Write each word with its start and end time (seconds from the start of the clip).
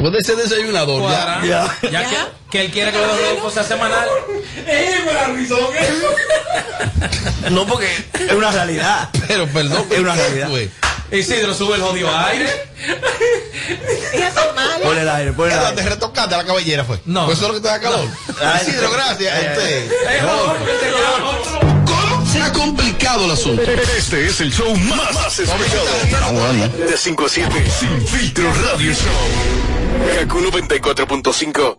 Puede 0.00 0.22
ser 0.24 0.36
desayunador. 0.36 1.02
Cuadra. 1.02 1.40
Ya. 1.44 1.78
Ya, 1.82 1.90
Ya. 1.90 2.08
que, 2.50 2.50
que 2.50 2.64
él 2.64 2.70
quiere 2.72 2.90
que 2.92 2.98
los 2.98 3.20
Rodolfo 3.20 3.50
sea 3.50 3.64
semanal. 3.64 4.08
No, 7.50 7.66
porque 7.66 7.88
es 8.14 8.32
una 8.32 8.50
realidad. 8.50 9.10
Pero 9.28 9.46
perdón. 9.48 9.84
Es 9.90 9.98
una 9.98 10.14
¿qué 10.14 10.22
realidad. 10.22 10.48
fue? 10.48 10.70
Isidro 11.12 11.52
sube 11.54 11.74
el 11.76 11.82
jodido 11.82 12.08
aire. 12.16 12.70
Pon 14.82 14.96
el 14.96 15.08
aire, 15.08 15.32
pon 15.32 15.50
el 15.50 15.54
Ya, 15.56 15.68
aire. 15.68 15.82
Te 15.82 15.88
retocaste 15.88 16.36
la 16.36 16.44
cabellera, 16.44 16.84
fue. 16.84 17.00
No. 17.04 17.26
Pues 17.26 17.36
eso 17.38 17.46
es 17.48 17.52
lo 17.52 17.60
que 17.60 17.62
te 17.62 17.68
da 17.68 17.80
calor. 17.80 18.06
Isidro, 18.62 18.90
gracias. 18.92 19.34
Ay, 19.34 19.46
Este, 19.46 19.90
complicado 22.60 23.24
el 23.24 23.30
asunto. 23.30 23.62
Este 23.62 24.26
es 24.26 24.40
el 24.40 24.52
show 24.52 24.74
más, 24.76 25.14
más 25.14 25.38
escuchado. 25.38 26.68
De 26.76 26.96
5 26.96 27.24
a 27.24 27.28
7. 27.28 27.70
Sin 27.70 28.06
filtro 28.06 28.52
radio 28.54 28.92
show. 28.92 30.18
Kaku 30.18 30.40
94.5. 30.40 31.78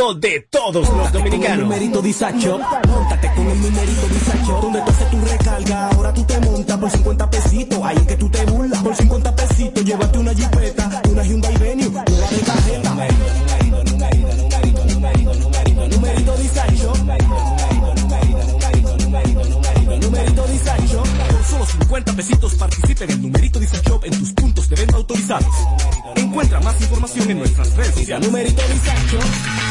de 0.01 0.47
todos 0.49 0.89
los 0.89 1.11
dominicanos. 1.13 1.59
numerito 1.59 2.01
disacho, 2.01 2.59
montate 2.87 3.31
con 3.35 3.47
el 3.47 3.61
numerito 3.61 4.07
disacho, 4.07 4.59
donde 4.59 4.81
tú 4.81 4.91
haces 4.91 5.11
tu 5.11 5.21
recarga, 5.21 5.89
ahora 5.89 6.11
tú 6.11 6.23
te 6.23 6.39
montas 6.39 6.77
por 6.79 6.89
50 6.89 7.29
pesitos, 7.29 7.79
ahí 7.83 7.97
es 7.97 8.07
que 8.07 8.15
tú 8.15 8.29
te 8.29 8.43
burlas, 8.45 8.81
por 8.81 8.95
50 8.95 9.35
pesitos, 9.35 9.85
llévate 9.85 10.17
una 10.17 10.33
jipeta, 10.33 11.01
una 11.07 11.23
Hyundai 11.23 11.55
Venue, 11.55 11.89
nueva 11.89 12.03
de 12.03 12.39
cajeta. 12.41 12.89
Numerito, 12.89 13.83
numerito, 13.91 14.33
numerito, 14.41 14.85
numerito, 14.85 14.85
numerito, 14.85 15.33
numerito, 15.35 15.87
numerito 15.87 16.37
disacho. 16.37 16.93
Numerito 20.01 20.47
disacho. 20.47 21.03
Por 21.29 21.43
solo 21.45 21.65
50 21.65 22.13
pesitos 22.13 22.55
participa 22.55 23.03
en 23.03 23.11
el 23.11 23.21
numerito 23.21 23.59
disacho 23.59 23.99
en 24.03 24.17
tus 24.17 24.33
puntos 24.33 24.67
de 24.67 24.75
venta 24.77 24.95
autorizados. 24.95 25.53
Encuentra 26.15 26.59
más 26.59 26.81
información 26.81 27.29
en 27.29 27.37
nuestras 27.37 27.75
redes 27.75 27.93
sociales. 27.93 28.27
Numerito 28.27 28.61
disacho. 28.63 29.70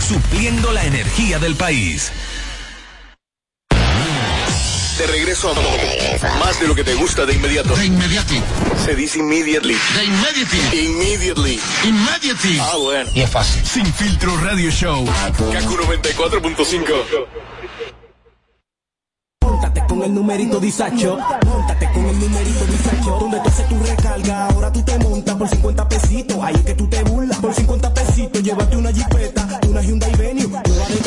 Supliendo 0.00 0.72
la 0.72 0.84
energía 0.84 1.38
del 1.38 1.56
país. 1.56 2.12
De 4.98 5.06
regreso 5.08 5.50
a 5.50 6.38
más 6.38 6.58
de 6.58 6.66
lo 6.66 6.74
que 6.74 6.82
te 6.82 6.94
gusta 6.94 7.26
de 7.26 7.34
inmediato. 7.34 7.76
De 7.76 7.86
inmediati. 7.86 8.42
Se 8.82 8.94
dice 8.94 9.18
immediately. 9.18 9.76
De 9.94 10.04
immediately. 10.04 10.86
Immediately. 10.86 11.60
Immediately. 11.84 12.58
Ah, 12.60 12.76
bueno. 12.78 13.10
Y 13.14 13.20
es 13.20 13.30
fácil. 13.30 13.66
Sin 13.66 13.84
filtro 13.92 14.34
radio 14.38 14.70
show. 14.70 15.04
Kaku 15.52 15.76
94.5. 15.76 17.26
Móntate 19.42 19.82
con 19.86 20.02
el 20.02 20.14
numerito 20.14 20.60
disacho, 20.60 21.18
móntate 21.46 21.88
con 21.92 22.04
el 22.04 22.18
numerito 22.18 22.64
disacho, 22.66 23.18
donde 23.20 23.38
tú 23.40 23.48
haces 23.48 23.68
tu 23.68 23.78
recarga, 23.78 24.46
ahora 24.48 24.72
tú 24.72 24.82
te 24.82 24.98
montas 24.98 25.34
por 25.36 25.48
50 25.48 25.88
pesitos, 25.88 26.38
ahí 26.42 26.54
es 26.56 26.62
que 26.62 26.74
tú 26.74 26.88
te 26.88 27.02
burlas, 27.04 27.38
por 27.38 27.54
50 27.54 27.94
pesitos, 27.94 28.42
llévate 28.42 28.76
una 28.76 28.92
jipeta, 28.92 29.25
Hyundai 30.46 31.05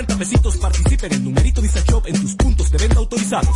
50 0.00 0.16
pesitos 0.16 0.56
participa 0.56 1.06
en 1.06 1.12
el 1.12 1.24
numerito 1.24 1.60
disacho 1.60 2.02
en 2.06 2.18
tus 2.18 2.34
puntos 2.34 2.70
de 2.70 2.78
venta 2.78 2.98
autorizados. 2.98 3.54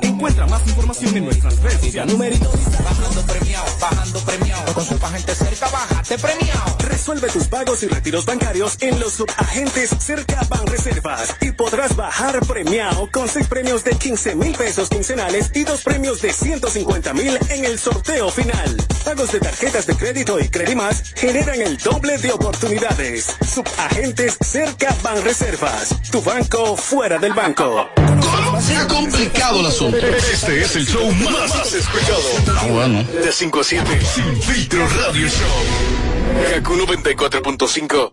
Encuentra 0.00 0.46
más 0.46 0.66
información 0.66 1.14
en 1.16 1.24
nuestras 1.26 1.60
redes 1.60 1.80
sociales. 1.80 2.12
Numerito 2.12 2.50
Bajando 2.82 3.20
premiado, 3.22 3.66
bajando 3.80 4.20
premiado. 4.20 4.74
Con 4.74 4.84
su 4.84 4.98
gente 4.98 5.34
cerca, 5.34 5.68
bájate 5.68 6.18
premiado. 6.18 6.76
Resuelve 6.78 7.28
tus 7.28 7.48
pagos 7.48 7.82
y 7.82 7.88
retiros 7.88 8.24
bancarios 8.24 8.78
en 8.80 8.98
los 8.98 9.12
subagentes 9.12 9.90
cerca 9.98 10.40
Banreservas 10.48 11.36
y 11.40 11.52
podrás 11.52 11.96
bajar 11.96 12.40
premiado 12.46 13.08
con 13.12 13.28
seis 13.28 13.46
premios 13.46 13.84
de 13.84 13.92
15 13.92 14.36
mil 14.36 14.56
pesos 14.56 14.88
quincenales 14.88 15.50
y 15.54 15.64
dos 15.64 15.82
premios 15.82 16.22
de 16.22 16.32
150 16.32 17.12
mil 17.12 17.38
en 17.50 17.64
el 17.64 17.78
sorteo 17.78 18.30
final. 18.30 18.76
Pagos 19.04 19.32
de 19.32 19.40
tarjetas 19.40 19.86
de 19.86 19.96
crédito 19.96 20.40
y 20.40 20.48
Credimas 20.48 21.12
generan 21.14 21.60
el 21.60 21.76
doble 21.76 22.16
de 22.18 22.32
oportunidades. 22.32 23.36
Subagentes 23.46 24.38
cerca 24.40 24.94
Banreservas, 25.02 25.73
tu 26.10 26.22
banco 26.22 26.76
fuera 26.76 27.18
del 27.18 27.32
banco. 27.32 27.88
¿Cómo? 27.96 28.60
Se 28.60 28.76
ha 28.76 28.86
complicado 28.86 29.60
el 29.60 29.66
asunto. 29.66 29.96
Este 29.96 30.62
es 30.62 30.76
el 30.76 30.86
show 30.86 31.10
más, 31.12 31.56
más 31.56 31.72
escuchado. 31.72 32.20
Ah, 32.56 32.66
bueno. 32.68 33.02
De 33.04 33.32
5 33.32 33.60
a 33.60 33.64
7. 33.64 34.00
Sin 34.04 34.42
filtro 34.42 34.86
radio 34.88 35.28
show. 35.28 36.54
Kaku 36.54 36.74
94.5. 36.74 38.12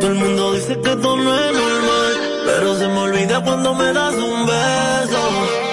Todo 0.00 0.12
el 0.12 0.14
mundo 0.14 0.52
dice 0.54 0.80
que 0.80 0.90
esto 0.90 1.16
no 1.16 1.34
es 1.38 1.52
normal, 1.52 2.42
pero 2.46 2.78
se 2.78 2.88
me 2.88 2.98
olvida 2.98 3.42
cuando 3.42 3.74
me 3.74 3.92
das 3.92 4.14
un 4.14 4.46
beso. 4.46 5.63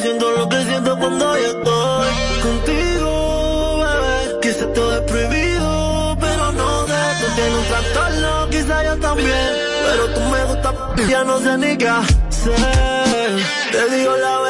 Siento 0.00 0.30
lo 0.30 0.48
que 0.48 0.64
siento 0.64 0.96
cuando 0.98 1.38
yo 1.38 1.46
estoy 1.46 2.08
contigo, 2.42 3.78
bebé. 3.78 4.38
Quizá 4.42 4.66
todo 4.72 5.06
prohibido, 5.06 6.16
pero 6.20 6.52
no 6.52 6.86
sé. 6.86 6.92
Tú 7.20 7.26
tienes 7.34 7.54
un 7.54 7.64
trastorno, 7.66 8.48
quizá 8.50 8.84
yo 8.84 8.96
también, 8.98 9.50
pero 9.86 10.06
tú 10.14 10.20
me 10.20 10.44
gustas, 10.44 10.74
ya 11.08 11.24
no 11.24 11.38
sé 11.40 11.58
ni 11.58 11.76
qué 11.76 11.88
hacer. 11.88 13.30
Te 13.72 13.96
digo 13.96 14.16
la 14.16 14.38
verdad, 14.38 14.43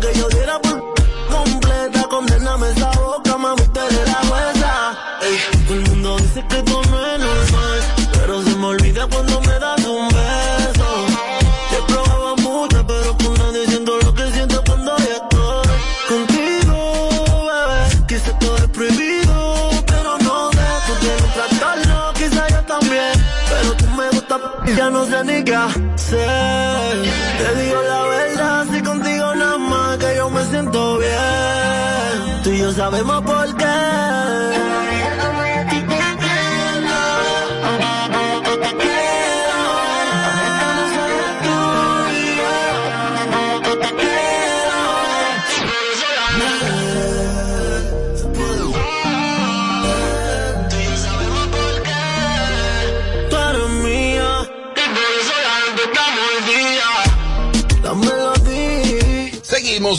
Que 0.00 0.12
yo 0.18 0.28
diera 0.28 0.58
por 0.60 0.94
completa, 1.30 2.06
condename 2.10 2.70
esa 2.70 2.90
boca, 2.90 3.36
mami, 3.38 3.62
tú 3.62 3.80
eres 3.80 4.06
la 4.06 4.20
jueza. 4.28 4.98
Ey, 5.22 5.38
todo 5.66 5.74
el 5.74 5.82
mundo 5.88 6.16
dice 6.18 6.44
que 6.48 6.62
tú 6.62 6.82
no 6.90 7.06
es 7.06 7.18
normal. 7.18 7.80
Pero 8.12 8.42
se 8.42 8.56
me 8.56 8.66
olvida 8.66 9.06
cuando 9.08 9.40
me 9.40 9.58
das 9.58 9.84
un 9.84 10.08
beso. 10.08 11.06
Te 11.70 11.76
he 11.78 11.82
probado 11.82 12.36
mucho, 12.36 12.86
pero 12.86 13.16
con 13.16 13.34
nadie 13.38 13.66
siento 13.68 13.98
lo 13.98 14.14
que 14.14 14.30
siento 14.32 14.62
cuando 14.66 14.96
yo 14.98 15.16
estoy 15.16 15.68
contigo, 16.08 17.08
bebé. 17.48 18.04
Quizá 18.06 18.38
todo 18.38 18.56
es 18.56 18.68
prohibido, 18.68 19.70
pero 19.86 20.18
no 20.18 20.50
de 20.50 20.66
tú 20.86 20.92
tienes 21.00 21.22
un 21.22 21.32
trastorno, 21.32 22.12
quizá 22.14 22.48
yo 22.48 22.62
también. 22.64 23.12
Pero 23.48 23.72
tú 23.76 23.86
me 23.96 24.10
gusta, 24.10 24.40
ya 24.76 24.90
no 24.90 25.06
sé 25.06 25.24
ni 25.24 25.42
qué 25.42 25.54
hacer. 25.54 27.02
Te 27.38 27.62
digo 27.62 27.82
la 27.82 28.02
verdad, 28.02 28.65
Tú 32.46 32.52
y 32.52 32.58
yo 32.58 32.70
sabemos 32.70 33.22
por 33.22 33.56
qué. 33.56 33.66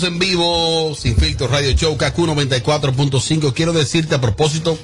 En 0.04 0.20
vivo, 0.20 0.96
sin 0.96 1.18
filtro 1.18 1.48
Radio 1.48 1.72
Show, 1.72 1.98
KQ 1.98 2.18
94.5. 2.18 3.54
Quiero 3.54 3.74
decirte 3.74 4.14
a 4.14 4.22
propósito 4.22 4.78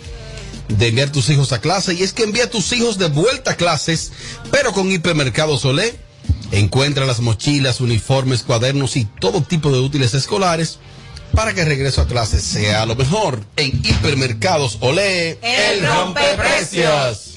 de 0.69 0.87
enviar 0.87 1.11
tus 1.11 1.29
hijos 1.29 1.51
a 1.51 1.61
clase, 1.61 1.93
y 1.93 2.01
es 2.01 2.13
que 2.13 2.23
envía 2.23 2.45
a 2.45 2.49
tus 2.49 2.71
hijos 2.73 2.97
de 2.97 3.09
vuelta 3.09 3.51
a 3.51 3.55
clases, 3.55 4.11
pero 4.49 4.73
con 4.73 4.91
Hipermercado 4.91 5.57
Solé. 5.57 5.95
Encuentra 6.51 7.05
las 7.05 7.19
mochilas, 7.19 7.79
uniformes, 7.79 8.41
cuadernos 8.41 8.95
y 8.95 9.05
todo 9.05 9.43
tipo 9.43 9.71
de 9.71 9.79
útiles 9.79 10.13
escolares 10.15 10.79
para 11.33 11.53
que 11.53 11.61
el 11.61 11.67
regreso 11.67 12.01
a 12.01 12.07
clases 12.07 12.43
sea 12.43 12.85
lo 12.85 12.95
mejor. 12.95 13.43
En 13.55 13.81
Hipermercados 13.83 14.77
Olé, 14.81 15.37
El 15.41 15.85
rompeprecios. 15.85 17.32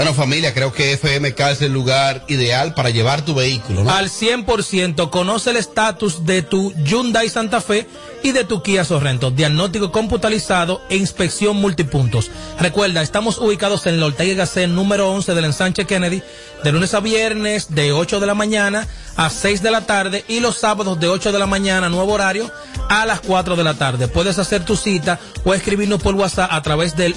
Bueno, 0.00 0.14
familia, 0.14 0.54
creo 0.54 0.72
que 0.72 0.96
FMK 0.96 1.38
es 1.50 1.60
el 1.60 1.74
lugar 1.74 2.24
ideal 2.26 2.72
para 2.72 2.88
llevar 2.88 3.22
tu 3.22 3.34
vehículo, 3.34 3.84
¿no? 3.84 3.90
Al 3.90 4.08
100% 4.08 5.10
conoce 5.10 5.50
el 5.50 5.58
estatus 5.58 6.24
de 6.24 6.40
tu 6.40 6.72
Hyundai 6.72 7.28
Santa 7.28 7.60
Fe 7.60 7.86
y 8.22 8.32
de 8.32 8.44
tu 8.44 8.62
Kia 8.62 8.82
Sorrento. 8.86 9.30
Diagnóstico 9.30 9.92
computarizado 9.92 10.80
e 10.88 10.96
inspección 10.96 11.58
multipuntos. 11.58 12.30
Recuerda, 12.58 13.02
estamos 13.02 13.36
ubicados 13.36 13.86
en 13.86 14.00
la 14.00 14.06
Ortega 14.06 14.32
Gasset 14.36 14.70
número 14.70 15.10
11 15.12 15.34
del 15.34 15.44
ensanche 15.44 15.84
Kennedy, 15.84 16.22
de 16.64 16.72
lunes 16.72 16.94
a 16.94 17.00
viernes 17.00 17.74
de 17.74 17.92
8 17.92 18.20
de 18.20 18.26
la 18.26 18.34
mañana 18.34 18.88
a 19.16 19.28
6 19.28 19.62
de 19.62 19.70
la 19.70 19.82
tarde 19.82 20.24
y 20.28 20.40
los 20.40 20.56
sábados 20.56 20.98
de 20.98 21.08
8 21.08 21.30
de 21.30 21.38
la 21.38 21.46
mañana, 21.46 21.90
nuevo 21.90 22.14
horario, 22.14 22.50
a 22.88 23.04
las 23.04 23.20
4 23.20 23.54
de 23.54 23.64
la 23.64 23.74
tarde. 23.74 24.08
Puedes 24.08 24.38
hacer 24.38 24.64
tu 24.64 24.76
cita 24.76 25.20
o 25.44 25.52
escribirnos 25.52 26.02
por 26.02 26.14
WhatsApp 26.14 26.50
a 26.50 26.62
través 26.62 26.96
del 26.96 27.14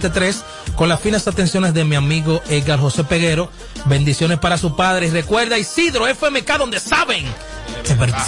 809-430-3673 0.00 0.42
con 0.76 0.88
las 0.88 1.00
finas 1.00 1.26
atenciones 1.28 1.74
de 1.74 1.84
mi 1.84 1.96
amigo 1.96 2.42
Edgar 2.48 2.78
José 2.78 3.04
Peguero. 3.04 3.50
Bendiciones 3.86 4.38
para 4.38 4.58
su 4.58 4.76
padre. 4.76 5.06
Y 5.06 5.10
recuerda, 5.10 5.58
Isidro 5.58 6.06
FMK, 6.06 6.58
donde 6.58 6.80
saben. 6.80 7.24
Verdad. 7.98 8.24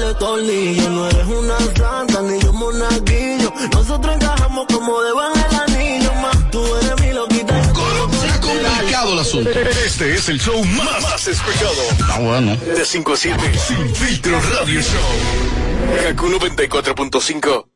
de 0.00 0.14
tornillos. 0.14 0.88
No 0.88 1.06
eres 1.06 1.26
una 1.26 1.58
santa, 1.76 2.22
ni 2.22 2.40
yo 2.40 2.52
monaguillo. 2.52 3.52
Nosotros 3.72 4.14
encajamos 4.14 4.66
como 4.72 5.00
asunto. 9.30 9.50
Este 9.50 10.14
es 10.14 10.28
el 10.28 10.40
show 10.40 10.62
más, 10.64 11.02
más 11.02 11.26
escuchado. 11.28 11.72
Ah, 12.08 12.18
bueno. 12.20 12.56
De 12.56 12.84
5 12.84 13.12
a 13.12 13.16
7. 13.16 13.40
Sin 13.66 13.94
filtro 13.94 14.40
radio 14.40 14.80
show. 14.80 16.02
Kaku 16.04 16.28
94.5. 16.28 17.66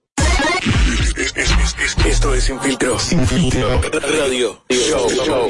Es- 1.16 1.32
es- 1.36 1.36
es- 1.36 1.76
es- 1.78 2.06
Esto 2.06 2.34
es 2.34 2.44
Sin 2.44 2.60
filtro. 2.60 2.98
Sin 2.98 3.26
filtro. 3.26 3.80
Radio 4.02 4.60
show. 4.68 5.48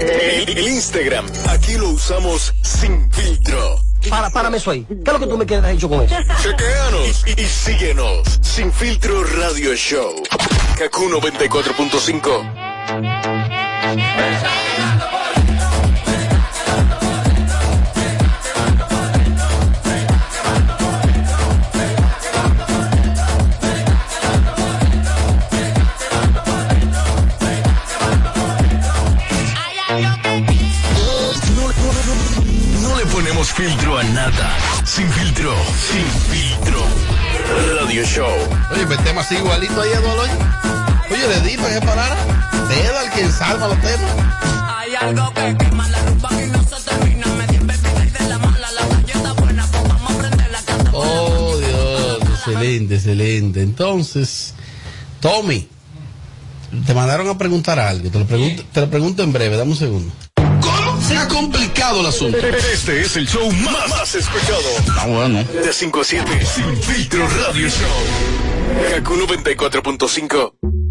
El, 0.00 0.48
el 0.58 0.68
Instagram, 0.68 1.26
aquí 1.48 1.74
lo 1.74 1.90
usamos 1.90 2.52
sin 2.62 3.10
filtro. 3.12 3.80
Para, 4.08 4.30
párame 4.30 4.56
eso 4.56 4.70
ahí. 4.72 4.84
¿Qué 4.88 4.94
es 5.06 5.12
lo 5.12 5.18
que 5.20 5.26
tú 5.26 5.38
me 5.38 5.46
quieres 5.46 5.70
hecho 5.76 5.88
con 5.88 6.02
eso? 6.02 6.14
Chequeanos 6.42 7.24
y, 7.26 7.40
y 7.40 7.46
síguenos. 7.46 8.38
Sin 8.40 8.72
filtro 8.72 9.22
radio 9.24 9.74
show. 9.76 10.22
Kaku 10.78 11.08
94.5. 11.08 12.71
No, 12.92 12.98
le 32.98 33.06
ponemos 33.06 33.52
filtro 33.52 33.96
a 33.96 34.02
nada. 34.04 34.56
Sin 34.84 35.08
filtro. 35.08 35.54
Sin 35.90 36.04
filtro. 36.30 36.84
Radio 37.80 38.04
show. 38.04 38.28
Oye, 38.70 38.84
metemos 38.84 39.24
así 39.24 39.36
igualito 39.36 39.80
ahí, 39.80 39.92
Eduardo. 39.92 40.22
Oye, 40.22 40.32
Oye, 41.10 41.28
le 41.28 41.40
di 41.40 41.56
para 41.56 41.80
que 41.80 41.86
parara. 41.86 42.41
Dedo 42.68 42.98
al 42.98 43.10
que 43.12 43.30
salva 43.30 43.68
los 43.68 43.80
temas. 43.80 44.12
Hay 44.78 44.94
algo 44.94 45.32
que 45.34 45.56
quema 45.58 45.88
la 45.88 46.02
rumba 46.04 46.30
y 46.42 46.46
no 46.50 46.62
se 46.62 46.90
termina. 46.90 47.26
Me 47.26 47.46
di 47.46 47.58
de 47.58 48.28
la 48.28 48.38
mala, 48.38 48.72
la 48.72 48.86
galleta 48.86 49.32
buena, 49.32 49.66
pues 49.66 49.88
vamos 49.88 50.12
a 50.12 50.18
prender 50.18 50.50
la 50.50 50.62
canta. 50.62 50.90
Oh, 50.92 51.56
Dios, 51.58 52.18
excelente, 52.30 52.94
excelente. 52.96 53.62
Entonces, 53.62 54.54
Tommy, 55.20 55.68
te 56.86 56.94
mandaron 56.94 57.28
a 57.28 57.38
preguntar 57.38 57.78
algo. 57.78 58.10
Te 58.10 58.18
lo 58.18 58.26
pregunto, 58.26 58.64
te 58.72 58.80
lo 58.80 58.90
pregunto 58.90 59.22
en 59.22 59.32
breve, 59.32 59.56
dame 59.56 59.72
un 59.72 59.76
segundo. 59.76 60.12
¿Cómo? 60.36 61.00
Se 61.02 61.16
ha 61.16 61.28
complicado 61.28 62.00
el 62.00 62.06
asunto. 62.06 62.38
Este 62.38 63.00
es 63.00 63.16
el 63.16 63.28
show 63.28 63.50
más, 63.52 63.88
más 63.88 64.14
escuchado. 64.14 64.62
Ah, 64.98 65.06
bueno. 65.06 65.44
De 65.44 65.72
5 65.72 66.00
a 66.00 66.04
7. 66.04 66.46
Sin 66.46 66.76
filtro 66.76 67.28
radio 67.28 67.68
show. 67.68 68.92
Kaku 68.94 69.14
94.5. 69.14 70.81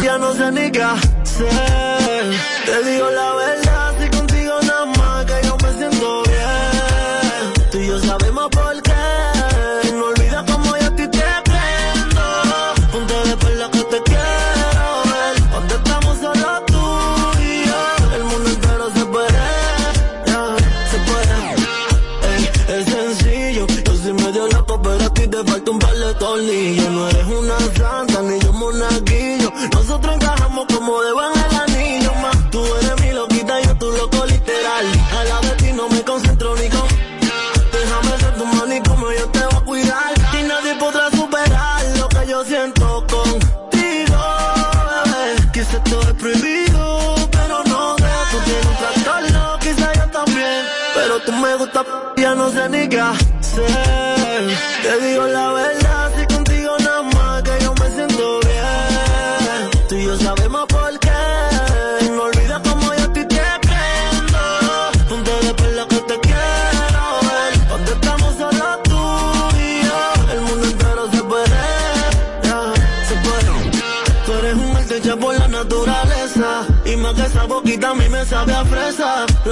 ya 0.00 0.18
no 0.18 0.32
sé 0.34 0.50
ni 0.52 0.70
qué 0.70 0.82
hacer. 0.82 2.24
Te 2.64 2.90
digo 2.90 3.10
la 3.10 3.31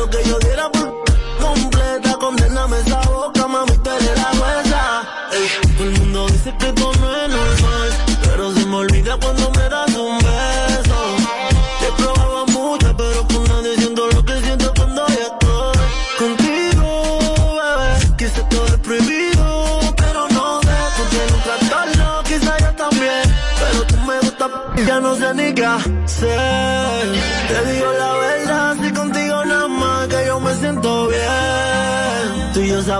Lo 0.00 0.08
que 0.08 0.24
yo 0.24 0.38
diera 0.38 0.69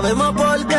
sabemos 0.01 0.35
por 0.35 0.67
qué. 0.67 0.75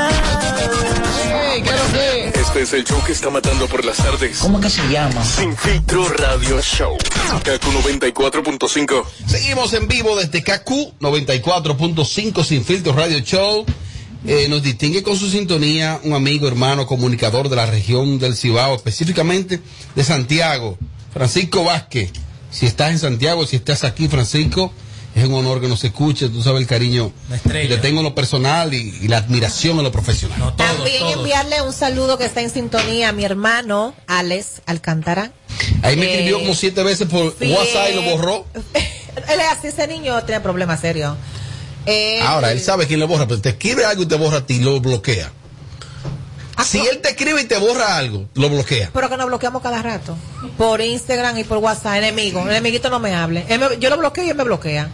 Este 2.41 2.63
es 2.63 2.73
el 2.73 2.85
show 2.85 3.03
que 3.05 3.13
está 3.13 3.31
matando 3.31 3.69
por 3.69 3.85
las 3.85 3.97
tardes. 3.97 4.39
¿Cómo 4.39 4.61
que 4.61 4.69
se 4.69 4.83
llama? 4.89 5.25
Sin 5.25 5.57
filtro 5.57 6.09
radio 6.09 6.61
show. 6.61 6.97
Kaku 7.45 7.71
94.5. 7.71 9.05
Seguimos 9.27 9.73
en 9.75 9.87
vivo 9.87 10.17
desde 10.17 10.43
KQ 10.43 10.99
94.5 11.01 12.45
Sin 12.45 12.65
Filtro 12.65 12.93
Radio 12.93 13.21
Show. 13.21 13.65
Eh, 14.27 14.49
nos 14.49 14.63
distingue 14.63 15.03
con 15.03 15.17
su 15.17 15.29
sintonía 15.31 16.01
un 16.05 16.15
amigo, 16.15 16.47
hermano, 16.49 16.87
comunicador 16.87 17.49
de 17.49 17.57
la 17.57 17.67
región 17.67 18.19
del 18.19 18.37
Cibao, 18.37 18.77
específicamente 18.77 19.61
de 19.95 20.05
Santiago, 20.05 20.79
Francisco 21.13 21.65
Vázquez. 21.65 22.13
Si 22.51 22.67
estás 22.67 22.91
en 22.91 22.99
Santiago, 22.99 23.47
si 23.47 23.57
estás 23.57 23.85
aquí, 23.85 24.09
Francisco, 24.09 24.73
es 25.15 25.25
un 25.25 25.35
honor 25.35 25.61
que 25.61 25.69
nos 25.69 25.83
escuche. 25.85 26.29
Tú 26.29 26.43
sabes 26.43 26.61
el 26.63 26.67
cariño 26.67 27.13
que 27.45 27.65
le 27.69 27.77
tengo 27.79 27.99
en 28.01 28.05
lo 28.05 28.15
personal 28.15 28.73
y, 28.75 28.99
y 29.03 29.09
la 29.09 29.19
admiración 29.19 29.79
en 29.79 29.85
lo 29.85 29.93
profesional. 29.93 30.55
También 30.57 31.07
enviarle 31.09 31.61
un 31.63 31.73
saludo 31.73 32.17
que 32.19 32.25
está 32.25 32.41
en 32.41 32.51
sintonía 32.51 33.11
a 33.11 33.13
mi 33.13 33.25
hermano 33.25 33.95
Alex 34.07 34.63
Alcántara. 34.67 35.33
Ahí 35.83 35.97
me 35.97 36.07
Eh, 36.07 36.13
escribió 36.13 36.39
como 36.41 36.55
siete 36.55 36.83
veces 36.83 37.07
por 37.09 37.35
sí. 37.39 37.53
WhatsApp 37.53 37.89
y 37.93 37.95
lo 37.97 38.03
borró. 38.03 38.47
Él 38.75 39.41
es 39.41 39.47
así, 39.59 39.67
ese 39.69 39.87
niño 39.87 40.23
tiene 40.25 40.41
problemas 40.41 40.81
serios. 40.81 41.17
Eh, 41.85 42.21
Ahora, 42.23 42.53
él 42.53 42.61
sabe 42.61 42.87
quién 42.87 43.01
lo 43.01 43.09
borra, 43.09 43.27
pero 43.27 43.41
te 43.41 43.51
escribe 43.51 43.85
algo 43.85 44.05
y 44.05 44.07
te 44.07 44.15
borra 44.17 44.39
a 44.39 44.47
ti, 44.47 44.61
lo 44.61 44.81
bloquea. 44.81 45.31
Ah, 46.57 46.65
Si 46.65 46.79
él 46.79 47.01
te 47.03 47.11
escribe 47.11 47.41
y 47.43 47.45
te 47.47 47.59
borra 47.59 47.97
algo, 47.97 48.27
lo 48.35 48.49
bloquea. 48.49 48.91
Pero 48.93 49.09
que 49.11 49.17
nos 49.17 49.27
bloqueamos 49.27 49.63
cada 49.63 49.83
rato. 49.83 50.17
Por 50.57 50.81
Instagram 50.81 51.37
y 51.39 51.45
por 51.45 51.59
WhatsApp, 51.59 51.97
enemigo. 51.97 52.41
El 52.43 52.51
enemiguito 52.51 52.89
no 52.89 53.01
me 53.01 53.15
hable. 53.15 53.45
Yo 53.81 53.91
lo 53.91 53.99
bloqueo 53.99 54.25
y 54.25 54.31
él 54.31 54.37
me 54.37 54.45
bloquea. 54.45 54.89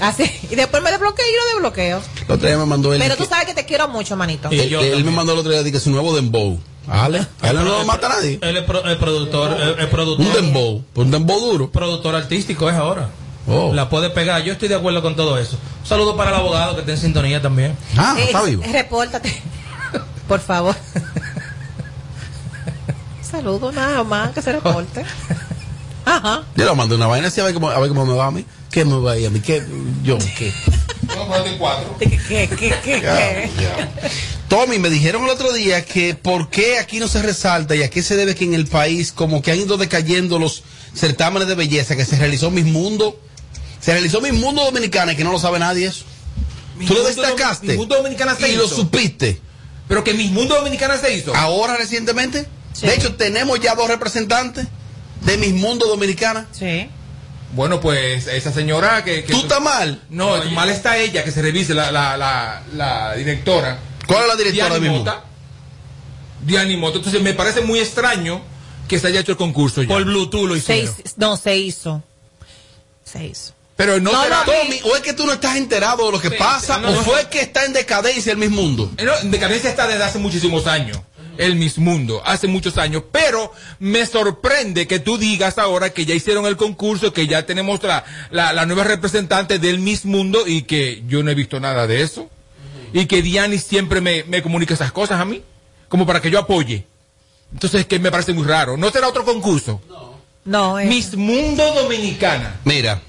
Así. 0.00 0.24
Y 0.50 0.54
después 0.54 0.82
me 0.82 0.90
desbloquea 0.90 1.24
y 1.26 1.32
yo 1.32 1.38
lo 1.40 1.46
desbloqueo. 1.54 2.00
El 2.26 2.32
otro 2.32 2.48
día 2.48 2.56
me 2.58 2.66
mandó 2.66 2.92
él. 2.94 3.00
Pero 3.00 3.16
tú 3.16 3.24
que- 3.24 3.28
sabes 3.30 3.46
que 3.46 3.54
te 3.54 3.64
quiero 3.66 3.88
mucho, 3.88 4.16
manito. 4.16 4.48
él, 4.50 4.72
él 4.74 5.04
me 5.04 5.10
mandó 5.10 5.32
el 5.32 5.38
otro 5.40 5.50
día 5.50 5.60
dice, 5.62 5.72
que 5.72 5.80
su 5.80 5.90
nuevo 5.90 6.14
dembow. 6.14 6.58
¿Vale? 6.86 7.26
A 7.42 7.50
él 7.50 7.56
no 7.56 7.64
lo 7.64 7.84
mata 7.84 8.06
a 8.06 8.10
nadie. 8.16 8.38
Él 8.40 8.56
es 8.56 8.62
pro- 8.64 8.82
el 8.84 8.96
productor, 8.96 9.60
el, 9.60 9.78
el 9.80 9.88
productor. 9.88 10.26
Un 10.26 10.32
dembow. 10.32 10.84
Un 10.94 11.10
dembow 11.10 11.40
duro. 11.40 11.70
Productor 11.70 12.14
artístico 12.14 12.70
es 12.70 12.76
ahora. 12.76 13.10
Oh. 13.46 13.72
La 13.74 13.88
puede 13.90 14.08
pegar. 14.10 14.42
Yo 14.42 14.52
estoy 14.52 14.68
de 14.68 14.74
acuerdo 14.76 15.02
con 15.02 15.14
todo 15.16 15.36
eso. 15.38 15.58
Un 15.82 15.86
saludo 15.86 16.16
para 16.16 16.30
el 16.30 16.36
abogado 16.36 16.74
que 16.74 16.80
está 16.80 16.92
en 16.92 16.98
sintonía 16.98 17.42
también. 17.42 17.76
Ah, 17.96 18.16
Eh, 18.18 18.58
Repórtate. 18.72 19.42
Por 20.28 20.40
favor. 20.40 20.74
Saludo 23.22 23.72
nada 23.72 24.04
más 24.04 24.30
que 24.30 24.40
se 24.42 24.52
reporte. 24.52 25.04
Ajá. 26.08 26.44
Yo 26.56 26.64
le 26.64 26.74
mandé 26.74 26.94
una 26.94 27.06
vaina 27.06 27.28
así 27.28 27.40
a 27.40 27.44
ver 27.44 27.52
cómo, 27.52 27.68
a 27.68 27.78
ver 27.78 27.88
cómo 27.90 28.06
me 28.06 28.14
va 28.14 28.26
a 28.26 28.30
mí. 28.30 28.44
¿Qué 28.70 28.84
me 28.84 28.98
va 28.98 29.12
a 29.12 29.18
ir 29.18 29.26
a 29.26 29.30
mí? 29.30 29.40
¿Qué? 29.40 29.62
Yo, 30.02 30.16
¿qué? 30.18 30.52
¿Qué, 31.98 32.08
qué, 32.08 32.48
qué, 32.48 32.74
qué? 32.82 33.50
Tommy, 34.48 34.78
me 34.78 34.88
dijeron 34.88 35.24
el 35.24 35.30
otro 35.30 35.52
día 35.52 35.84
que 35.84 36.14
por 36.14 36.48
qué 36.48 36.78
aquí 36.78 36.98
no 36.98 37.08
se 37.08 37.20
resalta 37.20 37.76
y 37.76 37.82
a 37.82 37.90
qué 37.90 38.02
se 38.02 38.16
debe 38.16 38.34
que 38.34 38.44
en 38.44 38.54
el 38.54 38.66
país 38.66 39.12
como 39.12 39.42
que 39.42 39.50
han 39.50 39.58
ido 39.58 39.76
decayendo 39.76 40.38
los 40.38 40.62
certámenes 40.94 41.46
de 41.48 41.54
belleza 41.54 41.94
que 41.94 42.06
se 42.06 42.16
realizó 42.16 42.50
Miss 42.50 42.64
Mundo. 42.64 43.20
Se 43.80 43.92
realizó 43.92 44.22
Miss 44.22 44.32
Mundo 44.32 44.64
Dominicana 44.64 45.12
y 45.12 45.16
que 45.16 45.24
no 45.24 45.32
lo 45.32 45.38
sabe 45.38 45.58
nadie 45.58 45.88
eso. 45.88 46.04
Tú 46.86 46.94
lo 46.94 47.04
destacaste. 47.04 47.76
Mundo 47.76 47.96
Dominicana 47.96 48.34
se 48.34 48.50
y 48.50 48.56
lo 48.56 48.66
supiste. 48.66 49.40
Pero 49.88 50.04
que 50.04 50.14
Miss 50.14 50.30
Mundo 50.30 50.54
Dominicana 50.54 50.96
se 50.96 51.14
hizo. 51.14 51.34
Ahora 51.34 51.76
recientemente. 51.76 52.46
De 52.80 52.94
hecho, 52.94 53.14
tenemos 53.16 53.60
ya 53.60 53.74
dos 53.74 53.88
representantes 53.88 54.66
de 55.22 55.36
Miss 55.38 55.54
Mundo 55.54 55.86
Dominicana. 55.86 56.46
Sí. 56.52 56.88
Bueno, 57.54 57.80
pues 57.80 58.26
esa 58.26 58.52
señora 58.52 59.02
que... 59.04 59.24
que 59.24 59.32
¿Tú 59.32 59.40
estás 59.40 59.60
mal? 59.60 60.02
No, 60.10 60.42
mal 60.52 60.68
está 60.68 60.98
ella, 60.98 61.24
que 61.24 61.30
se 61.32 61.40
revise 61.40 61.72
la, 61.74 61.90
la, 61.90 62.16
la, 62.16 62.62
la 62.74 63.14
directora. 63.14 63.78
¿Cuál 64.06 64.22
es 64.22 64.28
la 64.28 64.36
directora 64.36 64.78
de 64.78 64.90
Mota. 64.90 65.24
Diani 66.44 66.76
Mota. 66.76 66.98
Entonces 66.98 67.22
me 67.22 67.34
parece 67.34 67.62
muy 67.62 67.78
extraño 67.78 68.42
que 68.86 68.98
se 68.98 69.06
haya 69.08 69.20
hecho 69.20 69.32
el 69.32 69.38
concurso 69.38 69.82
ya. 69.82 69.88
Por 69.88 70.04
Bluetooth 70.04 70.46
lo 70.48 70.54
Se 70.54 70.60
hicieron. 70.78 70.94
hizo- 71.04 71.14
no, 71.16 71.36
se 71.36 71.56
hizo. 71.56 72.02
Se 73.04 73.24
hizo. 73.24 73.52
Pero 73.76 74.00
no, 74.00 74.12
No 74.12 74.22
será... 74.24 74.44
Tommy, 74.44 74.80
o 74.84 74.96
es 74.96 75.02
que 75.02 75.12
tú 75.12 75.24
no 75.24 75.32
estás 75.32 75.56
enterado 75.56 76.06
de 76.06 76.12
lo 76.12 76.20
que 76.20 76.30
Sí, 76.30 76.36
pasa, 76.38 76.78
no, 76.78 76.88
o 76.88 76.92
no, 76.92 77.02
fue 77.02 77.22
no. 77.22 77.30
que 77.30 77.40
está 77.42 77.64
en 77.64 77.72
decadencia 77.72 78.32
el 78.32 78.38
Miss 78.38 78.50
Mundo. 78.50 78.90
En 78.96 79.30
decadencia 79.30 79.70
está 79.70 79.86
desde 79.86 80.02
hace 80.04 80.18
muchísimos 80.18 80.66
años. 80.66 80.98
El 81.38 81.54
Miss 81.56 81.78
Mundo, 81.78 82.20
hace 82.26 82.48
muchos 82.48 82.76
años. 82.76 83.04
Pero 83.10 83.52
me 83.78 84.04
sorprende 84.04 84.86
que 84.86 84.98
tú 84.98 85.16
digas 85.16 85.56
ahora 85.56 85.90
que 85.90 86.04
ya 86.04 86.14
hicieron 86.14 86.44
el 86.46 86.56
concurso, 86.56 87.12
que 87.12 87.26
ya 87.26 87.46
tenemos 87.46 87.82
la, 87.82 88.04
la, 88.30 88.52
la 88.52 88.66
nueva 88.66 88.84
representante 88.84 89.58
del 89.58 89.78
Miss 89.78 90.04
Mundo 90.04 90.46
y 90.46 90.62
que 90.62 91.02
yo 91.06 91.22
no 91.22 91.30
he 91.30 91.34
visto 91.34 91.60
nada 91.60 91.86
de 91.86 92.02
eso. 92.02 92.28
Y 92.92 93.06
que 93.06 93.22
Diani 93.22 93.58
siempre 93.58 94.00
me, 94.00 94.24
me 94.24 94.42
comunica 94.42 94.74
esas 94.74 94.92
cosas 94.92 95.20
a 95.20 95.24
mí, 95.24 95.42
como 95.88 96.06
para 96.06 96.20
que 96.20 96.30
yo 96.30 96.38
apoye. 96.38 96.84
Entonces, 97.52 97.86
que 97.86 97.98
me 97.98 98.10
parece 98.10 98.34
muy 98.34 98.44
raro. 98.46 98.76
¿No 98.76 98.90
será 98.90 99.08
otro 99.08 99.24
concurso? 99.24 99.80
No, 100.44 100.78
es 100.78 100.88
Miss 100.88 101.14
Mundo 101.16 101.72
Dominicana. 101.74 102.56
Mira, 102.64 103.00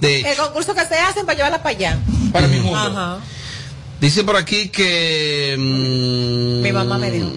de 0.00 0.20
el 0.20 0.36
concurso 0.36 0.74
que 0.74 0.84
se 0.84 0.96
hacen 0.96 1.24
para 1.24 1.36
llevarla 1.36 1.62
para 1.62 1.76
allá. 1.76 1.98
Para 2.32 2.46
mi 2.48 2.58
mundo. 2.58 2.78
Ajá. 2.78 3.20
Dice 4.04 4.22
por 4.22 4.36
aquí 4.36 4.68
que. 4.68 5.54
mm, 5.58 6.60
Mi 6.60 6.72
mamá 6.72 6.98
me 6.98 7.10
dijo. 7.10 7.28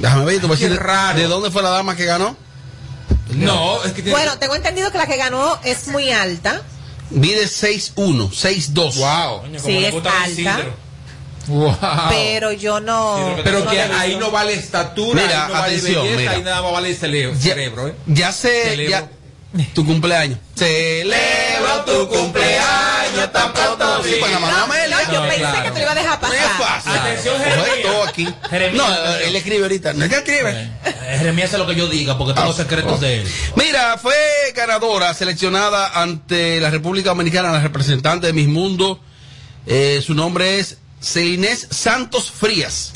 Déjame 0.00 0.24
ver, 0.24 0.40
te 0.40 0.46
voy 0.48 0.56
a 0.56 0.58
decir 0.60 0.76
raro. 0.76 1.16
¿De 1.16 1.28
dónde 1.28 1.52
fue 1.52 1.62
la 1.62 1.70
dama 1.70 1.94
que 1.94 2.04
ganó? 2.06 2.36
No, 3.34 3.76
es 3.84 3.92
que 3.92 4.02
tiene... 4.02 4.10
Bueno, 4.10 4.36
tengo 4.40 4.56
entendido 4.56 4.90
que 4.90 4.98
la 4.98 5.06
que 5.06 5.16
ganó 5.16 5.60
es 5.62 5.86
muy 5.88 6.10
alta. 6.10 6.60
Mide 7.10 7.44
6'1, 7.44 7.94
6'2. 8.30 8.96
Wow. 8.96 9.40
Coño, 9.42 9.60
Sí, 9.60 9.84
es 9.84 9.94
alta. 9.94 10.60
Wow. 11.46 11.76
Pero 12.10 12.50
yo 12.50 12.80
no. 12.80 13.36
Pero 13.44 13.60
no 13.60 13.70
que 13.70 13.80
ahí 13.80 14.16
no 14.16 14.32
vale 14.32 14.54
estatura, 14.54 15.22
Mira, 15.22 15.44
ahí 15.46 15.48
no 15.48 15.54
vale 15.54 15.76
atención, 15.76 16.02
belleza, 16.02 16.18
mira. 16.18 16.32
ahí 16.32 16.42
nada 16.42 16.62
más 16.62 16.72
vale 16.72 16.98
cele- 17.00 17.32
Ya, 17.34 17.38
cerebro, 17.54 17.86
¿eh? 17.88 17.94
ya 18.08 18.32
sé, 18.32 18.62
Celebro. 18.70 18.90
ya. 18.90 19.08
Tu 19.72 19.86
cumpleaños. 19.86 20.38
Celebro 20.56 21.84
tu 21.86 22.08
cumpleaños 22.08 22.66
tan 23.32 23.52
pronto. 23.52 24.02
Sí, 24.04 24.16
pues 24.18 24.30
la 24.32 24.38
mamá 24.38 24.52
No, 24.58 24.64
Amelia. 24.64 24.96
no, 25.06 25.12
yo 25.12 25.20
pensé 25.22 25.38
claro. 25.38 25.62
que 25.62 25.70
te 25.70 25.74
lo 25.76 25.80
iba 25.82 25.92
a 25.92 25.94
dejar 25.94 26.22
No 26.22 26.32
es 26.32 26.40
pasar. 26.40 26.58
fácil. 26.82 26.92
Atención, 27.00 27.38
Jeremías. 27.38 27.76
todo 27.82 28.02
aquí. 28.04 28.28
Jeremías. 28.50 28.84
No, 28.88 29.14
él 29.16 29.36
escribe 29.36 29.62
ahorita. 29.62 29.92
No 29.94 30.04
es 30.04 30.10
que 30.10 30.16
escribe. 30.16 30.50
Eh, 30.84 31.16
Jeremías 31.18 31.48
hace 31.48 31.58
lo 31.58 31.66
que 31.66 31.74
yo 31.74 31.88
diga 31.88 32.16
porque 32.18 32.34
tengo 32.34 32.50
Ah, 32.50 32.54
secretos 32.54 33.00
de 33.00 33.20
él. 33.22 33.28
Mira, 33.56 33.98
fue 33.98 34.14
ganadora, 34.54 35.12
seleccionada 35.14 36.00
ante 36.00 36.60
la 36.60 36.70
República 36.70 37.10
Dominicana, 37.10 37.50
la 37.52 37.60
representante 37.60 38.26
de 38.28 38.32
Miss 38.32 38.48
Mundo. 38.48 39.00
Eh, 39.66 40.02
su 40.04 40.14
nombre 40.14 40.58
es 40.58 40.78
Celinés 41.02 41.66
Santos 41.70 42.30
Frías. 42.30 42.92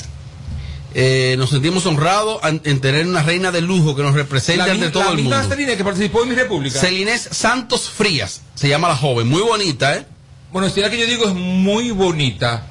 Eh, 0.95 1.35
nos 1.37 1.49
sentimos 1.49 1.85
honrados 1.85 2.39
en 2.43 2.79
tener 2.81 3.05
una 3.07 3.23
reina 3.23 3.51
de 3.51 3.61
lujo 3.61 3.95
que 3.95 4.03
nos 4.03 4.13
representa 4.13 4.67
La, 4.67 4.73
ante 4.73 4.85
mi- 4.87 4.91
todo 4.91 5.03
la 5.05 5.09
el 5.11 5.15
misma 5.17 5.41
mundo. 5.41 5.55
Que 5.55 5.83
participó 5.83 6.23
en 6.23 6.29
mi 6.29 6.35
república. 6.35 6.79
Celinés 6.79 7.29
Santos 7.31 7.89
Frías, 7.89 8.41
se 8.55 8.67
llama 8.67 8.87
la 8.89 8.95
joven, 8.95 9.27
muy 9.27 9.41
bonita, 9.41 9.95
¿eh? 9.97 10.05
Bueno, 10.51 10.69
si 10.69 10.81
la 10.81 10.89
que 10.89 10.99
yo 10.99 11.05
digo 11.07 11.25
es 11.27 11.33
muy 11.33 11.89
bonita, 11.91 12.67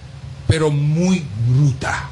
pero 0.47 0.71
muy 0.71 1.25
bruta. 1.49 2.09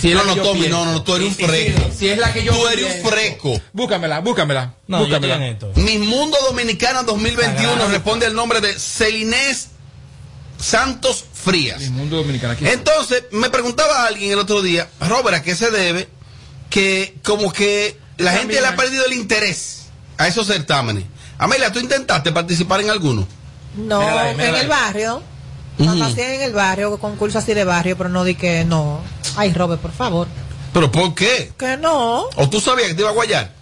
Si 0.00 0.10
No, 0.10 0.22
la 0.24 0.34
no, 0.34 0.42
Tommy, 0.42 0.60
pienso. 0.62 0.84
no, 0.84 0.92
no, 0.92 1.02
tú 1.02 1.14
eres 1.16 1.28
un 1.28 1.34
Sí, 1.34 1.42
sí, 1.42 1.48
fresco. 1.48 1.90
Si 1.96 2.08
es 2.08 2.18
la 2.18 2.32
que 2.32 2.44
yo 2.44 2.52
Tú 2.52 2.66
eres 2.68 2.84
un 2.86 2.90
pienso. 2.92 3.08
fresco. 3.10 3.60
Búscamela, 3.72 4.20
búscamela. 4.20 4.74
No, 4.86 4.98
yo 4.98 5.04
búscamela. 5.04 5.38
Mis 5.76 6.00
Mundo 6.00 6.36
Dominicana 6.48 7.02
2021 7.04 7.72
Agarra. 7.72 7.88
responde 7.88 8.26
al 8.26 8.34
nombre 8.34 8.60
de 8.60 8.78
Celinés 8.78 9.68
Santos 10.60 11.24
Frías. 11.44 11.80
Mi 11.80 11.90
mundo 11.90 12.16
dominicano 12.16 12.54
aquí. 12.54 12.66
Entonces, 12.66 13.24
me 13.30 13.50
preguntaba 13.50 14.06
alguien 14.06 14.32
el 14.32 14.38
otro 14.38 14.60
día, 14.62 14.88
Robert, 15.00 15.36
¿a 15.36 15.42
qué 15.42 15.54
se 15.54 15.70
debe 15.70 16.08
que 16.70 17.14
como 17.24 17.52
que 17.52 17.98
la 18.16 18.32
gente 18.32 18.60
le 18.60 18.66
ha 18.66 18.76
perdido 18.76 19.04
el 19.06 19.12
interés 19.12 19.86
a 20.16 20.26
esos 20.26 20.46
certámenes? 20.46 21.04
Amelia, 21.38 21.72
¿tú 21.72 21.78
intentaste 21.78 22.32
participar 22.32 22.80
en 22.80 22.90
alguno? 22.90 23.26
No, 23.76 24.00
ahí, 24.00 24.34
en 24.34 24.54
el 24.54 24.68
barrio. 24.68 25.22
Cuando 25.76 26.06
hacían 26.06 26.32
en 26.32 26.42
el 26.42 26.52
barrio, 26.52 26.98
concurso 26.98 27.38
así 27.38 27.54
de 27.54 27.62
barrio, 27.62 27.96
pero 27.96 28.08
no 28.08 28.24
di 28.24 28.34
que 28.34 28.64
no. 28.64 29.00
Ay, 29.36 29.52
Robert, 29.52 29.80
por 29.80 29.92
favor. 29.92 30.26
¿Pero 30.72 30.90
por 30.90 31.14
qué? 31.14 31.52
Que 31.56 31.76
no. 31.76 32.24
¿O 32.34 32.50
tú 32.50 32.60
sabías 32.60 32.88
que 32.88 32.94
te 32.94 33.02
iba 33.02 33.10
a 33.10 33.14
guayar? 33.14 33.52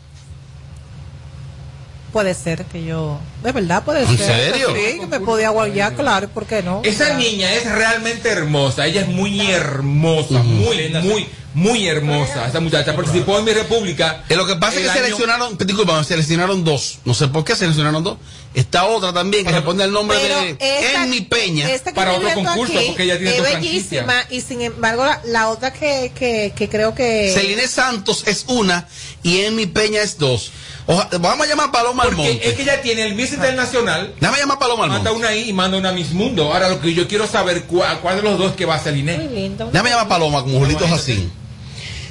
Puede 2.13 2.33
ser 2.33 2.65
que 2.65 2.85
yo. 2.85 3.19
De 3.47 3.53
verdad, 3.53 3.85
puede 3.85 4.03
¿En 4.03 4.19
ser. 4.19 4.51
serio? 4.51 4.75
Sí, 4.75 4.99
que 4.99 5.07
me 5.07 5.21
podía 5.21 5.51
guayar, 5.51 5.95
claro, 5.95 6.29
¿por 6.29 6.47
qué 6.47 6.65
no? 6.65 6.81
Esa 6.85 7.15
niña 7.15 7.53
es 7.55 7.65
realmente 7.65 8.29
hermosa. 8.29 8.87
Ella 8.87 9.03
es 9.03 9.07
muy 9.09 9.41
hermosa, 9.53 10.43
muy, 10.43 10.89
muy, 11.01 11.29
muy 11.55 11.87
hermosa. 11.87 12.49
Esa 12.49 12.59
muchacha 12.59 12.97
participó 12.97 13.39
en 13.39 13.45
mi 13.45 13.53
república. 13.53 14.25
Eh, 14.29 14.35
lo 14.35 14.49
que 14.49 14.57
pasa 14.57 14.79
es 14.81 14.83
que 14.83 14.91
año- 14.91 15.01
seleccionaron, 15.01 15.57
disculpa, 15.59 16.03
seleccionaron 16.03 16.65
dos. 16.65 16.99
No 17.05 17.15
sé 17.15 17.29
por 17.29 17.45
qué 17.45 17.55
seleccionaron 17.55 18.03
dos. 18.03 18.19
Está 18.53 18.85
otra 18.87 19.13
también 19.13 19.45
que 19.47 19.53
responde 19.53 19.85
al 19.85 19.93
nombre 19.93 20.19
de 20.19 20.57
esta- 20.59 21.05
En 21.05 21.11
mi 21.11 21.21
Peña. 21.21 21.71
Esta 21.71 21.93
que 21.93 21.95
Para 21.97 22.15
otro 22.15 22.35
concurso, 22.35 22.77
aquí 22.77 22.87
porque 22.89 23.05
ella 23.05 23.17
tiene 23.19 23.37
es 23.37 23.43
bellísima 23.45 24.25
y 24.29 24.41
sin 24.41 24.61
embargo 24.63 25.05
la, 25.05 25.21
la 25.27 25.51
otra 25.51 25.73
que, 25.73 26.11
que, 26.19 26.53
que 26.57 26.69
creo 26.69 26.97
que 26.97 27.31
Celine 27.33 27.69
Santos 27.69 28.25
es 28.27 28.47
una 28.49 28.89
y 29.23 29.43
En 29.43 29.55
mi 29.55 29.67
Peña 29.67 30.03
es 30.03 30.19
dos. 30.19 30.51
Oja- 30.89 31.09
vamos 31.19 31.47
a 31.47 31.51
llamar 31.51 31.69
a 31.69 31.73
Paloma 31.73 32.05
Porque 32.05 32.23
Almonte. 32.23 32.49
es 32.49 32.55
que 32.55 32.63
ella 32.63 32.81
tiene 32.81 33.03
el 33.07 33.15
Miss 33.17 33.33
Internacional. 33.33 34.15
Déjame 34.21 34.39
llamar 34.39 34.57
a 34.57 34.61
Paloma 34.61 34.87
Manda 34.87 34.97
Almonte. 35.11 35.19
una 35.19 35.29
ahí 35.29 35.49
y 35.49 35.53
manda 35.53 35.77
una 35.79 35.93
Miss 35.93 36.13
Mundo. 36.13 36.53
Ahora 36.53 36.69
lo 36.69 36.81
que 36.81 36.95
yo 36.95 37.09
quiero 37.09 37.27
saber 37.27 37.65
cuál, 37.65 37.99
cuál 38.01 38.17
de 38.17 38.23
los 38.23 38.39
dos 38.39 38.53
que 38.55 38.65
va 38.67 38.77
a 38.77 38.79
ser 38.79 38.95
muy 38.95 39.03
lindo. 39.29 39.67
Déjame 39.73 39.91
llamar 39.91 40.07
a 40.07 40.09
Paloma 40.09 40.43
como 40.43 40.59
Julito 40.61 40.87
Jacín. 40.87 41.33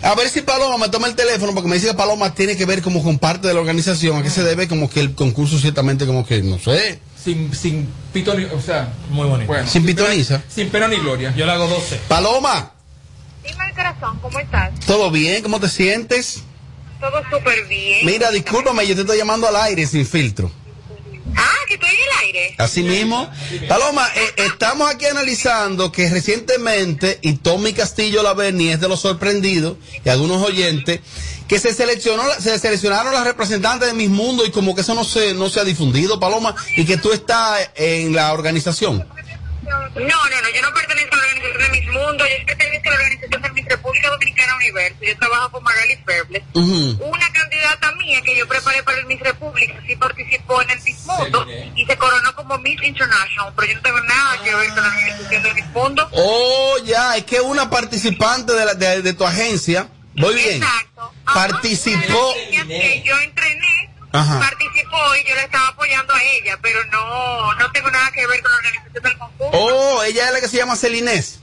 A 0.02 0.14
ver 0.14 0.30
si 0.30 0.42
Paloma 0.42 0.78
me 0.78 0.90
toma 0.90 1.08
el 1.08 1.16
teléfono 1.16 1.54
porque 1.54 1.70
me 1.70 1.76
dice 1.76 1.88
que 1.88 1.94
Paloma 1.96 2.34
tiene 2.36 2.56
que 2.58 2.66
ver 2.66 2.82
como 2.82 3.02
con 3.02 3.18
parte 3.18 3.48
de 3.48 3.54
la 3.54 3.60
organización. 3.62 4.18
¿A 4.18 4.24
qué 4.24 4.30
se 4.30 4.44
debe? 4.44 4.68
Como 4.68 4.90
que 4.90 5.00
el 5.00 5.16
concurso 5.16 5.58
ciertamente 5.58 6.06
como 6.06 6.26
que, 6.28 6.44
no 6.44 6.60
sé, 6.60 7.00
Sin, 7.24 7.56
sin 7.56 7.88
pito 8.14 8.36
ni. 8.36 8.44
O 8.44 8.62
sea, 8.62 8.90
Muy 9.10 9.26
bonito. 9.28 9.48
bueno. 9.48 9.68
sin 9.68 9.84
pitoniza. 9.86 10.44
Sin 10.54 10.70
pena 10.70 10.88
ni 10.90 10.98
gloria. 10.98 11.34
Yo 11.36 11.46
le 11.46 11.52
hago 11.54 11.68
12. 11.68 12.02
Paloma, 12.08 12.74
Dime 13.44 13.68
el 13.70 13.74
corazón, 13.76 14.20
¿cómo 14.22 14.40
estás? 14.40 14.72
¿todo 14.86 15.10
bien? 15.12 15.42
¿Cómo 15.42 15.60
te 15.60 15.70
sientes? 15.70 16.44
Todo 17.00 17.22
súper 17.30 17.66
bien. 17.68 18.06
Mira, 18.06 18.32
discúlpame, 18.32 18.88
yo 18.88 18.96
te 18.96 19.02
estoy 19.02 19.18
llamando 19.18 19.48
al 19.48 19.56
aire 19.58 19.86
sin 19.86 20.06
filtro. 20.06 20.52
Ah, 21.36 21.66
que 21.68 21.74
estoy 21.74 21.90
en 21.90 21.96
el 21.96 22.26
aire. 22.26 22.56
Así 22.58 22.84
mismo. 22.84 23.30
Paloma, 23.68 24.08
eh, 24.16 24.34
estamos 24.38 24.90
aquí 24.90 25.06
analizando 25.06 25.92
que 25.92 26.10
recientemente, 26.10 27.20
y 27.22 27.34
Tommy 27.34 27.74
Castillo 27.74 28.24
Laverni 28.24 28.70
es 28.70 28.80
de 28.80 28.88
los 28.88 29.02
sorprendidos, 29.02 29.78
y 30.04 30.10
algunos 30.10 30.42
oyentes, 30.42 31.02
que 31.48 31.60
se 31.60 31.74
seleccionó, 31.74 32.24
se 32.40 32.58
seleccionaron 32.58 33.14
las 33.14 33.24
representantes 33.24 33.90
de 33.90 33.94
Mis 33.94 34.10
Mundo 34.10 34.46
y 34.46 34.52
como 34.52 34.74
que 34.74 34.82
eso 34.82 34.96
no 34.96 35.04
se, 35.04 35.34
no 35.34 35.50
se 35.50 35.60
ha 35.60 35.64
difundido, 35.64 36.20
Paloma, 36.20 36.56
y 36.76 36.86
que 36.86 36.98
tú 36.98 37.12
estás 37.12 37.70
en 37.76 38.16
la 38.16 38.34
organización. 38.34 39.06
No, 39.66 39.80
no, 40.30 40.42
no, 40.42 40.50
yo 40.54 40.62
no 40.62 40.74
pertenezco 40.74 41.16
a 41.16 41.18
la 41.18 41.24
organización 41.24 41.62
de 41.62 41.70
Mis 41.80 41.90
Mundo, 41.92 42.26
yo 42.26 42.46
pertenezco 42.46 42.90
a 42.90 42.92
la 42.92 42.98
organización 43.00 43.42
de 43.42 43.50
Mis 43.52 43.66
República 43.66 44.10
Dominicana 44.10 44.56
Universo, 44.58 44.98
yo 45.02 45.18
trabajo 45.18 45.52
con 45.52 45.64
Magali 45.64 45.98
Febles. 46.06 46.44
Ujú. 46.54 47.04
Una 47.06 47.32
candidata 47.32 47.92
mía 47.94 48.22
que 48.22 48.38
yo 48.38 48.48
preparé 48.48 48.84
para 48.84 49.00
el 49.00 49.06
Miss 49.06 49.20
República, 49.22 49.74
sí 49.88 49.96
participó 49.96 50.62
en 50.62 50.70
el 50.72 50.82
Miss 50.82 51.06
Mundo 51.06 51.48
y 51.76 51.86
se 51.86 51.98
coronó 51.98 52.36
como 52.36 52.58
Miss 52.60 52.82
International, 52.84 53.54
pero 53.56 53.68
yo 53.68 53.76
no 53.76 53.82
tengo 53.82 54.00
nada 54.02 54.44
que 54.44 54.54
ver 54.56 54.68
con 54.74 54.84
la 54.84 54.90
organización 54.90 55.44
del 55.44 55.56
Miss 55.56 55.68
Mundo. 55.68 56.10
Oh, 56.12 56.78
ya, 56.86 57.18
es 57.18 57.24
que 57.26 57.42
una 57.42 57.70
participante 57.70 58.54
de, 58.54 58.66
la- 58.66 58.74
de, 58.76 59.02
de 59.02 59.14
tu 59.14 59.26
agencia, 59.26 59.88
voy 60.16 60.36
bien, 60.36 60.62
Exacto. 60.62 61.14
Ajá. 61.26 61.48
participó. 61.50 62.36
Niña 62.52 62.66
que 62.68 63.04
yo 63.06 63.18
entrené, 63.20 63.90
Ajá. 64.16 64.40
participó 64.40 64.98
y 65.22 65.28
yo 65.30 65.36
le 65.36 65.42
estaba 65.44 65.68
apoyando 65.70 66.14
a 66.14 66.24
ella, 66.24 66.58
pero 66.62 66.84
no, 66.86 67.54
no 67.56 67.72
tengo 67.72 67.90
nada 67.92 68.12
que 68.12 68.26
ver 68.28 68.42
con 68.42 68.52
la 68.52 68.58
organización 68.58 69.04
del 69.04 69.18
concurso. 69.18 69.52
Oh, 69.58 70.04
ella 70.04 70.28
es 70.28 70.34
la 70.34 70.42
que 70.42 70.48
se 70.48 70.58
llama 70.58 70.76
Celinés. 70.76 71.40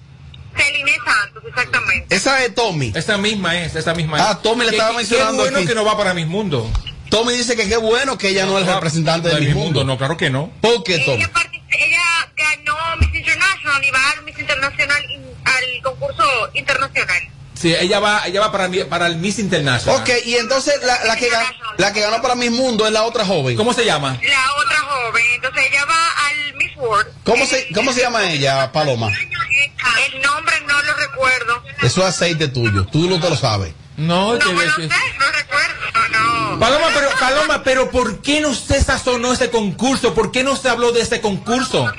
Celine 0.56 0.96
Santos, 1.04 1.42
exactamente. 1.48 2.14
Esa 2.14 2.44
es 2.44 2.54
Tommy. 2.54 2.92
Esa 2.94 3.16
misma 3.18 3.58
es, 3.61 3.74
esa 3.74 3.94
misma 3.94 4.18
es. 4.18 4.22
Ah, 4.24 4.40
Tommy 4.42 4.64
le 4.66 4.72
estaba 4.72 4.92
mencionando 4.92 5.32
Qué 5.44 5.50
bueno 5.50 5.58
aquí. 5.58 5.66
que 5.66 5.74
no 5.74 5.85
va 5.85 5.96
para 5.96 6.12
Mis 6.14 6.26
Mundo. 6.26 6.70
Tommy 7.11 7.32
dice 7.35 7.56
que 7.56 7.68
qué 7.68 7.76
bueno 7.76 8.16
que 8.18 8.28
ella 8.30 8.46
no 8.46 8.58
es 8.58 8.66
el 8.66 8.74
representante 8.74 9.28
de, 9.28 9.35
de 9.35 9.40
mi 9.40 9.46
Mis 9.48 9.54
mundo. 9.56 9.85
No, 9.85 9.96
claro 9.98 10.16
que 10.16 10.30
no. 10.30 10.50
¿Por 10.61 10.82
qué, 10.85 10.98
Tommy? 11.00 11.22
Ella, 11.22 11.30
ella 11.70 12.02
ganó 12.37 12.76
Miss 12.98 13.14
International 13.14 13.85
y 13.85 13.90
va 13.90 14.11
al 14.11 14.24
Miss 14.24 14.38
Internacional 14.38 15.11
in- 15.11 15.22
al 15.44 15.82
concurso 15.82 16.24
internacional. 16.54 17.22
Sí, 17.62 17.72
ella 17.79 18.01
va, 18.01 18.27
ella 18.27 18.40
va 18.40 18.51
para, 18.51 18.68
para 18.90 19.07
el 19.07 19.18
Miss 19.18 19.38
International. 19.38 20.01
Ok, 20.01 20.11
y 20.25 20.35
entonces 20.35 20.75
la, 20.83 21.05
la 21.05 21.14
que, 21.14 21.31
ga- 21.31 21.46
la 21.79 21.92
que 21.92 22.01
ganó 22.01 22.20
para 22.20 22.35
mi 22.35 22.51
mundo 22.51 22.85
es 22.87 22.92
la 22.92 23.05
otra 23.05 23.25
joven. 23.25 23.57
¿Cómo 23.57 23.72
se 23.72 23.85
llama? 23.85 24.18
La 24.20 24.53
otra 24.57 24.79
joven, 24.79 25.25
entonces 25.33 25.62
ella 25.70 25.85
va 25.85 26.09
al 26.27 26.55
Miss 26.57 26.77
World. 26.77 27.12
¿Cómo 27.25 27.46
se, 27.46 27.68
¿Cómo 27.72 27.92
se 27.92 28.01
llama 28.01 28.29
ella, 28.33 28.72
Paloma? 28.72 29.07
El 29.12 30.20
nombre 30.22 30.61
no 30.66 30.83
lo 30.83 30.92
recuerdo. 30.94 31.62
Eso 31.83 32.01
es 32.01 32.09
aceite 32.09 32.48
tuyo, 32.48 32.85
tú 32.87 33.09
no 33.09 33.20
te 33.20 33.31
lo 33.31 33.37
sabes. 33.37 33.72
No, 33.96 34.35
No 34.35 34.53
lo 34.53 34.75
sé, 34.75 34.88
no 34.88 35.27
recuerdo, 35.33 36.09
no. 36.11 36.59
Paloma, 36.59 36.87
pero, 36.92 37.11
Paloma, 37.20 37.62
pero 37.62 37.90
¿por 37.92 38.22
qué 38.22 38.40
no 38.40 38.55
se 38.57 38.83
sazonó 38.83 39.33
ese 39.35 39.51
concurso? 39.51 40.14
¿Por 40.14 40.33
qué 40.33 40.42
no 40.42 40.57
se 40.57 40.68
habló 40.68 40.90
de 40.90 41.03
ese 41.03 41.20
concurso 41.20 41.92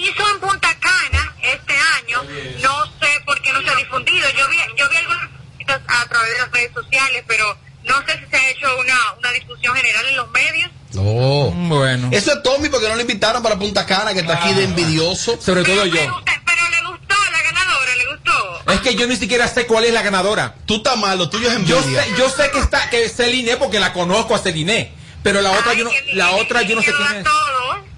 hizo 0.00 0.30
en 0.30 0.40
Punta 0.40 0.68
Cana 0.80 1.34
este 1.42 1.74
año, 1.74 2.22
no 2.62 2.86
sé 3.00 3.08
por 3.26 3.40
qué 3.42 3.52
no 3.52 3.60
se 3.62 3.68
ha 3.70 3.74
difundido. 4.04 4.28
Yo 4.30 4.48
vi, 4.48 4.56
yo 4.76 4.88
vi 4.88 4.96
algunas 4.96 5.28
cositas 5.52 5.80
a 5.86 6.08
través 6.08 6.32
de 6.32 6.38
las 6.38 6.50
redes 6.52 6.70
sociales, 6.74 7.24
pero 7.26 7.56
no 7.84 7.94
sé 8.06 8.18
si 8.18 8.30
se 8.30 8.36
ha 8.36 8.50
hecho 8.50 8.66
una, 8.78 8.94
una 9.18 9.32
difusión 9.32 9.74
general 9.76 10.06
en 10.06 10.16
los 10.16 10.30
medios. 10.30 10.70
No. 10.94 11.50
Bueno. 11.68 12.08
Eso 12.12 12.32
es 12.32 12.42
Tommy 12.42 12.68
porque 12.68 12.88
no 12.88 12.94
lo 12.94 13.00
invitaron 13.00 13.42
para 13.42 13.58
Punta 13.58 13.84
Cana, 13.86 14.12
que 14.14 14.20
está 14.20 14.34
aquí 14.34 14.54
de 14.54 14.64
envidioso. 14.64 15.40
Sobre 15.40 15.62
todo 15.64 15.84
yo. 15.86 15.94
Pero 15.94 16.68
le 16.70 16.90
gustó 16.90 17.14
la 17.30 17.42
ganadora, 17.42 17.96
le 17.96 18.06
gustó. 18.06 18.72
Es 18.72 18.80
que 18.80 18.94
yo 18.94 19.06
ni 19.06 19.16
siquiera 19.16 19.46
sé 19.48 19.66
cuál 19.66 19.84
es 19.84 19.92
la 19.92 20.02
ganadora. 20.02 20.54
Tú 20.66 20.76
estás 20.76 20.96
mal, 20.96 21.18
lo 21.18 21.28
tuyo 21.28 21.48
es 21.50 21.64
Yo 21.64 21.78
envidia. 21.78 22.04
sé, 22.04 22.14
yo 22.16 22.30
sé 22.30 22.50
que 22.50 22.58
está, 22.58 22.88
que 22.90 23.04
es 23.04 23.14
Celine 23.16 23.56
porque 23.56 23.80
la 23.80 23.92
conozco 23.92 24.34
a 24.34 24.38
Celine. 24.38 24.92
Pero 25.22 25.42
la 25.42 25.50
otra, 25.50 25.74
yo 25.74 25.84
no, 25.84 25.90
la 26.14 26.30
otra, 26.36 26.62
yo 26.62 26.76
no 26.76 26.82
sé 26.82 26.92
quién 26.92 27.20
es. 27.20 27.26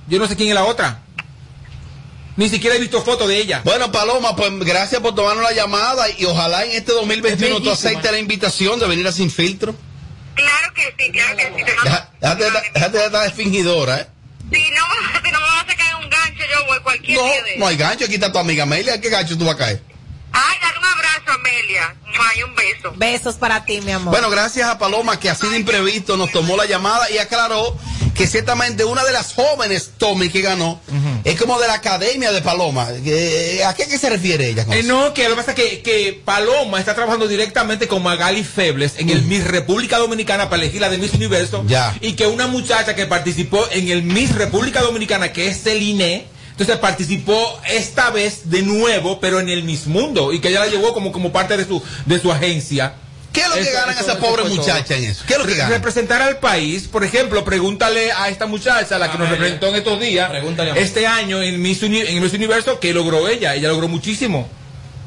Yo 0.08 0.18
no 0.18 0.26
sé 0.26 0.34
quién 0.36 0.48
es 0.48 0.54
la 0.54 0.64
otra. 0.64 1.02
Ni 2.40 2.48
siquiera 2.48 2.74
he 2.74 2.78
visto 2.78 3.02
foto 3.02 3.28
de 3.28 3.36
ella. 3.36 3.60
Bueno, 3.66 3.92
Paloma, 3.92 4.34
pues 4.34 4.50
gracias 4.60 5.02
por 5.02 5.14
tomarnos 5.14 5.44
la 5.44 5.52
llamada 5.52 6.06
y 6.08 6.24
ojalá 6.24 6.64
en 6.64 6.70
este 6.70 6.92
2021 6.92 7.60
tú 7.60 7.70
aceptes 7.70 8.10
la 8.10 8.18
invitación 8.18 8.80
de 8.80 8.86
venir 8.86 9.06
a 9.06 9.12
Sin 9.12 9.30
Filtro. 9.30 9.74
Claro 10.36 10.72
que 10.72 10.94
sí, 10.98 11.12
claro 11.12 11.36
que 11.36 11.52
sí. 11.54 11.64
Déjate 12.18 12.98
de- 12.98 13.04
estar 13.04 13.30
fingidora, 13.34 14.00
¿eh? 14.00 14.06
Si 14.50 14.70
no, 14.70 14.84
si 15.22 15.30
no 15.32 15.38
me 15.38 15.44
vas 15.48 15.66
a 15.68 15.90
en 15.90 15.96
un 16.02 16.08
gancho, 16.08 16.42
yo 16.50 16.66
voy 16.66 16.78
cualquier 16.80 17.18
No, 17.18 17.24
día 17.24 17.42
de 17.42 17.56
no 17.58 17.66
hay 17.66 17.76
gancho, 17.76 18.06
aquí 18.06 18.14
está 18.14 18.32
tu 18.32 18.38
amiga 18.38 18.62
Amelia, 18.62 18.98
¿qué 18.98 19.10
gancho 19.10 19.36
tú 19.36 19.44
vas 19.44 19.56
a 19.56 19.58
caer? 19.58 19.82
Ay, 20.32 20.56
dale 20.62 20.78
un 20.78 20.84
abrazo, 20.84 21.38
Amelia. 21.40 21.94
Ay, 22.06 22.42
un 22.42 22.54
beso. 22.54 22.92
Besos 22.96 23.34
para 23.36 23.64
ti, 23.64 23.80
mi 23.80 23.92
amor. 23.92 24.12
Bueno, 24.12 24.30
gracias 24.30 24.68
a 24.68 24.78
Paloma 24.78 25.18
que 25.18 25.30
así 25.30 25.46
de 25.48 25.56
imprevisto 25.58 26.16
nos 26.16 26.30
tomó 26.32 26.56
la 26.56 26.66
llamada 26.66 27.10
y 27.10 27.18
aclaró 27.18 27.76
que 28.14 28.26
ciertamente 28.26 28.84
una 28.84 29.02
de 29.04 29.12
las 29.12 29.32
jóvenes, 29.32 29.92
Tommy, 29.96 30.28
que 30.28 30.42
ganó, 30.42 30.80
es 31.24 31.40
como 31.40 31.58
de 31.58 31.66
la 31.68 31.74
academia 31.74 32.32
de 32.32 32.42
Paloma. 32.42 32.88
Que- 33.02 33.62
¿A 33.64 33.74
qué, 33.74 33.86
qué 33.88 33.96
se 33.98 34.10
refiere 34.10 34.48
ella 34.50 34.66
Eh, 34.70 34.82
no, 34.82 35.14
que 35.14 35.24
lo 35.24 35.30
que 35.30 35.36
pasa 35.36 35.50
es 35.52 35.56
que, 35.56 35.80
que 35.82 36.20
Paloma 36.24 36.78
está 36.78 36.94
trabajando 36.94 37.26
directamente 37.28 37.88
con 37.88 38.02
Magali 38.02 38.44
Febles 38.44 38.94
en 38.98 39.08
el 39.10 39.22
Miss 39.22 39.44
República 39.44 39.96
Dominicana 39.98 40.50
para 40.50 40.62
elegir 40.62 40.80
la 40.82 40.90
de 40.90 40.98
Miss 40.98 41.14
Universo. 41.14 41.64
Ya. 41.66 41.96
Y 42.02 42.12
que 42.12 42.26
una 42.26 42.46
muchacha 42.46 42.94
que 42.94 43.06
participó 43.06 43.66
en 43.70 43.88
el 43.88 44.02
Miss 44.02 44.34
República 44.34 44.82
Dominicana, 44.82 45.32
que 45.32 45.48
es 45.48 45.62
Celine, 45.62 46.26
entonces 46.60 46.76
participó 46.78 47.58
esta 47.68 48.10
vez 48.10 48.50
de 48.50 48.60
nuevo, 48.62 49.18
pero 49.18 49.40
en 49.40 49.48
el 49.48 49.62
Miss 49.62 49.86
Mundo. 49.86 50.30
Y 50.32 50.40
que 50.40 50.48
ella 50.48 50.60
la 50.60 50.66
llevó 50.66 50.92
como, 50.92 51.10
como 51.10 51.32
parte 51.32 51.56
de 51.56 51.64
su, 51.64 51.82
de 52.04 52.20
su 52.20 52.30
agencia. 52.30 52.92
¿Qué 53.32 53.40
es 53.40 53.48
lo 53.48 53.54
que 53.54 53.60
Eso- 53.62 53.70
ganan 53.72 53.90
eso- 53.94 54.00
esa 54.02 54.12
eso 54.12 54.20
pobre 54.20 54.42
todo. 54.42 54.54
muchacha 54.56 54.96
en 54.96 55.04
eso? 55.04 55.24
¿Qué 55.26 55.32
es 55.34 55.38
lo 55.38 55.46
que 55.46 55.54
ganan? 55.54 55.70
Representar 55.72 56.20
al 56.20 56.38
país, 56.38 56.86
por 56.88 57.02
ejemplo, 57.04 57.44
pregúntale 57.44 58.12
a 58.12 58.28
esta 58.28 58.44
muchacha, 58.46 58.98
la 58.98 59.10
que 59.10 59.16
nos 59.18 59.30
representó 59.30 59.68
en 59.68 59.76
estos 59.76 59.98
días, 60.00 60.28
Pregúntale 60.28 60.72
este 60.82 61.06
año 61.06 61.40
en 61.40 61.62
Miss, 61.62 61.82
Uni- 61.82 62.00
en 62.00 62.22
Miss 62.22 62.34
Universo, 62.34 62.78
que 62.78 62.92
logró 62.92 63.26
ella. 63.28 63.54
Ella 63.54 63.68
logró 63.68 63.88
muchísimo. 63.88 64.46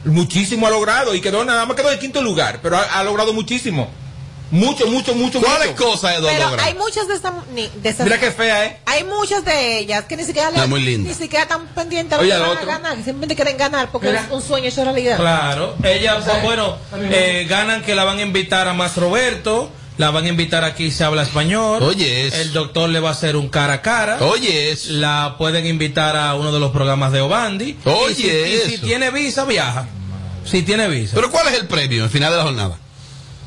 Muchísimo 0.06 0.66
ha 0.68 0.70
logrado 0.72 1.14
y 1.16 1.22
quedó 1.22 1.46
nada 1.46 1.66
más 1.66 1.78
quedó 1.78 1.92
en 1.92 2.00
quinto 2.00 2.22
lugar, 2.22 2.60
pero 2.64 2.78
ha, 2.78 2.82
ha 3.00 3.04
logrado 3.04 3.32
muchísimo. 3.34 3.90
Mucho, 4.54 4.88
mucho, 4.88 5.16
mucho. 5.16 5.42
¿Cuáles 5.42 5.72
mucho. 5.72 5.84
cosas 5.84 6.18
Edo 6.18 6.28
Pero 6.28 6.50
logra? 6.50 6.64
hay 6.64 6.76
muchas 6.76 7.08
de 7.08 7.16
esas, 7.16 7.34
ni- 7.54 7.70
de 7.82 7.90
esas- 7.90 8.06
Mira 8.06 8.20
qué 8.20 8.32
fea, 8.32 8.66
¿eh? 8.66 8.78
hay 8.86 9.04
muchas 9.04 9.44
de 9.44 9.80
ellas 9.80 10.06
que 10.06 10.16
ni 10.16 10.24
siquiera 10.24 10.52
le- 10.52 10.68
muy 10.68 10.82
linda. 10.82 11.10
ni 11.10 11.16
siquiera 11.16 11.44
están 11.44 11.68
pendientes 11.70 12.18
lo 12.20 12.24
que 12.24 12.32
a 12.34 12.50
otro. 12.50 12.66
ganar, 12.68 12.92
que 12.96 13.04
simplemente 13.04 13.36
quieren 13.36 13.58
ganar 13.58 13.92
porque 13.92 14.08
Mira. 14.08 14.22
es 14.26 14.32
un 14.32 14.42
sueño 14.42 14.68
hecho 14.70 14.84
realidad. 14.84 15.18
Claro, 15.18 15.76
ella, 15.84 16.20
pues, 16.24 16.44
bueno, 16.44 16.78
eh, 17.10 17.46
ganan 17.50 17.82
que 17.82 17.96
la 17.96 18.04
van 18.04 18.20
a 18.20 18.22
invitar 18.22 18.68
a 18.68 18.74
Más 18.74 18.96
Roberto, 18.96 19.72
la 19.98 20.12
van 20.12 20.26
a 20.26 20.30
invitar 20.30 20.64
aquí 20.64 20.92
se 20.92 21.04
habla 21.04 21.24
español. 21.24 21.82
Oye. 21.82 22.28
El 22.28 22.54
doctor 22.54 22.90
le 22.90 23.00
va 23.00 23.10
a 23.10 23.12
hacer 23.14 23.36
un 23.36 23.50
cara 23.50 23.74
a 23.74 23.82
cara. 23.82 24.18
Oye. 24.22 24.76
La 24.88 25.36
pueden 25.38 25.66
invitar 25.66 26.16
a 26.16 26.36
uno 26.36 26.52
de 26.52 26.60
los 26.60 26.72
programas 26.72 27.12
de 27.12 27.22
Obandi. 27.22 27.78
Oye, 27.86 28.50
y 28.50 28.58
si, 28.58 28.68
y 28.68 28.72
si 28.72 28.78
tiene 28.80 29.10
visa, 29.12 29.46
viaja. 29.46 29.88
Si 30.46 30.62
tiene 30.64 30.88
visa. 30.90 31.12
Pero 31.16 31.32
¿cuál 31.32 31.48
es 31.48 31.54
el 31.60 31.68
premio 31.68 32.04
al 32.04 32.10
final 32.10 32.32
de 32.32 32.38
la 32.38 32.44
jornada? 32.44 32.78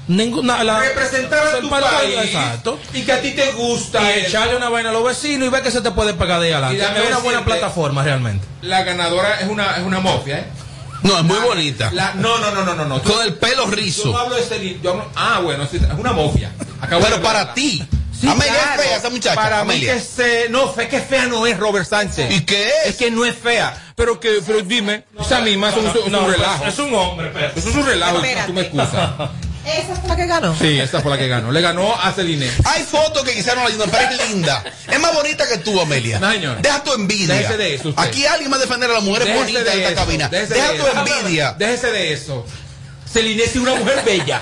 Ninguna, 0.08 0.62
la, 0.62 0.78
Representar 0.80 1.46
a 1.48 1.58
tu 1.60 1.68
país 1.68 1.84
Exacto. 2.24 2.78
y 2.94 3.02
que 3.02 3.12
a 3.12 3.20
ti 3.20 3.32
te 3.32 3.50
gusta 3.52 4.00
Y 4.02 4.20
el- 4.20 4.26
echarle 4.26 4.56
una 4.56 4.68
vaina 4.68 4.90
a 4.90 4.92
los 4.92 5.02
vecinos 5.04 5.48
y 5.48 5.50
ver 5.50 5.62
que 5.62 5.70
se 5.72 5.80
te 5.80 5.90
puede 5.90 6.14
pegar 6.14 6.40
de 6.40 6.48
ahí 6.48 6.52
adelante. 6.52 7.02
Es 7.02 7.08
una 7.08 7.18
buena 7.18 7.44
plataforma 7.44 8.02
realmente. 8.04 8.46
la 8.62 8.82
ganadora 8.84 9.40
es 9.40 9.48
una, 9.48 9.76
es 9.76 9.82
una 9.82 9.98
mofia, 10.00 10.38
¿eh? 10.38 10.44
No, 11.02 11.18
es 11.18 11.24
muy 11.24 11.38
bonita. 11.38 11.90
La- 11.92 12.14
no, 12.14 12.38
no, 12.38 12.50
no, 12.52 12.64
no, 12.64 12.74
no, 12.74 12.84
no. 12.84 13.02
Con 13.02 13.20
el 13.22 13.34
pelo 13.34 13.64
Yo 13.66 13.70
rizo. 13.72 14.08
no 14.12 14.18
hablo 14.18 14.36
de 14.36 14.42
Celine, 14.42 14.78
yo 14.82 14.92
hablo- 14.92 15.10
ah, 15.16 15.40
bueno, 15.42 15.64
es 15.64 15.70
una 15.98 16.12
mofia. 16.12 16.52
Acabo 16.80 17.02
Pero 17.02 17.16
de 17.16 17.22
para 17.22 17.52
ti. 17.54 17.86
Sí, 18.18 18.26
Amelia 18.28 18.54
claro. 18.54 18.80
es 18.82 18.88
fea 18.88 18.96
esa 18.96 19.10
muchacha. 19.10 19.34
Para 19.34 19.60
Amelia. 19.60 19.92
mí 19.94 19.98
que 20.00 20.04
se, 20.04 20.48
no, 20.48 20.72
fe 20.72 20.88
que 20.88 21.00
fea 21.00 21.26
no 21.26 21.46
es 21.46 21.58
Robert 21.58 21.86
Sánchez. 21.86 22.30
¿Y 22.32 22.40
qué 22.46 22.68
es? 22.68 22.86
Es 22.90 22.96
que 22.96 23.10
no 23.10 23.26
es 23.26 23.36
fea. 23.36 23.92
Pero 23.94 24.18
que, 24.18 24.40
pero 24.46 24.62
dime, 24.62 25.04
esa 25.20 25.40
misma 25.40 25.68
es 25.68 25.76
un, 25.76 25.86
es 25.86 25.94
un 25.96 26.12
No, 26.12 26.26
relajo. 26.26 26.64
Es 26.64 26.78
un 26.78 26.94
hombre, 26.94 27.30
pero. 27.34 27.48
Eso 27.54 27.68
es 27.68 27.74
un 27.74 27.84
relajo, 27.84 28.22
tú 28.46 28.52
me 28.54 28.62
excusas. 28.62 29.10
Esa 29.66 29.94
fue 29.96 30.08
la 30.08 30.16
que 30.16 30.26
ganó. 30.26 30.56
Sí, 30.56 30.78
esta 30.78 31.00
fue 31.00 31.10
la 31.10 31.18
que 31.18 31.26
ganó. 31.28 31.50
Le 31.50 31.60
ganó 31.60 31.94
a 32.00 32.12
Celine. 32.12 32.48
Hay 32.64 32.82
fotos 32.84 33.24
que 33.24 33.34
quizás 33.34 33.56
no 33.56 33.62
la 33.62 33.68
ayudan, 33.68 33.90
pero 33.90 34.08
es 34.10 34.28
linda. 34.30 34.62
Es 34.90 35.00
más 35.00 35.12
bonita 35.14 35.46
que 35.48 35.58
tú, 35.58 35.80
Amelia. 35.80 36.18
No, 36.20 36.30
señor. 36.30 36.62
Deja 36.62 36.84
tu 36.84 36.92
envidia. 36.92 37.34
Déjese 37.34 37.56
de 37.56 37.74
eso, 37.74 37.88
usted. 37.88 38.02
Aquí 38.02 38.24
alguien 38.26 38.52
va 38.52 38.56
a 38.56 38.60
defender 38.60 38.90
a 38.90 38.94
las 38.94 39.02
mujeres 39.02 39.26
Déjese 39.28 39.42
bonitas 39.44 39.60
en 39.60 39.66
de 39.66 39.78
esta 39.88 39.88
eso, 39.92 40.00
cabina. 40.06 40.28
déjese 40.28 40.54
Deja 40.54 40.72
de 40.72 40.78
tu 40.78 40.86
eso. 40.86 40.98
envidia. 41.16 41.54
Déjese 41.58 41.90
de 41.90 42.12
eso. 42.12 42.46
Celine 43.12 43.42
es 43.44 43.56
una 43.56 43.74
mujer 43.74 44.02
bella. 44.04 44.40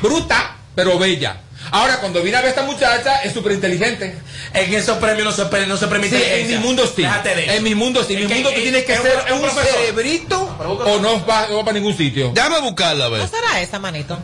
Bruta, 0.00 0.56
pero 0.74 0.98
bella. 0.98 1.40
Ahora, 1.72 1.98
cuando 2.00 2.22
viene 2.22 2.36
a 2.38 2.40
ver 2.40 2.50
esta 2.50 2.62
muchacha, 2.62 3.22
es 3.22 3.32
súper 3.32 3.52
inteligente. 3.52 4.16
En 4.54 4.74
esos 4.74 4.98
premios 4.98 5.24
no 5.24 5.32
se, 5.32 5.66
no 5.66 5.76
se 5.76 5.86
permite. 5.86 6.18
Sí, 6.18 6.24
en 6.40 6.48
mi 6.48 6.56
mundo 6.66 6.84
sí. 6.86 7.02
Déjate 7.02 7.34
de 7.36 7.44
eso. 7.44 7.52
En 7.52 7.62
mi 7.62 7.74
mundo 7.74 8.04
sí. 8.04 8.14
En 8.14 8.20
mi 8.22 8.26
que- 8.26 8.34
mundo 8.34 8.50
tú 8.50 8.56
es- 8.56 8.62
tienes 8.62 8.84
que 8.84 8.96
ser 8.96 9.32
un 9.34 9.44
un 9.44 9.50
cerebrito 9.50 10.56
o 10.58 10.98
no 11.00 11.24
va, 11.26 11.46
no 11.48 11.56
va 11.58 11.64
para 11.64 11.78
ningún 11.78 11.96
sitio. 11.96 12.32
Déjame 12.34 12.60
buscarla, 12.60 13.04
a 13.04 13.08
ver. 13.08 13.20
¿No 13.20 13.28
será 13.28 13.60
esa, 13.60 13.78
manito? 13.78 14.18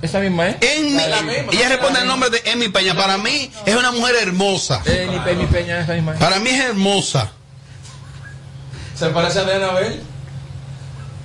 Esa 0.00 0.20
misma 0.20 0.48
es. 0.50 0.56
En 0.60 0.96
mi- 0.96 1.02
la 1.08 1.22
misma, 1.22 1.52
ella 1.52 1.68
responde 1.68 2.00
el 2.00 2.06
nombre 2.06 2.30
de 2.30 2.42
Emi 2.50 2.68
Peña. 2.68 2.94
Para 2.94 3.18
mí 3.18 3.50
es 3.66 3.74
una 3.74 3.90
mujer 3.92 4.14
hermosa. 4.22 4.82
Eh, 4.86 5.08
ni 5.10 5.18
Pe- 5.20 5.34
mi 5.34 5.46
peña, 5.46 5.80
esa 5.80 5.94
misma 5.94 6.12
es. 6.12 6.18
Para 6.18 6.38
mí 6.38 6.50
es 6.50 6.60
hermosa. 6.60 7.32
¿Se 8.96 9.08
parece 9.08 9.40
a 9.40 9.44
Diana 9.44 9.70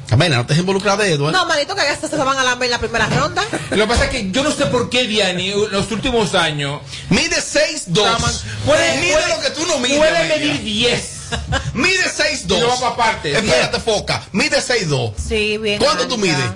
Amelia, 0.09 0.37
no 0.37 0.45
te 0.45 0.53
involucrada 0.55 1.03
de 1.03 1.11
Edward. 1.13 1.33
No, 1.33 1.45
manito, 1.45 1.75
que 1.75 1.81
hasta 1.81 2.07
se 2.07 2.15
van 2.15 2.37
a 2.37 2.43
la 2.43 2.53
en 2.53 2.71
la 2.71 2.79
primera 2.79 3.07
ronda. 3.07 3.43
Lo 3.71 3.77
que 3.77 3.87
pasa 3.87 4.05
es 4.05 4.09
que 4.11 4.31
yo 4.31 4.41
no 4.43 4.51
sé 4.51 4.65
por 4.67 4.89
qué 4.89 5.05
Diani 5.05 5.51
en 5.51 5.71
los 5.71 5.91
últimos 5.91 6.33
años 6.33 6.81
Mide 7.09 7.35
6'2. 7.41 8.43
puede, 8.65 8.99
Mide 9.01 9.13
puede- 9.13 9.27
lo 9.27 9.39
que 9.41 9.49
tú 9.51 9.65
no 9.67 9.79
mides. 9.79 9.97
puede 9.97 10.27
medir 10.29 10.61
10. 10.63 11.13
Mide 11.73 12.05
6'2. 12.05 12.57
Y 12.57 12.61
no 12.61 12.67
va 12.69 12.79
pa' 12.79 12.95
parte. 12.95 13.33
Espérate, 13.37 13.79
foca. 13.81 14.23
Mide 14.31 14.59
6'2. 14.61 15.13
Sí, 15.17 15.57
bien. 15.57 15.79
¿Cuánto 15.79 16.07
tú 16.07 16.15
ancha. 16.15 16.25
mides? 16.25 16.51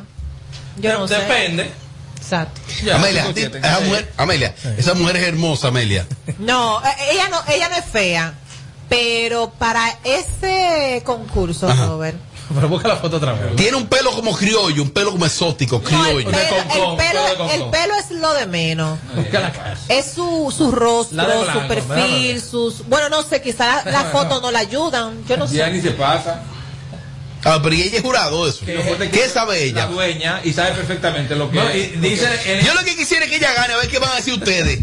Yo 0.78 0.98
no 1.00 1.08
sé. 1.08 1.16
Depende. 1.18 1.72
Exacto. 2.18 2.62
Ya, 2.84 2.96
Amelia, 2.96 3.26
esa 3.36 3.80
mujer, 3.82 4.14
Amelia, 4.16 4.56
esa 4.78 4.94
mujer 4.94 5.18
es 5.18 5.28
hermosa, 5.28 5.68
Amelia. 5.68 6.06
No, 6.40 6.82
eh, 6.86 6.90
ella 7.12 7.28
no, 7.30 7.42
ella 7.54 7.68
no 7.68 7.76
es 7.76 7.86
fea. 7.86 8.34
Pero 8.88 9.52
para 9.58 9.98
ese 10.04 11.02
concurso, 11.06 11.68
Ajá. 11.70 11.86
Robert. 11.88 12.16
Pero 12.56 12.68
busca 12.70 12.88
la 12.88 12.96
foto 12.98 13.18
otra 13.18 13.34
vez. 13.34 13.56
Tiene 13.56 13.78
un 13.78 13.88
pelo 13.88 14.12
como 14.12 14.36
criollo, 14.36 14.82
un 14.84 14.90
pelo 14.92 15.12
como 15.12 15.26
exótico, 15.26 15.82
No, 15.92 16.06
el, 16.08 16.26
criollo. 16.26 16.32
pelo, 16.32 16.58
el 16.58 16.98
pelo- 16.98 17.52
el 17.52 17.64
pelo 17.72 17.94
es 17.96 18.12
lo 18.12 18.34
de 18.34 18.46
menos. 18.46 19.00
Busca 19.16 19.40
la 19.40 19.52
cara. 19.52 19.78
Es 19.90 20.06
su, 20.14 20.54
su 20.56 20.72
La 20.72 20.78
rostro, 20.78 21.16
blanco, 21.44 21.62
su 21.62 21.68
perfil, 21.68 22.42
sus... 22.42 22.88
Bueno, 22.88 23.10
no 23.10 23.24
sé, 23.24 23.42
quizás 23.42 23.86
la 23.92 24.06
foto 24.06 24.42
no 24.42 24.52
la 24.52 24.60
ayudan. 24.60 25.24
Yo 25.28 25.38
no 25.38 25.48
sé. 25.48 25.56
Diani 25.56 25.82
se 25.82 25.92
pasa. 25.92 26.42
Ah, 27.44 27.60
pero 27.64 27.74
y 27.74 27.82
ella 27.82 27.98
es 27.98 28.04
jurado 28.04 28.48
eso. 28.48 28.64
¿Qué, 28.66 29.10
¿Qué 29.12 29.28
sabe 29.28 29.56
La 29.58 29.64
ella? 29.64 29.86
dueña 29.88 30.42
y 30.44 30.54
sabe 30.54 30.74
perfectamente 30.74 31.36
lo 31.36 31.50
que 31.50 31.58
No, 31.58 31.64
y 31.64 31.88
lo 31.88 32.02
que- 32.02 32.08
dice, 32.10 32.28
el- 32.60 32.64
Yo 32.66 32.74
lo 32.76 32.84
que 32.84 32.96
quisiera 32.96 33.26
es 33.26 33.32
que 33.32 33.38
ella 33.38 33.52
gane, 33.54 33.74
a 33.74 33.78
ver 33.78 33.88
qué 33.88 33.98
van 33.98 34.12
a 34.12 34.16
decir 34.18 34.36
ustedes. 34.36 34.80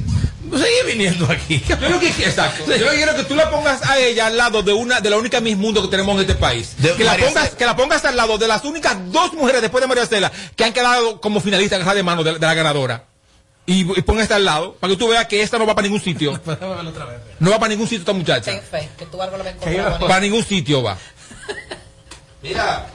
Sigue 0.56 0.82
viniendo 0.87 1.26
aquí. 1.30 1.62
Yo 1.68 1.88
lo 1.88 2.00
que 2.00 2.08
exacto. 2.08 2.64
Yo 2.66 2.84
lo 2.84 2.90
que 2.90 2.96
quiero 2.96 3.12
es 3.12 3.18
que 3.18 3.24
tú 3.24 3.34
la 3.34 3.50
pongas 3.50 3.84
a 3.87 3.98
ella 3.98 4.26
al 4.26 4.37
lado 4.37 4.62
de 4.62 4.72
una 4.72 5.00
de 5.00 5.11
la 5.11 5.16
única 5.16 5.40
Miss 5.40 5.56
Mundo 5.56 5.82
que 5.82 5.88
tenemos 5.88 6.14
en 6.14 6.20
este 6.22 6.34
país. 6.34 6.74
De 6.78 6.94
que 6.94 7.04
la 7.04 7.16
pongas 7.16 7.50
que 7.50 7.66
la 7.66 7.76
pongas 7.76 8.04
al 8.04 8.16
lado 8.16 8.38
de 8.38 8.48
las 8.48 8.64
únicas 8.64 8.96
dos 9.12 9.32
mujeres 9.34 9.61
después 9.61 9.82
de 9.82 9.88
María 9.88 10.06
Cela 10.06 10.32
que 10.56 10.64
han 10.64 10.72
quedado 10.72 11.20
como 11.20 11.40
finalistas 11.40 11.80
en 11.80 11.94
de 11.94 12.02
mano 12.02 12.22
de, 12.24 12.34
de 12.34 12.46
la 12.46 12.54
ganadora. 12.54 13.04
Y, 13.66 13.80
y 13.80 14.02
ponga 14.02 14.22
esta 14.22 14.37
al 14.37 14.46
lado 14.46 14.74
para 14.80 14.92
que 14.92 14.96
tú 14.96 15.08
veas 15.08 15.26
que 15.26 15.42
esta 15.42 15.58
no 15.58 15.66
va 15.66 15.74
para 15.74 15.87
ningún 15.87 16.00
sitio. 16.00 16.40
No 17.40 17.50
va 17.50 17.58
para 17.58 17.68
ningún 17.68 17.87
sitio 17.87 18.00
esta 18.00 18.12
muchacha. 18.14 18.50
Ten 18.50 18.62
fe, 18.62 18.88
que 18.98 19.06
tú 19.06 19.20
algo 19.20 19.37
lo. 19.37 19.98
Para 20.00 20.20
ningún 20.20 20.42
sitio 20.42 20.82
va. 20.82 20.96
Mira, 22.40 22.87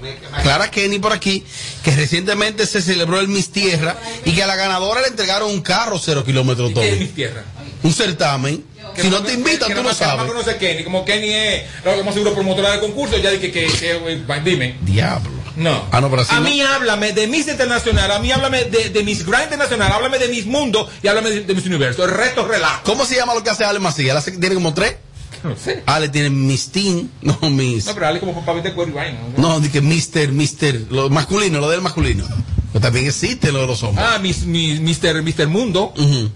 Clara 0.41 0.71
Kenny 0.71 0.99
por 0.99 1.11
aquí, 1.11 1.43
que 1.83 1.91
recientemente 1.91 2.65
se 2.65 2.81
celebró 2.81 3.19
el 3.19 3.27
Miss 3.27 3.51
Tierra 3.51 3.97
y 4.23 4.31
que 4.31 4.41
a 4.41 4.47
la 4.47 4.55
ganadora 4.55 5.01
le 5.01 5.07
entregaron 5.07 5.49
un 5.51 5.61
carro 5.61 5.99
cero 5.99 6.23
kilómetros 6.23 6.73
todo. 6.73 6.81
¿Qué 6.83 6.93
es 6.93 6.99
Miss 6.99 7.13
Tierra? 7.13 7.43
Un 7.83 7.93
certamen. 7.93 8.63
Si 8.95 9.09
no 9.09 9.21
te 9.23 9.33
invitan, 9.33 9.67
que 9.67 9.75
tú 9.75 9.81
que 9.81 9.83
nada 9.87 9.93
sabes. 9.95 10.17
más 10.17 10.27
conoce 10.27 10.55
Kenny. 10.57 10.83
Como 10.85 11.03
Kenny 11.03 11.33
es 11.33 11.63
lo 11.83 12.03
más 12.05 12.13
seguro 12.13 12.33
promotora 12.33 12.71
del 12.71 12.79
concurso, 12.79 13.17
ya 13.17 13.31
dije 13.31 13.51
que, 13.51 13.65
que, 13.65 13.97
que- 14.25 14.41
dime. 14.45 14.77
Diablo. 14.81 15.31
No. 15.57 15.87
Ah, 15.91 15.99
no, 15.99 16.09
pero 16.09 16.21
así 16.21 16.33
a 16.33 16.39
no. 16.39 16.49
mí 16.49 16.61
háblame 16.61 17.11
de 17.11 17.27
Miss 17.27 17.47
Internacional, 17.47 18.11
a 18.11 18.19
mí 18.19 18.31
háblame 18.31 18.63
de, 18.65 18.89
de 18.91 19.03
Miss 19.03 19.25
Grand 19.25 19.43
Internacional, 19.43 19.91
háblame 19.91 20.19
de 20.19 20.27
Miss 20.29 20.45
Mundo 20.45 20.89
y 21.03 21.07
háblame 21.07 21.29
de, 21.31 21.41
de 21.41 21.53
Miss 21.53 21.65
Universo. 21.65 22.05
El 22.05 22.11
resto 22.11 22.41
es 22.43 22.47
relajo. 22.47 22.81
¿Cómo 22.85 23.05
se 23.05 23.15
llama 23.15 23.33
lo 23.33 23.43
que 23.43 23.49
hace 23.49 23.65
Ale 23.65 23.79
Macías? 23.79 24.11
¿Ale 24.11 24.19
hace- 24.19 24.31
tiene 24.31 24.55
como 24.55 24.73
tres? 24.73 24.95
No 25.43 25.55
sé. 25.57 25.83
Ale 25.85 26.09
tiene 26.09 26.29
Miss 26.29 26.69
Teen, 26.71 27.11
no 27.21 27.37
Miss. 27.49 27.85
No, 27.85 27.93
pero 27.93 28.05
dale 28.05 28.19
como 28.19 28.33
papá 28.33 28.59
de 28.61 28.73
cuero 28.73 28.91
y 28.91 28.93
vaina. 28.93 29.19
¿no? 29.37 29.49
No, 29.49 29.59
di 29.59 29.69
que 29.69 29.81
Mister, 29.81 30.31
Mister, 30.31 30.85
lo 30.89 31.09
masculino, 31.09 31.59
lo 31.59 31.69
del 31.69 31.81
masculino. 31.81 32.25
Pero 32.71 32.81
también 32.81 33.05
existe 33.07 33.51
lo 33.51 33.61
de 33.61 33.67
los 33.67 33.83
hombres. 33.83 34.05
Ah, 34.09 34.19
Miss, 34.19 34.45
Miss- 34.45 34.79
Mister, 34.79 35.21
Mister 35.21 35.47
Mundo 35.47 35.93
Ujú. 35.97 36.31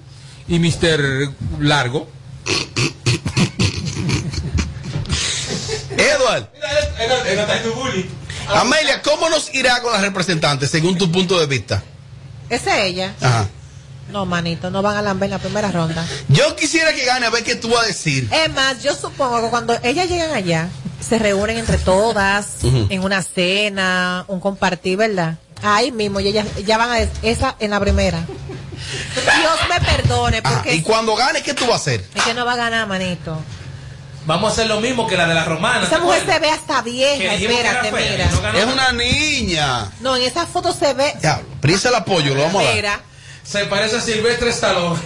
y 0.47 0.59
Mister 0.59 1.29
Largo. 1.59 2.07
Edward. 5.97 6.49
Amelia, 8.49 9.01
¿cómo 9.01 9.29
nos 9.29 9.53
irá 9.53 9.81
con 9.81 9.91
las 9.91 10.01
representantes 10.01 10.69
según 10.69 10.97
tu 10.97 11.11
punto 11.11 11.39
de 11.39 11.47
vista? 11.47 11.83
¿Esa 12.49 12.77
es 12.79 12.85
ella? 12.85 13.13
Ajá. 13.21 13.47
No, 14.11 14.25
manito, 14.25 14.69
no 14.71 14.81
van 14.81 14.97
a 14.97 15.01
lamber 15.01 15.27
en 15.27 15.31
la 15.31 15.39
primera 15.39 15.71
ronda. 15.71 16.05
Yo 16.29 16.55
quisiera 16.55 16.93
que 16.93 17.05
gane 17.05 17.25
a 17.25 17.29
ver 17.29 17.43
qué 17.43 17.55
tú 17.55 17.69
vas 17.69 17.83
a 17.83 17.87
decir. 17.87 18.27
Es 18.31 18.53
más, 18.53 18.81
yo 18.81 18.95
supongo 18.95 19.41
que 19.41 19.49
cuando 19.49 19.77
ellas 19.83 20.07
llegan 20.07 20.31
allá, 20.33 20.69
se 20.99 21.19
reúnen 21.19 21.57
entre 21.57 21.77
todas 21.77 22.57
en 22.63 23.03
una 23.03 23.21
cena, 23.21 24.25
un 24.27 24.39
compartir, 24.39 24.97
¿verdad? 24.97 25.35
Ahí 25.61 25.91
mismo, 25.91 26.19
y 26.19 26.27
ellas 26.27 26.45
ya 26.65 26.77
van 26.77 26.91
a 26.91 26.95
decir, 26.95 27.13
esa 27.23 27.55
en 27.59 27.71
la 27.71 27.79
primera. 27.79 28.19
Dios 29.15 29.59
me 29.69 29.85
perdone, 29.85 30.41
Ah, 30.43 30.51
porque 30.53 30.75
y 30.75 30.81
cuando 30.81 31.15
gane, 31.15 31.41
¿qué 31.41 31.53
tú 31.53 31.65
vas 31.65 31.73
a 31.73 31.75
hacer? 31.77 32.05
es 32.13 32.23
que 32.23 32.33
no 32.33 32.45
va 32.45 32.53
a 32.53 32.57
ganar, 32.57 32.87
manito. 32.87 33.37
Vamos 34.25 34.49
a 34.49 34.53
hacer 34.53 34.67
lo 34.67 34.81
mismo 34.81 35.07
que 35.07 35.15
la 35.15 35.25
de 35.25 35.33
la 35.33 35.45
romana. 35.45 35.85
Esa 35.85 35.97
¿te 35.97 36.01
mujer 36.01 36.21
se 36.25 36.37
ve 36.39 36.49
hasta 36.49 36.81
vieja, 36.81 37.33
espérate, 37.33 37.91
mira. 37.93 38.29
no 38.29 38.59
Es 38.59 38.65
una 38.65 38.91
niña. 38.91 39.89
No, 40.01 40.17
en 40.17 40.23
esa 40.23 40.45
foto 40.45 40.73
se 40.73 40.93
ve, 40.93 41.13
ese 41.17 41.73
es 41.73 41.85
el 41.85 41.95
apoyo, 41.95 42.35
lo 42.35 42.43
vamos 42.43 42.61
a 42.61 42.65
dar. 42.81 42.99
Se 43.47 43.65
parece 43.65 43.97
a 43.97 44.01
Silvestre 44.01 44.49
Stallone. 44.49 44.99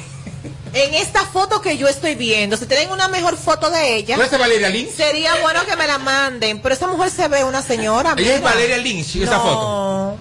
en 0.74 0.94
esta 0.96 1.26
foto 1.26 1.62
que 1.62 1.78
yo 1.78 1.88
estoy 1.88 2.16
viendo, 2.16 2.58
si 2.58 2.66
tienen 2.66 2.92
una 2.92 3.08
mejor 3.08 3.38
foto 3.38 3.70
de 3.70 3.96
ella, 3.98 4.18
¿No 4.18 4.24
es 4.24 4.32
Valeria 4.32 4.70
Lynch? 4.70 4.90
sería 4.96 5.36
bueno 5.42 5.66
que 5.66 5.76
me 5.76 5.86
la 5.86 5.98
manden, 6.00 6.62
pero 6.62 6.74
esa 6.74 6.88
mujer 6.88 7.12
se 7.12 7.28
ve 7.28 7.44
una 7.44 7.62
señora. 7.62 8.16
Ella 8.18 8.36
es. 8.36 8.42
Valeria 8.42 8.78
Lynch, 8.78 9.18
esa 9.18 9.38
no. 9.38 9.44
foto. 9.44 10.18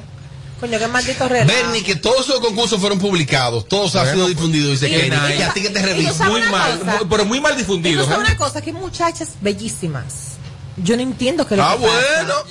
Coño, 0.61 0.79
qué 0.79 0.89
maldito 0.89 1.27
relajo. 1.27 1.51
Bernie, 1.51 1.83
que 1.83 1.97
todos 1.97 2.27
esos 2.29 2.41
concursos 2.41 2.79
fueron 2.79 2.99
publicados, 2.99 3.67
todos 3.67 3.97
han 3.97 4.03
Bueno, 4.03 4.17
sido 4.17 4.29
difundidos. 4.29 4.73
Dice 4.81 4.91
Kenny, 4.91 5.17
y- 5.17 5.37
que 5.39 5.45
a 5.45 5.53
ti 5.55 5.63
que 5.63 5.71
te. 5.71 6.13
¿sabe 6.13 6.31
Muy 6.33 6.43
mal, 6.51 6.79
cosa? 6.79 6.97
muy- 6.99 7.07
pero 7.09 7.25
muy 7.25 7.41
mal 7.41 7.57
difundido. 7.57 8.03
¿eh? 8.05 8.17
una 8.19 8.37
cosa, 8.37 8.61
que 8.61 8.73
muchachas 8.75 9.31
bellísimas. 9.41 10.33
Yo 10.77 10.97
no 10.97 11.03
entiendo 11.03 11.47
qué 11.47 11.55
es 11.55 11.59
lo 11.59 11.65
Ah, 11.65 11.77
que 11.79 11.87
pasa. 11.87 12.45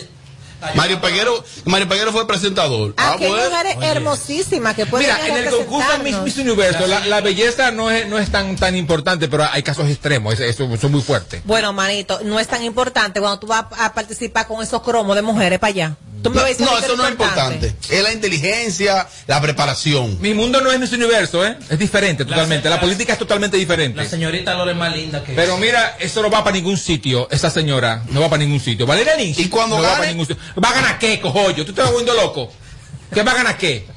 Mario 0.76 1.00
Peguero, 1.02 1.44
Mario 1.66 1.88
Peguero 1.88 2.12
fue 2.12 2.28
presentador. 2.28 2.94
Ah, 2.98 3.14
Aquí 3.14 3.26
hay 3.26 3.30
bueno. 3.32 3.50
mujeres 3.50 3.78
hermosísimas 3.82 4.76
que 4.76 4.86
pueden 4.86 5.08
Mira, 5.08 5.28
en 5.28 5.46
el 5.46 5.50
concurso 5.52 5.90
Miss, 6.04 6.18
Miss 6.22 6.38
Universo, 6.38 6.86
la, 6.88 7.06
la 7.06 7.22
belleza 7.22 7.72
no 7.72 7.90
es, 7.92 8.08
no 8.08 8.18
es 8.18 8.30
tan, 8.32 8.56
tan 8.56 8.76
importante, 8.76 9.28
pero 9.28 9.46
hay 9.50 9.64
casos 9.64 9.88
extremos, 9.90 10.34
eso, 10.34 10.44
eso 10.44 10.78
son 10.78 10.92
muy 10.92 11.02
fuertes. 11.02 11.42
Bueno, 11.46 11.72
manito, 11.74 12.20
no 12.24 12.40
es 12.40 12.48
tan 12.48 12.64
importante 12.64 13.20
cuando 13.20 13.40
tú 13.40 13.48
vas 13.48 13.66
a 13.78 13.94
participar 13.94 14.48
con 14.48 14.62
esos 14.62 14.82
cromos 14.82 15.16
de 15.16 15.22
mujeres 15.22 15.60
para 15.60 15.70
allá. 15.70 15.96
Tú 16.22 16.30
me 16.32 16.42
No, 16.42 16.48
eso 16.48 16.64
es 16.92 16.98
no 16.98 17.06
es 17.06 17.12
importante. 17.12 17.74
Es 17.90 18.04
la 18.04 18.12
inteligencia, 18.12 19.08
la 19.28 19.42
preparación. 19.42 20.18
Mi 20.22 20.34
mundo 20.34 20.62
no 20.62 20.72
es 20.72 20.80
Miss 20.80 20.92
Universo, 20.92 21.46
¿eh? 21.46 21.58
Es 21.70 21.80
diferente 21.80 22.26
totalmente. 22.26 22.70
La, 22.70 22.76
la- 22.76 22.82
política 22.82 23.14
es 23.14 23.20
totalmente 23.20 23.58
diferente. 23.58 24.02
La 24.02 24.10
señorita 24.10 24.54
Lore 24.54 24.72
es 24.72 24.78
más 24.78 24.96
linda 24.96 25.24
que 25.24 25.34
Pero 25.34 25.58
mira, 25.58 25.98
eso 26.00 26.22
no 26.22 26.30
va 26.30 26.44
para 26.44 26.56
ningún 26.56 26.78
sitio. 26.78 27.28
Esa 27.32 27.50
señora 27.50 28.04
no 28.10 28.22
va 28.22 28.30
para 28.30 28.44
ningún 28.44 28.60
sitio. 28.60 28.86
Valeria 28.86 29.16
Lynch. 29.16 29.40
Y 29.40 29.50
cuando 29.50 29.78
no 29.78 29.84
va 29.84 29.98
para 29.98 30.08
ningún 30.08 30.26
sitio. 30.26 30.42
¿Va 30.64 30.70
a 30.70 30.74
ganar 30.74 31.00
qué, 31.00 31.20
cojollo? 31.22 31.66
¿Tú 31.66 31.74
te 31.74 31.82
vas 31.82 31.92
volviendo 31.92 32.14
loco? 32.14 32.52
¿Qué 33.14 33.24
va 33.24 33.32
a 33.32 33.36
ganar 33.36 33.58
qué? 33.58 33.88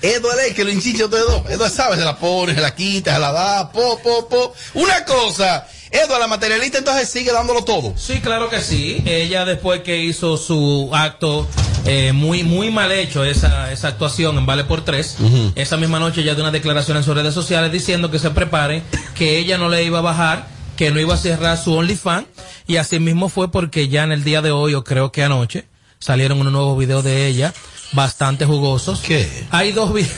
Edo 0.00 0.32
es 0.38 0.54
que 0.54 0.64
lo 0.64 0.70
hinchicha 0.70 1.04
ustedes 1.06 1.26
dos. 1.26 1.42
Edo 1.50 1.68
sabe, 1.68 1.96
se 1.96 2.04
la 2.04 2.16
pone, 2.16 2.54
se 2.54 2.60
la 2.60 2.74
quita, 2.74 3.14
se 3.14 3.18
la 3.20 3.32
da, 3.32 3.72
po, 3.72 3.98
po, 4.00 4.28
po. 4.28 4.54
Una 4.74 5.04
cosa, 5.04 5.66
Edo, 5.90 6.18
la 6.18 6.26
materialista 6.26 6.78
entonces 6.78 7.08
sigue 7.08 7.32
dándolo 7.32 7.64
todo. 7.64 7.94
Sí, 7.96 8.20
claro 8.20 8.48
que 8.48 8.60
sí. 8.60 9.02
Ella 9.06 9.44
después 9.44 9.82
que 9.82 9.98
hizo 10.04 10.36
su 10.36 10.90
acto 10.92 11.46
eh, 11.86 12.12
muy 12.12 12.44
muy 12.44 12.70
mal 12.70 12.92
hecho, 12.92 13.24
esa, 13.24 13.72
esa 13.72 13.88
actuación 13.88 14.36
en 14.36 14.44
Vale 14.46 14.64
por 14.64 14.84
Tres, 14.84 15.16
esa 15.54 15.76
misma 15.76 15.98
noche 15.98 16.22
ya 16.22 16.34
dio 16.34 16.44
una 16.44 16.52
declaración 16.52 16.96
en 16.96 17.02
sus 17.02 17.14
redes 17.14 17.32
sociales 17.32 17.72
diciendo 17.72 18.10
que 18.10 18.18
se 18.18 18.30
prepare, 18.30 18.82
que 19.14 19.38
ella 19.38 19.56
no 19.56 19.68
le 19.68 19.84
iba 19.84 19.98
a 19.98 20.02
bajar, 20.02 20.48
que 20.76 20.90
no 20.90 21.00
iba 21.00 21.14
a 21.14 21.18
cerrar 21.18 21.56
su 21.56 21.72
OnlyFans. 21.72 22.26
Y 22.66 22.76
así 22.76 22.98
mismo 22.98 23.30
fue 23.30 23.50
porque 23.50 23.88
ya 23.88 24.04
en 24.04 24.12
el 24.12 24.24
día 24.24 24.42
de 24.42 24.50
hoy, 24.50 24.74
o 24.74 24.84
creo 24.84 25.12
que 25.12 25.22
anoche, 25.22 25.66
salieron 25.98 26.40
unos 26.40 26.52
nuevos 26.52 26.78
videos 26.78 27.04
de 27.04 27.26
ella, 27.26 27.54
bastante 27.92 28.44
jugosos. 28.44 29.00
¿Qué? 29.00 29.28
Hay 29.50 29.72
dos 29.72 29.94
videos. 29.94 30.12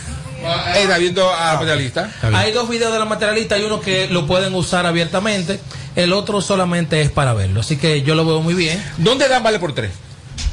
Está 0.76 0.98
viendo 0.98 1.31
a 1.33 1.46
la 1.46 1.55
materialista. 1.55 2.11
Hay 2.35 2.53
dos 2.53 2.68
videos 2.68 2.92
de 2.92 2.98
la 2.98 3.05
materialista, 3.05 3.55
hay 3.57 3.64
uno 3.64 3.81
que 3.81 4.09
lo 4.09 4.26
pueden 4.26 4.55
usar 4.55 4.87
abiertamente, 4.87 5.61
el 5.96 6.12
otro 6.12 6.40
solamente 6.40 7.00
es 7.03 7.11
para 7.11 7.35
verlo. 7.35 7.61
Así 7.61 7.76
que 7.76 8.03
yo 8.03 8.14
lo 8.14 8.24
veo 8.24 8.40
muy 8.40 8.55
bien. 8.55 8.83
¿Dónde 8.98 9.29
dan 9.29 9.42
Vale 9.42 9.59
por 9.59 9.72
Tres? 9.74 9.92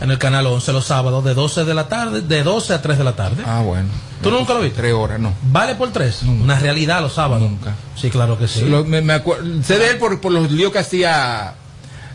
En 0.01 0.11
el 0.11 0.17
canal 0.19 0.45
11 0.45 0.73
los 0.73 0.85
sábados 0.85 1.23
de 1.23 1.33
12 1.33 1.63
de 1.65 1.73
la 1.73 1.87
tarde, 1.87 2.21
de 2.21 2.43
12 2.43 2.73
a 2.73 2.81
3 2.81 2.97
de 2.97 3.03
la 3.03 3.15
tarde. 3.15 3.43
Ah, 3.45 3.61
bueno. 3.61 3.89
¿Tú 4.21 4.29
nunca 4.29 4.53
lo 4.53 4.59
viste? 4.61 4.77
Tres 4.81 4.93
horas, 4.93 5.19
no. 5.19 5.33
Vale 5.51 5.75
por 5.75 5.91
3. 5.91 6.23
Una 6.23 6.59
realidad 6.59 7.01
los 7.01 7.13
sábados. 7.13 7.49
Nunca. 7.49 7.73
Sí, 7.95 8.09
claro 8.09 8.37
que 8.37 8.47
sí. 8.47 8.61
Lo- 8.65 8.83
me, 8.83 9.01
me 9.01 9.13
acuer- 9.15 9.63
sé 9.63 9.77
de 9.79 9.91
él 9.91 9.97
por, 9.97 10.19
por 10.21 10.31
los 10.31 10.51
líos 10.51 10.71
que 10.71 10.79
hacía 10.79 11.53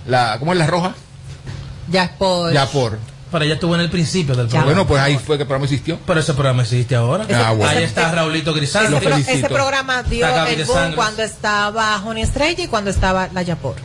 la, 0.06 0.37
¿cómo 0.38 0.52
es 0.52 0.58
la 0.58 0.66
roja? 0.66 0.94
Ya 1.90 2.04
es 2.04 2.11
por. 2.11 2.52
Ya 2.52 2.66
por. 2.66 2.98
Pero 3.33 3.45
ella 3.47 3.55
estuvo 3.55 3.75
en 3.75 3.81
el 3.81 3.90
principio 3.90 4.35
del 4.37 4.47
Ya. 4.47 4.51
programa. 4.61 4.73
Bueno, 4.83 4.87
pues 4.87 5.01
ahí 5.03 5.16
fue 5.18 5.37
que 5.38 5.42
el 5.42 5.49
programa 5.49 5.64
existió. 5.64 5.99
Pero 6.07 6.21
ese 6.21 6.35
programa 6.35 6.62
existe 6.62 6.95
ahora. 6.95 7.27
Ah, 7.35 7.53
bueno. 7.53 7.71
Ahí 7.79 7.83
está 7.85 8.12
Raulito 8.12 8.55
Ese, 8.55 8.79
pro- 9.01 9.16
ese 9.16 9.49
programa 9.49 10.03
dio 10.03 10.27
el 10.47 10.64
boom 10.64 10.92
cuando 10.95 11.23
estaba 11.23 11.97
Honey 12.05 12.23
Estrella 12.23 12.64
y 12.64 12.68
cuando 12.68 12.90
estaba 12.90 13.29
La 13.33 13.42
Yapor. 13.42 13.77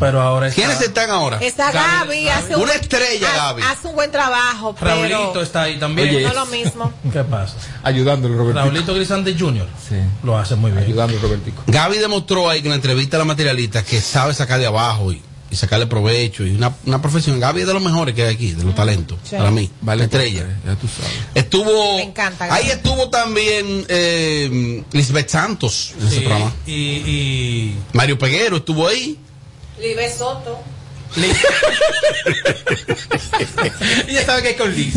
Pero 0.00 0.20
ahora 0.20 0.46
está 0.48 0.60
¿Quiénes 0.62 0.80
están 0.80 1.10
ahora? 1.10 1.38
Está 1.40 1.72
Gaby- 1.72 1.98
Gaby, 2.24 2.28
hace 2.28 2.54
un, 2.56 2.62
Una 2.62 2.74
estrella, 2.74 3.28
Gaby. 3.34 3.62
Hace 3.62 3.88
un 3.88 3.94
buen 3.96 4.12
trabajo, 4.12 4.74
pero 4.78 4.92
Raulito 4.92 5.42
está 5.42 5.62
ahí 5.62 5.76
también. 5.78 6.08
Oye, 6.08 6.22
no 6.28 6.34
lo 6.34 6.46
mismo. 6.46 6.92
¿Qué 7.12 7.24
pasa? 7.24 7.54
Ayudándole, 7.82 8.36
Robertico. 8.36 8.64
Raulito 8.64 8.94
Grisante 8.94 9.34
Jr. 9.36 9.66
Sí. 9.88 9.96
lo 10.22 10.38
hace 10.38 10.54
muy 10.54 10.70
bien. 10.70 10.84
Ayudándole, 10.84 11.20
Robertico. 11.20 11.62
Gaby 11.66 11.98
demostró 11.98 12.48
ahí 12.48 12.60
que 12.62 12.68
en 12.68 12.70
la 12.70 12.76
entrevista 12.76 13.16
a 13.16 13.18
la 13.18 13.24
materialista 13.24 13.82
que 13.84 14.00
sabe 14.00 14.34
sacar 14.34 14.60
de 14.60 14.66
abajo 14.66 15.12
y 15.12 15.20
sacarle 15.58 15.86
provecho 15.86 16.44
y 16.46 16.50
una, 16.54 16.74
una 16.86 17.02
profesión. 17.02 17.38
Gaby 17.40 17.60
es 17.62 17.66
de 17.66 17.74
los 17.74 17.82
mejores 17.82 18.14
que 18.14 18.22
hay 18.24 18.34
aquí, 18.34 18.52
de 18.52 18.64
los 18.64 18.74
talentos, 18.74 19.18
Sí. 19.24 19.36
para 19.36 19.50
mí. 19.50 19.70
Vale, 19.80 20.04
estrella. 20.04 20.46
Ya 20.64 20.74
tú 20.76 20.86
sabes. 20.88 21.12
Estuvo. 21.34 21.96
Me 21.96 22.02
encanta, 22.04 22.46
Gaby. 22.46 22.60
Ahí 22.64 22.70
estuvo 22.70 23.10
también 23.10 23.84
eh, 23.88 24.82
Lisbeth 24.92 25.28
Santos 25.28 25.92
en 26.00 26.06
ese 26.08 26.20
programa. 26.22 26.52
y, 26.66 26.72
y 26.72 27.74
Mario 27.92 28.18
Peguero 28.18 28.56
estuvo 28.58 28.86
ahí. 28.88 29.18
Libe 29.80 30.10
Soto. 30.10 30.58
Liz. 31.16 31.38
Ella 34.08 34.26
sabe 34.26 34.42
que 34.42 34.48
hay 34.48 34.54
con 34.56 34.74
Liz. 34.74 34.94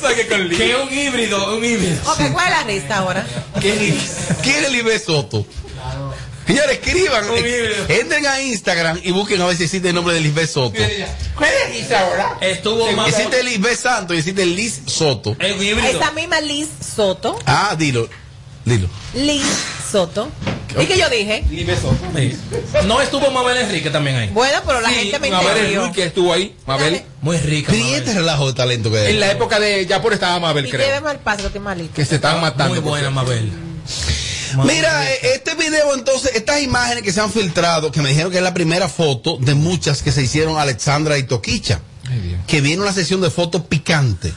Sabe 0.00 0.14
que 0.14 0.26
con 0.28 0.48
Liz. 0.48 0.58
que 0.58 0.70
es 0.70 0.76
un 0.76 0.92
híbrido, 0.96 1.56
un 1.56 1.64
híbrido. 1.64 1.96
Ok, 2.10 2.32
¿cuál 2.32 2.52
es 2.52 2.58
la 2.58 2.64
lista 2.72 2.96
ahora? 2.98 3.26
¿Quién 3.60 3.84
es 4.64 4.70
Lisbeth 4.72 5.04
Soto? 5.04 5.46
Señores, 6.52 6.78
escriban, 6.82 7.24
eh, 7.36 7.84
entren 8.00 8.26
a 8.26 8.40
Instagram 8.42 9.00
y 9.02 9.10
busquen 9.10 9.40
a 9.40 9.46
ver 9.46 9.56
si 9.56 9.64
existe 9.64 9.88
el 9.88 9.94
nombre 9.94 10.14
de 10.14 10.20
Lisbeth 10.20 10.48
Soto. 10.50 10.78
¿Cuál 11.36 11.50
es 11.68 11.74
Liz 11.80 11.92
ahora? 11.92 12.36
Estuvo 12.40 12.90
más. 12.92 13.08
Existe 13.08 13.42
Lisbeth 13.42 13.78
Santos 13.78 14.16
y 14.16 14.18
existe 14.18 14.44
Liz 14.44 14.82
Soto. 14.86 15.36
Es 15.38 15.52
un 15.56 15.62
híbrido. 15.64 15.88
Esta 15.88 16.10
misma 16.12 16.40
Liz 16.40 16.68
Soto. 16.94 17.38
Ah, 17.46 17.74
dilo, 17.78 18.08
dilo. 18.64 18.88
Liz 19.14 19.42
Soto. 19.90 20.28
¿Y 20.80 20.86
qué 20.86 20.96
yo 20.98 21.08
dije? 21.10 21.44
No 22.84 23.00
estuvo 23.02 23.30
Mabel 23.30 23.58
Enrique 23.58 23.90
también 23.90 24.16
ahí. 24.16 24.28
Bueno, 24.28 24.58
pero 24.66 24.80
la 24.80 24.88
Sí, 24.88 24.94
gente 24.94 25.18
me 25.18 25.30
Mabel 25.30 25.48
entendió. 25.56 25.82
Enrique 25.84 26.04
estuvo 26.04 26.32
ahí. 26.32 26.56
Mabel. 26.66 27.02
Muy 27.20 27.36
rica. 27.38 27.74
Y 27.74 27.94
este 27.94 28.14
relajo 28.14 28.46
de 28.48 28.54
talento 28.54 28.90
que 28.90 28.98
hay. 28.98 29.10
En 29.12 29.20
la 29.20 29.30
época 29.30 29.58
de 29.60 29.86
ya 29.86 30.00
por 30.00 30.12
estaba 30.12 30.38
Mabel, 30.40 30.66
Y 30.66 30.70
creo. 30.70 30.86
lléveme 30.86 31.10
al 31.10 31.18
paso 31.20 31.52
que 31.52 31.60
malito. 31.60 31.92
Que 31.94 32.04
se 32.04 32.14
estaban 32.16 32.40
matando. 32.40 32.74
Muy 32.80 32.80
buena. 32.90 33.10
Mabel. 33.10 33.52
Mira, 34.64 35.10
eh, 35.10 35.18
este 35.34 35.54
video 35.54 35.94
entonces, 35.94 36.32
estas 36.34 36.60
imágenes 36.62 37.02
que 37.02 37.12
se 37.12 37.20
han 37.20 37.30
filtrado, 37.30 37.90
que 37.92 38.00
me 38.02 38.08
dijeron 38.10 38.30
que 38.32 38.38
es 38.38 38.44
la 38.44 38.54
primera 38.54 38.88
foto 38.88 39.36
de 39.40 39.54
muchas 39.54 40.02
que 40.02 40.12
se 40.12 40.22
hicieron 40.22 40.58
Alexandra 40.58 41.18
y 41.18 41.22
Toquicha, 41.24 41.80
Ay, 42.10 42.38
que 42.46 42.60
viene 42.60 42.82
una 42.82 42.92
sesión 42.92 43.20
de 43.20 43.30
fotos 43.30 43.62
picante 43.62 44.32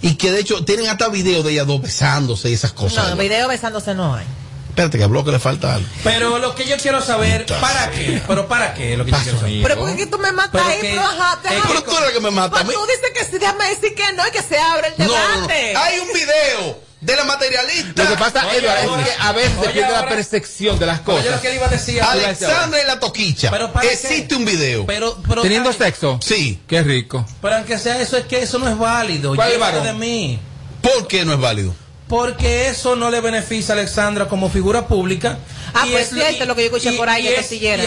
y 0.00 0.14
que 0.14 0.30
de 0.30 0.40
hecho 0.40 0.64
tienen 0.64 0.88
hasta 0.88 1.08
video 1.08 1.42
de 1.42 1.52
ellas 1.52 1.66
dos 1.66 1.82
besándose 1.82 2.50
y 2.50 2.54
esas 2.54 2.72
cosas. 2.72 3.10
No, 3.10 3.16
video 3.16 3.48
besándose 3.48 3.94
no 3.94 4.14
hay. 4.14 4.24
Espérate 4.68 4.96
que 4.98 5.02
a 5.04 5.08
Bloque 5.08 5.32
le 5.32 5.40
falta 5.40 5.74
algo. 5.74 5.88
Pero 6.04 6.38
lo 6.38 6.54
que 6.54 6.64
yo 6.64 6.76
quiero 6.76 7.02
saber, 7.02 7.46
¿para 7.60 7.90
qué? 7.90 8.22
Pero 8.28 8.46
¿para 8.46 8.74
qué? 8.74 8.96
Lo 8.96 9.04
que 9.04 9.10
yo 9.10 9.16
quiero 9.24 9.40
saber. 9.40 9.60
Pero 9.60 9.76
¿por 9.80 9.96
qué 9.96 10.06
tú 10.06 10.18
me 10.18 10.30
matas 10.30 10.64
ahí? 10.64 10.80
que- 10.80 10.90
Pero, 10.90 11.02
ajá, 11.02 11.40
déjame- 11.42 11.62
Pero 11.66 11.82
tú 11.82 11.90
eres 11.96 12.06
la 12.06 12.12
que 12.12 12.20
me 12.20 12.30
mata 12.30 12.60
a 12.60 12.62
mí. 12.62 12.66
Pues 12.72 12.76
tú 12.78 12.86
dices 12.86 13.10
que 13.12 13.24
sí, 13.32 13.38
déjame 13.40 13.68
decir 13.70 13.94
que 13.96 14.12
no 14.12 14.24
y 14.28 14.30
que 14.30 14.40
se 14.42 14.56
abre 14.56 14.88
el 14.96 15.04
No, 15.08 15.12
no, 15.12 15.28
no. 15.34 15.34
debate. 15.48 15.76
Hay 15.76 15.98
un 15.98 16.12
video 16.12 16.80
de 17.00 17.14
la 17.16 17.24
materialista. 17.24 18.02
Lo 18.04 18.10
que 18.10 18.16
pasa, 18.16 18.46
Oye, 18.48 18.58
Eduardo, 18.58 18.90
ahora- 18.90 19.02
es 19.02 19.08
que 19.08 19.22
a 19.22 19.32
veces 19.32 19.52
oye, 19.58 19.66
se 19.66 19.72
pierde 19.72 19.92
la 19.92 20.08
percepción 20.08 20.78
de 20.78 20.86
las 20.86 21.00
Oye, 21.06 21.18
lo 21.18 21.24
cosas. 21.24 21.40
que 21.40 21.48
le 21.50 21.54
iba 21.56 21.66
a 21.66 21.70
decir 21.70 22.02
a 22.02 22.10
Alexandra 22.12 22.82
y 22.82 22.86
la 22.86 22.98
Toquicha. 23.00 23.50
Pero 23.50 23.72
¿para 23.72 23.86
qué? 23.88 23.94
Existe 23.94 24.34
un 24.34 24.44
video. 24.44 24.84
Pero, 24.86 25.16
pero, 25.28 25.42
Teniendo 25.42 25.70
ay, 25.70 25.76
sexo. 25.78 26.18
Sí. 26.22 26.60
Qué 26.66 26.82
rico. 26.82 27.24
Pero 27.40 27.54
aunque 27.56 27.78
sea 27.78 28.00
eso, 28.00 28.16
es 28.16 28.24
que 28.26 28.42
eso 28.42 28.58
no 28.58 28.68
es 28.68 28.76
válido. 28.76 29.34
¿Cuál 29.36 29.48
es 29.48 29.54
Llévate 29.54 29.78
varón? 29.78 29.86
de 29.98 30.04
mí. 30.06 30.38
¿Por 30.82 31.06
qué 31.06 31.24
no 31.24 31.32
es 31.34 31.40
válido? 31.40 31.74
Porque 32.08 32.68
eso 32.68 32.96
no 32.96 33.10
le 33.10 33.20
beneficia 33.20 33.74
a 33.74 33.78
Alexandra 33.78 34.26
como 34.28 34.48
figura 34.50 34.86
pública. 34.86 35.38
Ah, 35.74 35.86
Y 35.86 35.90
pues 35.90 36.04
es- 36.10 36.14
cierto, 36.14 36.46
lo 36.46 36.54
que 36.56 36.62
yo 36.62 36.66
escuché 36.66 36.94
y- 36.94 36.96
por 36.96 37.08
ahí 37.08 37.24
de 37.24 37.34
es- 37.34 37.42
cosillera. 37.42 37.84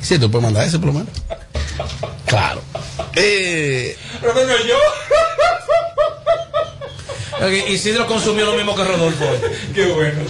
Sí, 0.00 0.18
tú 0.18 0.30
puedes 0.30 0.44
mandar 0.44 0.66
ese 0.66 0.78
por 0.78 0.86
lo 0.88 0.92
menos. 1.00 1.08
Claro. 2.26 2.62
Eh, 3.16 3.96
Pero 4.20 4.34
no 4.34 4.40
yo. 4.64 4.76
Ok, 7.40 7.68
Isidro 7.70 8.06
consumió 8.06 8.46
lo 8.46 8.54
mismo 8.56 8.74
que 8.74 8.84
Rodolfo. 8.84 9.24
Qué 9.74 9.86
bueno. 9.92 10.20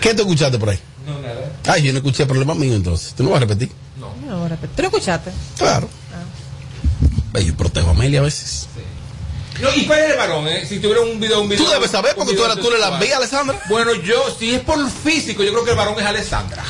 ¿Qué 0.00 0.14
te 0.14 0.22
escuchaste 0.22 0.58
por 0.58 0.70
ahí? 0.70 0.78
No, 1.06 1.18
nada. 1.20 1.52
Ay, 1.66 1.82
yo 1.82 1.92
no 1.92 1.98
escuché 1.98 2.26
problema 2.26 2.54
mío 2.54 2.74
entonces. 2.74 3.14
¿Tú 3.14 3.22
no 3.24 3.30
vas 3.30 3.38
a 3.38 3.40
repetir? 3.40 3.70
No, 4.26 4.46
repito. 4.48 4.72
¿Tú 4.76 4.82
lo 4.82 4.88
escuchaste? 4.88 5.30
Claro. 5.56 5.88
Ay, 7.34 7.46
Yo 7.46 7.56
protejo 7.56 7.88
a 7.88 7.90
Amelia 7.92 8.20
a 8.20 8.22
veces. 8.22 8.66
No, 9.60 9.68
¿y 9.74 9.86
cuál 9.86 9.98
es 10.00 10.10
el 10.12 10.16
varón? 10.18 10.46
Eh? 10.46 10.64
Si 10.68 10.78
tuviera 10.78 11.00
un 11.00 11.18
video, 11.18 11.40
un 11.40 11.48
video. 11.48 11.64
Tú 11.64 11.70
debes 11.70 11.90
saber 11.90 12.14
porque 12.14 12.34
tú, 12.34 12.44
eres- 12.44 12.56
tú 12.60 12.70
le 12.70 12.78
la 12.78 12.86
sexual. 12.86 13.00
vías, 13.02 13.16
Alessandra. 13.16 13.60
Bueno, 13.68 13.92
yo, 13.94 14.22
si 14.38 14.54
es 14.54 14.60
por 14.60 14.88
físico, 14.90 15.42
yo 15.42 15.50
creo 15.52 15.64
que 15.64 15.72
el 15.72 15.76
varón 15.76 15.94
es 15.98 16.06
Alessandra. 16.06 16.62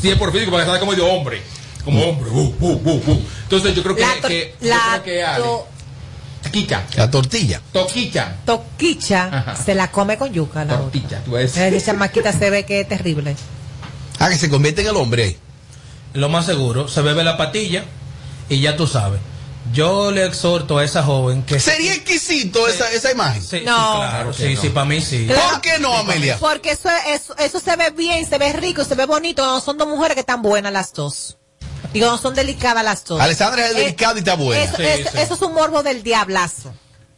Si 0.00 0.08
es 0.10 0.16
por 0.16 0.32
físico, 0.32 0.50
porque 0.50 0.64
está 0.66 0.80
como 0.80 0.94
de 0.94 1.02
hombre. 1.02 1.42
Como 1.84 2.02
hombre. 2.08 2.30
Uh, 2.30 2.54
uh, 2.60 2.72
uh, 2.82 3.02
uh. 3.12 3.22
Entonces 3.42 3.74
yo 3.74 3.82
creo 3.82 3.94
que, 3.94 4.00
La, 4.02 4.28
que, 4.28 4.54
yo 4.60 4.68
la 4.70 5.00
creo 5.02 5.04
que 5.04 5.22
Ale. 5.22 5.44
La 6.96 7.10
tortilla. 7.10 7.60
Toquicha. 7.72 8.36
toquicha 8.44 9.24
Ajá. 9.32 9.56
se 9.56 9.74
la 9.74 9.90
come 9.90 10.16
con 10.18 10.32
yuca. 10.32 10.64
La 10.64 10.74
otra. 10.74 10.78
Tortilla, 10.84 11.22
tú 11.24 11.32
ves. 11.32 11.56
Esa 11.56 11.86
chamaquita 11.92 12.32
se 12.32 12.50
ve 12.50 12.64
que 12.64 12.80
es 12.80 12.88
terrible. 12.88 13.36
Ah, 14.18 14.28
que 14.28 14.36
se 14.36 14.48
convierte 14.48 14.82
en 14.82 14.88
el 14.88 14.96
hombre. 14.96 15.38
Lo 16.14 16.28
más 16.28 16.46
seguro, 16.46 16.88
se 16.88 17.00
bebe 17.02 17.24
la 17.24 17.36
patilla 17.36 17.84
y 18.48 18.60
ya 18.60 18.76
tú 18.76 18.86
sabes. 18.86 19.20
Yo 19.72 20.10
le 20.10 20.26
exhorto 20.26 20.78
a 20.78 20.84
esa 20.84 21.02
joven 21.02 21.44
que... 21.44 21.58
Sería 21.60 21.94
exquisito 21.94 22.66
esa, 22.68 22.90
esa 22.92 23.12
imagen. 23.12 23.40
Sí, 23.42 23.58
sí, 23.60 23.64
No. 23.64 23.94
claro, 23.96 24.32
sí, 24.32 24.56
sí, 24.56 24.68
para 24.70 24.84
mí 24.86 25.00
sí. 25.00 25.26
Claro. 25.26 25.50
¿Por 25.52 25.60
qué 25.60 25.78
no, 25.78 25.94
Amelia? 25.94 26.36
Porque 26.38 26.72
eso, 26.72 26.88
eso, 27.08 27.34
eso 27.38 27.60
se 27.60 27.76
ve 27.76 27.90
bien, 27.90 28.28
se 28.28 28.38
ve 28.38 28.52
rico, 28.52 28.84
se 28.84 28.94
ve 28.96 29.06
bonito. 29.06 29.60
Son 29.60 29.78
dos 29.78 29.86
mujeres 29.88 30.14
que 30.14 30.20
están 30.20 30.42
buenas 30.42 30.72
las 30.72 30.92
dos. 30.92 31.38
Digo, 31.92 32.06
no 32.06 32.18
son 32.18 32.34
delicadas 32.34 32.84
las 32.84 33.04
dos. 33.04 33.20
Alessandra 33.20 33.66
es 33.66 33.72
Eh, 33.72 33.78
delicada 33.80 34.14
y 34.14 34.18
está 34.18 34.34
buena. 34.34 34.62
Eso, 34.62 34.76
Sí, 34.76 34.82
eso- 34.84 35.10
sí. 35.12 35.18
eso 35.18 35.34
es 35.34 35.42
un 35.42 35.52
morbo 35.54 35.82
del 35.82 36.02
diablazo. 36.02 36.72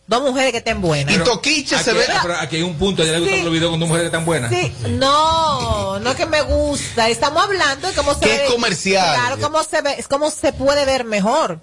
Dos 0.06 0.20
mujeres 0.22 0.52
que 0.52 0.58
estén 0.58 0.82
buenas. 0.82 1.14
Y 1.14 1.18
Toquicha 1.18 1.82
se 1.82 1.92
ve. 1.94 2.04
pero 2.20 2.36
aquí 2.36 2.56
hay 2.56 2.62
un 2.62 2.76
punto, 2.76 3.00
a 3.00 3.04
ella 3.06 3.14
le 3.14 3.20
gustan 3.20 3.38
Sí. 3.38 3.44
los 3.44 3.52
videos 3.54 3.70
con 3.70 3.80
dos 3.80 3.88
mujeres 3.88 4.10
tan 4.12 4.24
buenas. 4.26 4.50
Sí, 4.52 4.70
no, 4.90 5.98
no 5.98 6.10
es 6.10 6.16
que 6.16 6.26
me 6.26 6.42
gusta. 6.42 7.08
Estamos 7.08 7.42
hablando 7.42 7.88
de 7.88 7.94
cómo 7.94 8.12
se 8.14 8.20
Que 8.20 8.26
ve. 8.28 8.44
es 8.46 8.50
comercial. 8.52 9.14
Claro, 9.16 9.38
cómo 9.40 9.62
se 9.64 9.80
ve, 9.80 9.94
es 9.98 10.06
cómo 10.08 10.30
se 10.30 10.52
puede 10.52 10.84
ver 10.84 11.04
mejor. 11.04 11.60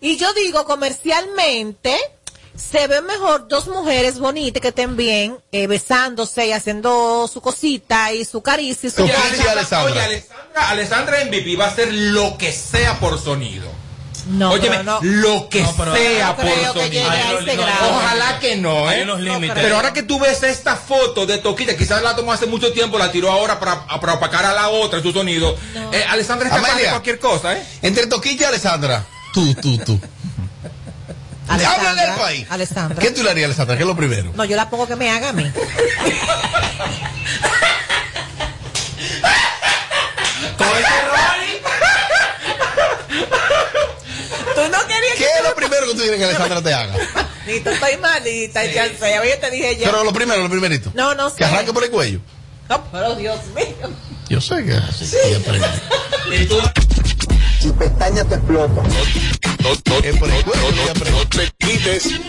Y 0.00 0.16
yo 0.16 0.32
digo 0.34 0.64
comercialmente, 0.64 1.96
se 2.56 2.86
ve 2.86 3.00
mejor 3.02 3.48
dos 3.48 3.66
mujeres 3.68 4.18
bonitas 4.18 4.60
que 4.60 4.68
estén 4.68 4.96
bien, 4.96 5.38
eh, 5.52 5.66
besándose 5.66 6.46
y 6.46 6.52
haciendo 6.52 7.28
su 7.32 7.40
cosita 7.40 8.12
y 8.12 8.24
su 8.24 8.42
caricia 8.42 8.88
y 8.88 8.90
su 8.90 9.02
Oye, 9.04 9.12
cosa. 9.12 9.52
Alessandra, 9.52 9.84
oye, 9.92 10.00
Alessandra, 10.02 10.68
Alessandra 10.70 11.24
MVP 11.26 11.56
va 11.56 11.66
a 11.66 11.68
hacer 11.68 11.92
lo 11.92 12.36
que 12.38 12.52
sea 12.52 12.98
por 12.98 13.20
sonido. 13.20 13.70
No, 14.28 14.50
Óyeme, 14.50 14.82
no. 14.82 14.98
lo 15.02 15.48
que 15.48 15.62
No, 15.62 15.72
pero 15.76 15.94
sea 15.94 16.28
no 16.28 16.36
por 16.36 16.44
creo 16.46 16.56
que 16.74 16.80
sonido. 16.80 16.90
llegue 16.90 17.00
a 17.08 17.32
ese 17.38 17.56
grado. 17.56 17.90
Ojalá 17.96 18.38
que 18.40 18.56
no, 18.56 18.88
Hay 18.88 19.00
¿eh? 19.00 19.02
unos 19.04 19.20
límites. 19.20 19.54
Pero 19.54 19.76
ahora 19.76 19.92
que 19.92 20.02
tú 20.02 20.18
ves 20.18 20.42
esta 20.42 20.74
foto 20.74 21.26
de 21.26 21.38
Toquita, 21.38 21.76
quizás 21.76 22.02
la 22.02 22.16
tomó 22.16 22.32
hace 22.32 22.46
mucho 22.46 22.72
tiempo, 22.72 22.98
la 22.98 23.12
tiró 23.12 23.30
ahora 23.30 23.60
para, 23.60 23.86
para 23.86 24.14
opacar 24.14 24.44
a 24.44 24.52
la 24.52 24.68
otra 24.70 24.98
en 24.98 25.04
su 25.04 25.12
sonido. 25.12 25.56
Eh, 25.92 26.04
Alessandra 26.08 26.48
es 26.48 26.54
capaz 26.54 26.74
de 26.76 26.88
cualquier 26.88 27.18
cosa, 27.20 27.56
¿eh? 27.56 27.64
Entre 27.82 28.08
Toquilla 28.08 28.42
y 28.42 28.44
Alessandra. 28.46 29.06
Tú, 29.32 29.54
tú, 29.54 29.78
tú. 29.78 30.00
Alessandra, 31.48 32.16
país. 32.16 32.46
¿Qué 33.00 33.10
tú 33.10 33.22
le 33.22 33.30
harías, 33.30 33.46
Alessandra? 33.46 33.76
¿Qué 33.76 33.82
es 33.82 33.86
lo 33.86 33.96
primero? 33.96 34.32
No, 34.34 34.44
yo 34.44 34.56
la 34.56 34.68
pongo 34.68 34.86
que 34.86 34.96
me 34.96 35.10
haga 35.10 35.30
a 35.30 35.32
mí. 35.32 35.50
Tú 44.54 44.62
no 44.70 44.86
querías 44.86 45.16
¿Qué 45.16 45.24
es 45.24 45.44
lo 45.44 45.54
primero 45.54 45.86
que 45.86 45.92
tú 45.92 45.98
quieres 45.98 46.18
que 46.18 46.24
Alessandra 46.24 46.62
te 46.62 46.74
haga? 46.74 46.94
Ni 47.46 47.60
tú 47.60 47.70
estoy 47.70 47.96
malita, 47.98 48.64
ya 48.64 48.88
sé, 48.88 48.98
ya 49.10 49.24
yo 49.24 49.38
te 49.38 49.50
dije 49.50 49.76
ya. 49.76 49.90
Pero 49.90 50.02
lo 50.02 50.12
primero, 50.12 50.42
lo 50.42 50.50
primerito. 50.50 50.90
No, 50.94 51.14
no 51.14 51.30
sé. 51.30 51.36
Que 51.36 51.44
arranque 51.44 51.72
por 51.72 51.84
el 51.84 51.90
cuello. 51.90 52.20
No, 52.68 52.84
pero 52.90 53.14
Dios 53.14 53.38
mío. 53.54 53.88
Yo 54.28 54.40
sé 54.40 54.64
que 54.64 54.72
es 54.72 54.82
así. 54.82 55.16
aprende. 55.34 55.68
Si 57.66 57.72
pestaña 57.72 58.22
te 58.22 58.36
explota. 58.36 58.80
Aprende. 58.80 60.20
No 61.10 61.26
te 61.28 61.50
quites. 61.58 62.20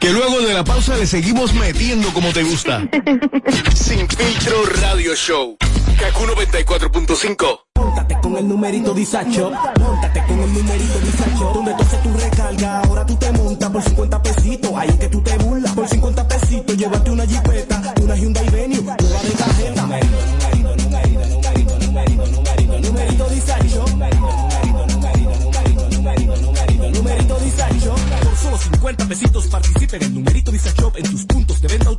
Que 0.00 0.10
luego 0.10 0.40
de 0.40 0.54
la 0.54 0.64
pausa 0.64 0.96
le 0.96 1.06
seguimos 1.06 1.52
metiendo 1.52 2.08
como 2.14 2.32
te 2.32 2.42
gusta. 2.44 2.88
Sin 3.74 4.08
filtro 4.08 4.64
radio 4.80 5.14
show. 5.14 5.58
Kaku 5.98 6.24
94.5. 6.24 7.60
Móntate 7.76 8.16
con 8.22 8.38
el 8.38 8.48
numerito 8.48 8.94
Disacho. 8.94 9.52
Móntate 9.78 10.24
con 10.26 10.40
el 10.40 10.54
numerito 10.54 10.98
Disacho. 11.00 11.52
Donde 11.52 11.74
tú 11.74 11.82
haces 11.82 12.02
tu 12.02 12.14
recarga, 12.14 12.80
ahora 12.80 13.04
tú 13.04 13.16
te 13.16 13.30
montas 13.32 13.68
por 13.68 13.82
50 13.82 14.22
pesitos. 14.22 14.70
Ahí 14.76 14.88
es 14.88 14.96
que 14.96 15.08
tú 15.08 15.20
te 15.20 15.36
burlas. 15.36 15.49
50 28.90 29.08
pesitos 29.08 29.46
participa 29.46 29.96
en 29.96 30.14
numerito 30.14 30.50
Disacho 30.50 30.92
en 30.96 31.08
tus 31.08 31.24
puntos 31.24 31.60
de 31.60 31.68
venta 31.68 31.89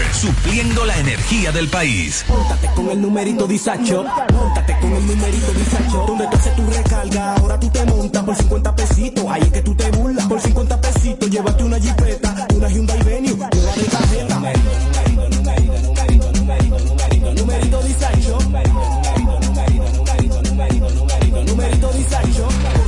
Supliendo 0.13 0.85
la 0.85 0.97
energía 0.97 1.51
del 1.51 1.67
país. 1.67 2.25
Móntate 2.27 2.67
con 2.75 2.89
el 2.89 3.01
numerito 3.01 3.47
Disacho. 3.47 4.03
Móntate 4.33 4.77
con 4.79 4.93
el 4.93 5.07
numerito 5.07 5.51
Disacho. 5.53 6.05
Donde 6.07 6.27
tú 6.27 6.37
haces 6.37 6.55
tu 6.55 6.65
recarga, 6.67 7.35
ahora 7.35 7.59
tú 7.59 7.69
te 7.69 7.85
montas 7.85 8.23
por 8.23 8.35
50 8.35 8.75
pesitos. 8.75 9.25
Ahí 9.29 9.41
es 9.41 9.51
que 9.51 9.61
tú 9.61 9.75
te 9.75 9.89
burlas. 9.91 10.25
Por 10.27 10.41
50 10.41 10.81
pesitos, 10.81 11.29
llévate 11.29 11.63
una 11.63 11.79
jipeta, 11.79 12.47
una 12.55 12.69
Hyundai 12.69 13.03
Venue, 13.03 13.35
nueva 13.35 13.49
de. 13.49 14.29
Numerito, 14.29 15.29
numerito, 15.29 15.29
numerito, 15.29 16.31
numerito, 16.31 16.31
numerito, 16.31 16.79
numerito, 16.79 17.33
numerito 17.33 17.83
Disacho. 17.83 18.37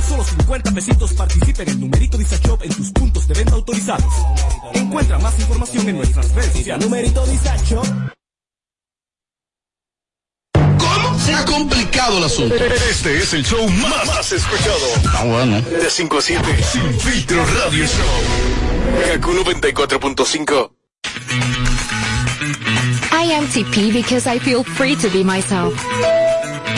Solo 0.04 0.24
50 0.24 0.70
pesitos 0.72 1.12
participa 1.14 1.62
en 1.62 1.68
el 1.70 1.80
numerito 1.80 2.18
Disacho 2.18 2.58
en 2.62 2.74
tus 2.74 2.90
puntos 2.90 3.26
de 3.26 3.34
venta 3.34 3.54
autorizados. 3.54 4.12
Encuentra 4.74 5.18
más 5.18 5.38
información 5.38 5.88
en 5.88 5.96
nuestras 5.96 6.32
redes 6.32 6.52
sociales. 6.52 6.84
Numerito 6.84 7.26
Disacho. 7.26 7.82
¿Cómo? 10.52 11.18
Se 11.18 11.34
ha 11.34 11.44
complicado 11.44 12.18
el 12.18 12.24
asunto. 12.24 12.54
Este 12.54 13.18
es 13.18 13.32
el 13.34 13.44
show 13.44 13.68
más, 13.68 14.06
más 14.06 14.32
escuchado. 14.32 14.86
Ah, 15.14 15.24
bueno. 15.24 15.60
De 15.60 15.90
5 15.90 16.18
a 16.18 16.22
7. 16.22 16.44
Sin 16.62 17.00
filtro 17.00 17.44
radio 17.46 17.86
show. 17.86 19.12
Kaku 19.12 19.32
94.5. 19.32 20.70
I 23.12 23.32
am 23.32 23.46
TP 23.46 23.92
because 23.92 24.26
I 24.26 24.38
feel 24.38 24.62
free 24.62 24.96
to 24.96 25.08
be 25.08 25.24
myself. 25.24 25.72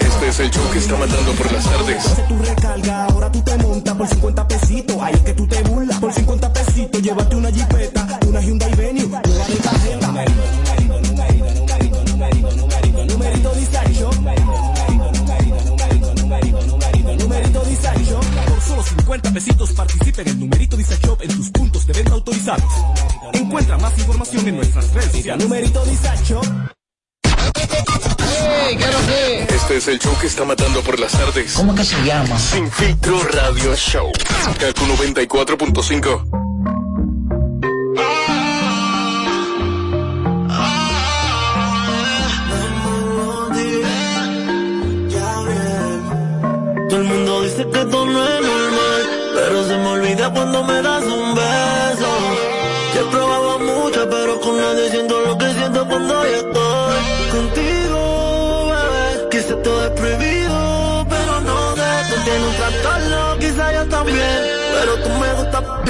Este 0.00 0.28
es 0.28 0.40
el 0.40 0.50
show 0.50 0.70
que 0.70 0.78
está 0.78 0.96
mandando 0.96 1.32
por 1.32 1.52
las 1.52 1.64
tardes. 1.64 2.06
Hace 2.06 2.22
tu 2.22 2.38
recarga, 2.38 3.04
ahora 3.04 3.30
tú 3.30 3.42
te 3.42 3.56
montas 3.58 3.94
por 3.94 4.08
50 4.08 4.48
pesitos. 4.48 4.96
Ahí 5.00 5.14
es 5.14 5.20
que 5.20 5.32
tú 5.34 5.46
te 5.46 5.62
burlas. 5.62 5.98
Por 5.98 6.12
50 6.12 6.52
pesitos, 6.52 7.02
llévate 7.02 7.36
una 7.36 7.50
jipeta, 7.50 8.20
una 8.26 8.40
Hyundai 8.40 8.74
Venue, 8.74 9.06
nueva 9.06 9.20
de 9.20 9.56
cajeta. 9.56 10.06
Numerito, 10.06 10.42
numerito, 10.56 11.00
numerito, 11.00 12.04
numerito, 12.04 12.04
numerito, 12.04 13.04
numerito, 13.04 13.04
numerito. 13.04 14.10
Numerito, 14.20 14.40
numerito, 14.40 15.10
numerito, 15.20 16.14
numerito, 16.14 16.14
numerito, 16.14 16.66
numerito, 16.66 17.16
numerito 17.16 17.60
Disacho. 17.64 18.20
Por 18.48 18.60
solo 18.62 18.82
50 18.82 19.32
pesitos 19.32 19.72
participa 19.72 20.22
en 20.22 20.28
el 20.28 20.40
numerito 20.40 20.76
Disacho 20.76 21.18
en 21.20 21.36
tus 21.36 21.50
puntos 21.50 21.86
de 21.86 21.92
venta 21.92 22.12
autorizados. 22.12 22.72
Encuentra 23.32 23.78
más 23.78 23.98
información 23.98 24.48
en 24.48 24.56
nuestras 24.56 24.92
redes 24.92 25.12
sociales. 25.12 25.44
Numerito 25.44 25.84
este 29.48 29.76
es 29.76 29.88
el 29.88 29.98
show 29.98 30.16
que 30.20 30.26
está 30.26 30.44
matando 30.44 30.82
por 30.82 30.98
las 30.98 31.12
tardes. 31.12 31.54
¿Cómo 31.54 31.74
que 31.74 31.84
se 31.84 32.02
llama? 32.04 32.38
Sin 32.38 32.70
filtro 32.70 33.22
radio 33.24 33.74
show. 33.76 34.10
Kaku 34.58 34.84
94.5. 34.86 36.40
Todo 46.88 47.00
el 47.00 47.06
mundo 47.06 47.42
dice 47.42 47.66
que 47.72 47.80
esto 47.80 48.06
no 48.06 48.24
es 48.26 48.40
normal, 48.40 49.02
pero 49.34 49.64
se 49.68 49.76
me 49.76 49.86
olvida 49.86 50.32
cuando 50.32 50.64
me 50.64 50.82
da 50.82 50.99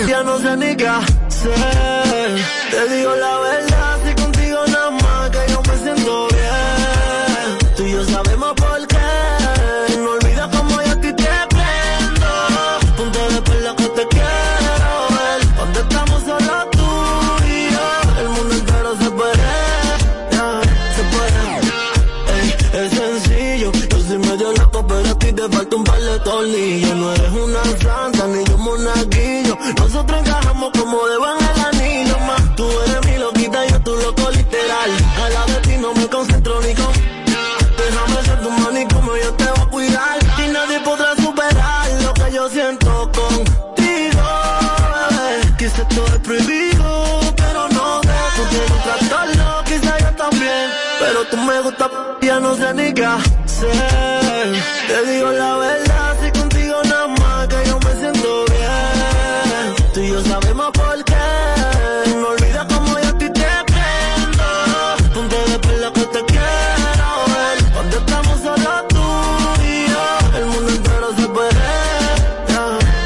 ya 0.08 0.22
no 0.22 0.38
sé 0.38 0.56
ni 0.56 0.76
qué 0.76 0.88
hacer. 0.88 1.54
Te 2.70 2.94
digo 2.94 3.14
la 3.16 3.38
verdad, 3.38 3.98
si 4.04 4.14
contigo 4.22 4.58
nada 4.66 4.90
más 4.90 5.30
que 5.30 5.52
yo 5.52 5.62
me 5.68 5.76
siento 5.78 6.28
bien. 6.28 7.74
Tú 7.76 7.82
y 7.84 7.92
yo 7.92 8.04
sabemos 8.04 8.52
por 8.54 8.86
qué. 8.86 9.96
No 9.98 10.10
olvidas 10.12 10.48
como 10.56 10.82
yo 10.82 10.92
a 10.92 10.96
ti 10.96 11.12
te 11.12 11.30
prendo. 11.54 12.30
Punto 12.96 13.28
de 13.30 13.42
perla 13.42 13.74
que 13.76 13.88
te 13.88 14.06
quiero 14.08 14.92
ver. 15.16 15.40
Cuando 15.56 15.80
estamos 15.80 16.22
solo 16.24 16.68
tú 16.72 16.88
y 17.46 17.70
yo. 17.74 18.20
El 18.20 18.28
mundo 18.28 18.54
entero 18.54 18.96
se 19.02 19.10
puede. 19.10 19.48
se 20.96 21.02
puede. 21.12 21.42
Ey, 22.34 22.84
es 22.84 22.92
sencillo. 22.92 23.72
Yo 23.90 24.00
soy 24.00 24.18
medio 24.18 24.52
loco, 24.52 24.86
pero 24.86 25.08
a 25.10 25.18
ti 25.18 25.32
te 25.32 25.48
falta 25.48 25.76
un 25.76 25.84
par 25.84 26.00
de. 26.00 26.20
Tú 51.28 51.36
me 51.36 51.60
gusta, 51.60 51.90
ya 52.22 52.40
no 52.40 52.56
sé 52.56 52.72
ni 52.72 52.94
qué 52.94 53.04
hacer. 53.04 53.70
Te 54.88 55.10
digo 55.10 55.30
la 55.30 55.56
verdad, 55.58 56.16
si 56.22 56.30
contigo 56.32 56.76
nada 56.84 57.08
más 57.08 57.46
que 57.46 57.56
yo 57.66 57.78
me 57.78 57.92
siento 58.00 58.44
bien. 58.46 59.92
Tú 59.92 60.00
y 60.00 60.08
yo 60.08 60.24
sabemos 60.24 60.70
por 60.70 61.04
qué. 61.04 62.14
No 62.16 62.28
olvidas 62.28 62.64
como 62.72 62.98
yo 62.98 63.08
a 63.10 63.18
ti 63.18 63.28
te 63.28 63.46
prendo. 63.66 65.12
Punto 65.12 65.36
de 65.44 65.58
perla 65.58 65.92
que 65.92 66.06
te 66.06 66.24
quiero 66.24 67.08
ver. 67.34 67.72
Cuando 67.74 67.98
estamos 67.98 68.40
solo 68.40 68.86
tú 68.88 69.62
y 69.62 69.90
yo. 69.90 70.38
El 70.38 70.46
mundo 70.46 70.72
entero 70.72 71.08
se 71.16 71.28
puede. 71.28 71.50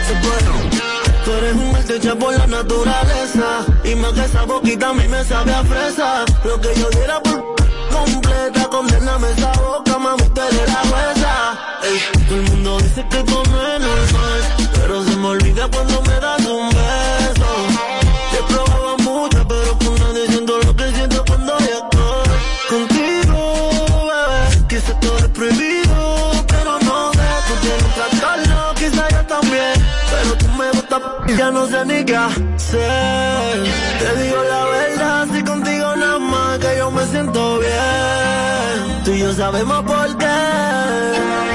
se 0.07 0.15
puede. 0.23 1.25
Tú 1.25 1.33
eres 1.33 1.55
un 1.57 1.75
arte 1.75 2.15
por 2.15 2.39
la 2.39 2.47
naturaleza. 2.47 3.67
Y 3.83 3.97
más 3.97 4.13
que 4.13 4.25
esa 4.25 4.45
boquita 4.45 4.91
a 4.91 4.95
mí 4.95 5.09
me 5.09 5.25
sabe 5.25 5.53
a 5.53 5.65
fresa. 5.65 6.25
Lo 6.45 6.61
que 6.61 6.73
yo 6.77 6.89
diera 6.91 7.24
dice 12.95 13.09
que 13.09 13.25
normal, 13.25 13.83
pero 14.75 15.05
se 15.05 15.17
me 15.17 15.27
olvida 15.27 15.69
cuando 15.69 16.01
me 16.03 16.21
das 16.21 16.47
un 16.47 16.69
beso. 16.69 17.51
Te 18.31 18.39
he 18.39 18.43
probado 18.43 18.97
mucho, 18.99 19.49
pero 19.49 19.79
con 19.79 19.95
nadie 19.95 20.27
siento 20.29 20.59
lo 20.61 20.77
que 20.77 20.93
siento 20.93 21.25
cuando 21.27 21.59
yo 21.59 21.79
estoy 21.83 22.79
contigo, 22.79 23.71
bebé. 24.09 24.67
Quizá 24.69 25.01
todo 25.01 25.19
es 25.19 25.29
prohibido, 25.29 26.33
pero 26.47 26.79
no 26.81 27.13
sé, 27.13 27.29
tú 27.49 27.55
trastorno, 27.95 28.75
quizá 28.77 29.09
yo 29.09 29.27
también, 29.27 29.75
pero 30.11 30.37
tú 30.39 30.49
me 30.59 30.71
gusta, 30.71 31.01
ya 31.37 31.51
no 31.51 31.67
sé 31.67 31.85
ni 31.87 32.05
qué 32.05 32.17
hacer. 32.17 33.65
Te 33.99 34.23
digo 34.23 34.43
la 34.49 34.65
verdad, 34.67 35.27
si 35.33 35.43
contigo 35.43 35.97
nada 35.97 36.19
más 36.19 36.59
que 36.59 36.77
yo 36.79 36.91
me 36.91 37.05
siento 37.07 37.59
bien. 37.59 39.05
Tú 39.05 39.11
y 39.13 39.19
yo 39.19 39.33
sabemos 39.33 39.83
por 39.83 40.17
qué. 40.17 41.54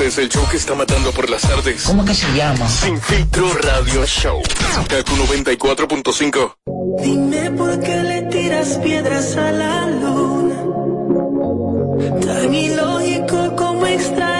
Este 0.00 0.08
es 0.08 0.18
el 0.18 0.28
show 0.30 0.48
que 0.50 0.56
está 0.56 0.74
matando 0.74 1.12
por 1.12 1.28
las 1.28 1.42
tardes. 1.42 1.82
¿Cómo 1.82 2.06
que 2.06 2.14
se 2.14 2.26
llama? 2.32 2.66
Sin 2.70 2.98
filtro 3.02 3.52
radio 3.52 4.06
show. 4.06 4.40
Kaku 4.88 5.14
94.5. 5.14 6.54
Dime 7.02 7.50
por 7.50 7.78
qué 7.80 8.02
le 8.02 8.22
tiras 8.22 8.78
piedras 8.82 9.36
a 9.36 9.52
la 9.52 9.86
luna. 9.90 10.56
Tan 12.24 12.54
ilógico 12.54 13.54
como 13.56 13.84
extraerme 13.84 14.39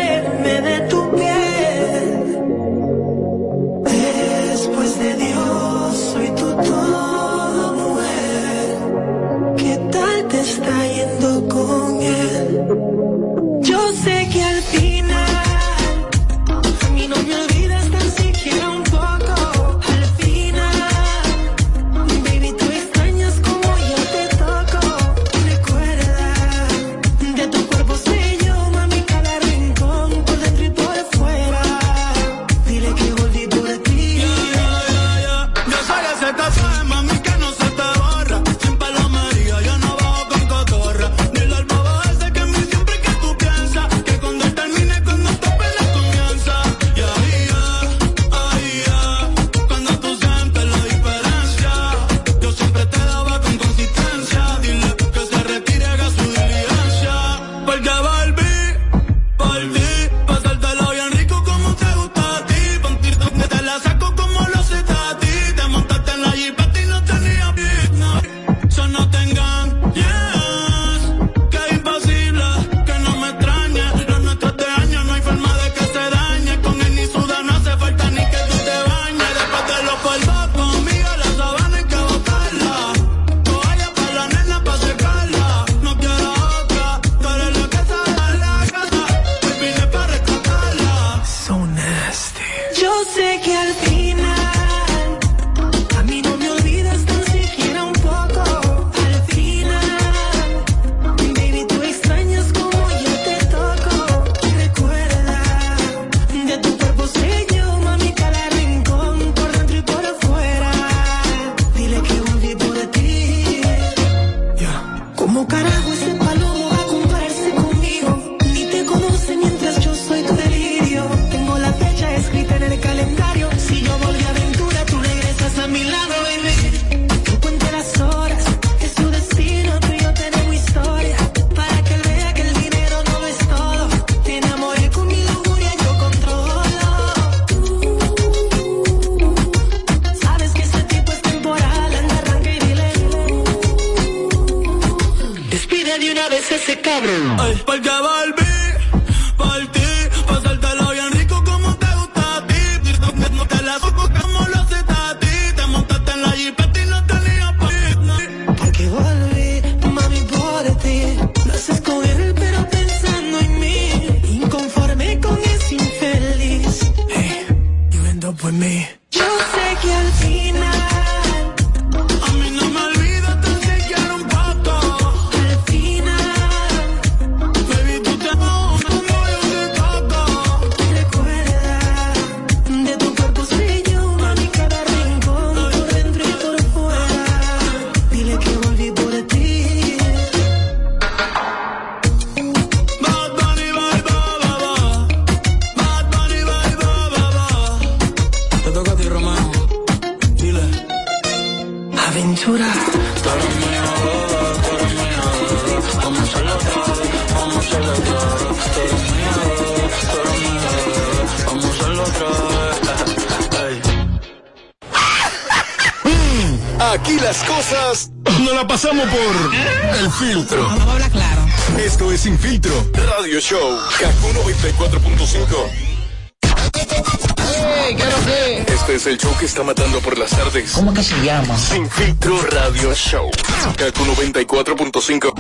Este 228.81 228.95
es 228.95 229.07
el 229.07 229.19
show 229.19 229.37
que 229.39 229.45
está 229.45 229.63
matando 229.63 230.01
por 230.01 230.17
las 230.17 230.31
tardes. 230.31 230.73
¿Cómo 230.73 230.95
que 230.95 231.03
se 231.03 231.15
llama? 231.23 231.55
Sin 231.59 231.89
filtro 231.91 232.41
radio 232.51 232.95
show. 232.95 233.31
Kaku 233.77 234.05
94.5. 234.07 235.35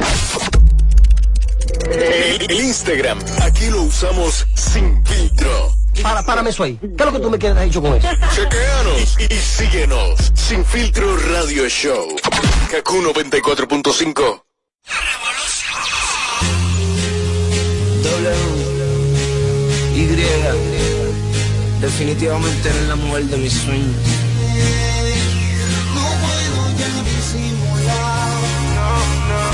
El, 1.91 2.51
Instagram, 2.51 3.19
aquí 3.41 3.71
lo 3.71 3.85
usamos 3.85 4.47
sin 4.55 5.03
filtro. 5.07 5.75
Para, 6.03 6.23
párame 6.23 6.51
eso 6.51 6.65
ahí. 6.65 6.77
¿Qué 6.77 6.87
es 6.87 7.05
lo 7.07 7.13
que 7.13 7.19
tú 7.19 7.31
me 7.31 7.39
quieres 7.39 7.57
haber 7.57 7.71
dicho 7.71 7.81
con 7.81 7.95
eso? 7.95 8.09
Chequeanos 8.35 9.17
y, 9.19 9.35
síguenos. 9.35 10.33
Sin 10.35 10.63
filtro 10.63 11.17
radio 11.17 11.67
show. 11.67 12.15
Kaku 12.71 12.97
94.5. 12.97 14.43
W. 18.03 18.61
Y. 19.97 20.07
Definitivamente 21.81 22.69
eres 22.69 22.89
la 22.89 22.97
mujer 22.97 23.25
de 23.25 23.37
mis 23.39 23.55
sueños. 23.55 23.97
No 25.95 26.03
puedo 26.21 26.61
ya 26.79 26.89
disimular. 27.09 28.29
No, 28.77 28.91
no. 29.31 29.45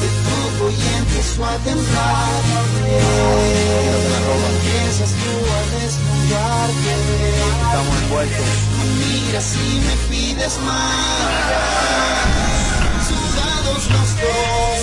Te 0.00 0.08
toco 0.26 0.64
y 0.70 0.72
empiezo 0.98 1.46
a 1.46 1.54
temblar. 1.58 2.42
Empiezas 4.56 5.10
tú 5.22 5.32
a 5.54 5.60
desnudarte. 5.78 6.92
Estamos 7.62 7.94
envueltos. 8.02 8.50
Mira 8.98 9.40
si 9.40 9.66
me 9.86 9.94
pides 10.10 10.54
más. 10.66 11.46
Sudados 13.06 13.82
los 13.94 14.08
dos. 14.20 14.78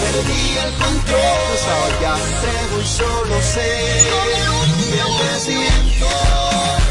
Perdí 0.00 0.44
el 0.66 0.72
control. 0.82 1.38
Tú 1.46 1.56
sabes 1.64 1.96
ya. 2.00 2.14
Entrego 2.16 2.76
y 2.82 2.86
solo 2.86 3.36
sé 3.54 4.67
siempre 4.88 5.40
siento. 5.40 6.87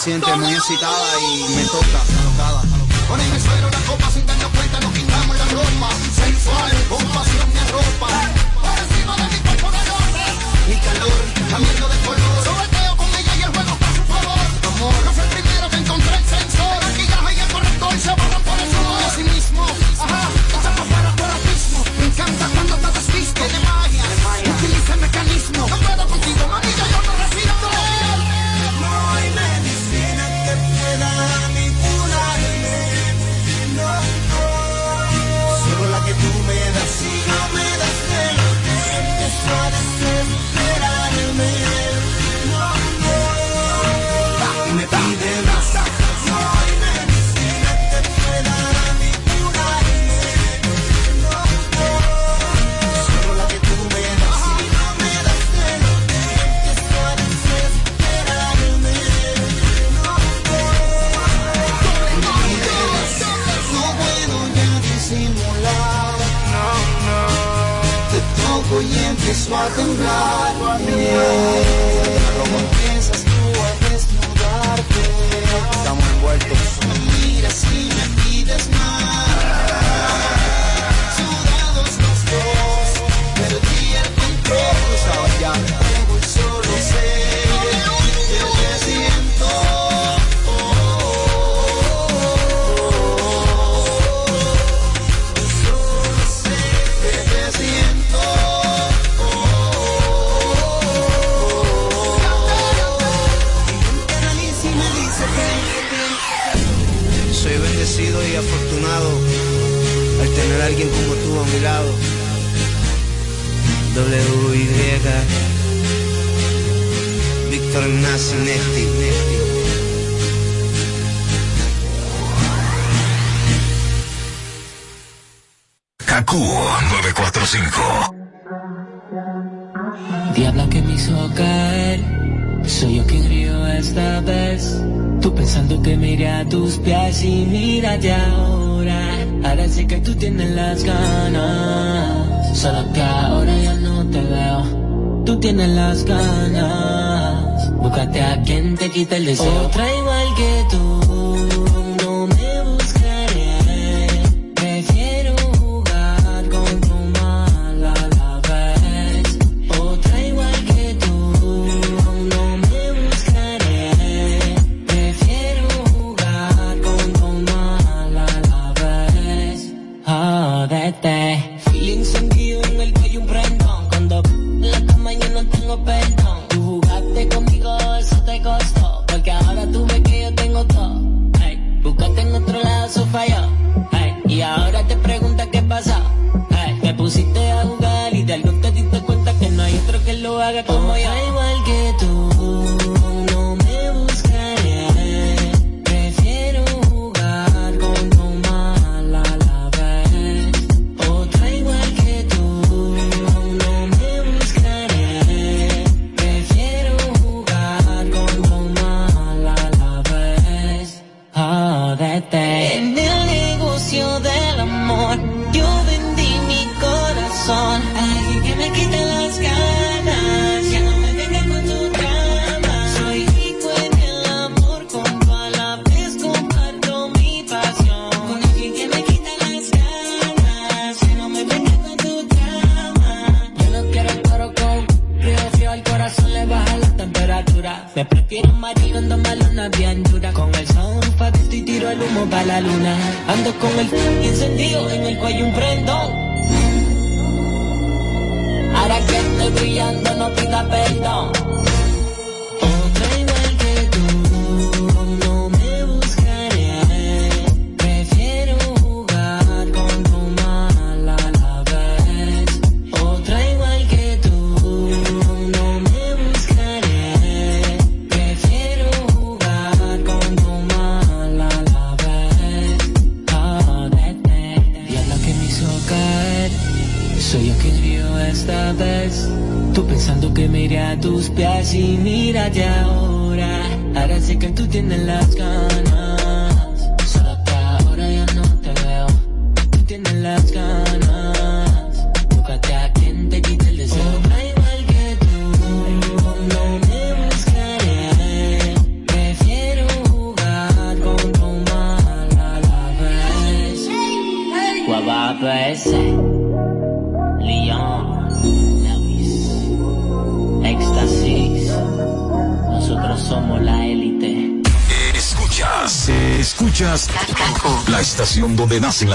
siente 0.00 0.34
muy 0.34 0.54
excitada 0.54 1.20
y 1.20 1.54
me 1.54 1.64
toca. 1.64 2.09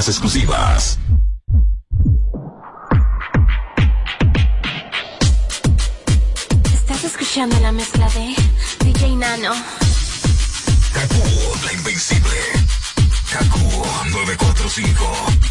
exclusivas. 0.07 0.99
Estás 6.73 7.03
escuchando 7.03 7.59
la 7.59 7.71
mezcla 7.71 8.07
de 8.09 8.35
DJ 8.85 9.15
Nano. 9.15 9.53
Kaku, 10.93 11.65
la 11.65 11.73
invencible. 11.73 12.37
Kaku 13.31 13.59
945. 14.11 15.44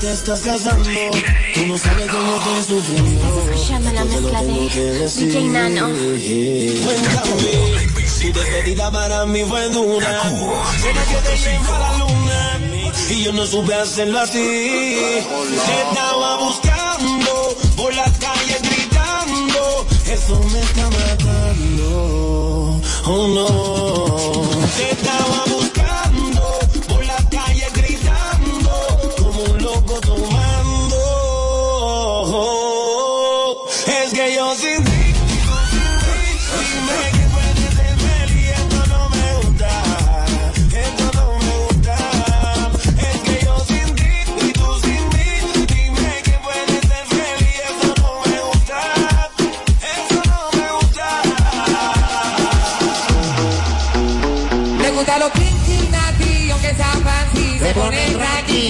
te 0.00 0.12
estás 0.12 0.40
casando. 0.40 0.88
Tú 1.54 1.66
no 1.66 1.76
sabes 1.78 2.10
cómo 2.10 2.36
estoy 2.36 2.76
sufriendo. 2.76 3.46
Se 3.54 3.72
llama 3.72 3.92
la 3.92 4.04
mezcla 4.04 4.42
de 4.42 4.52
DJ 5.08 5.42
Nano. 5.48 5.88
Cuéntame, 6.84 7.22
tu 8.20 8.32
despedida 8.32 8.90
para 8.90 9.26
mí 9.26 9.44
fue 9.44 9.68
dura. 9.68 10.22
Solo 10.22 11.00
que 11.08 11.16
te 11.28 11.36
llevo 11.36 11.74
a 11.74 11.78
la 11.78 11.98
luna 11.98 12.60
y 13.10 13.24
yo 13.24 13.32
no 13.32 13.46
supe 13.46 13.74
hacerlo 13.74 14.20
así. 14.20 14.38
Te 15.66 15.82
estaba 15.88 16.38
buscando 16.38 17.56
por 17.76 17.94
las 17.94 18.10
calles 18.18 18.62
gritando. 18.62 19.86
Eso 20.06 20.40
me 20.52 20.60
está 20.60 20.90
matando. 20.90 22.80
Oh 23.04 23.28
no. 23.28 24.66
Te 24.76 24.90
estaba 24.92 25.49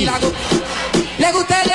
Le 0.00 1.32
gusta 1.32 1.60
el 1.60 1.69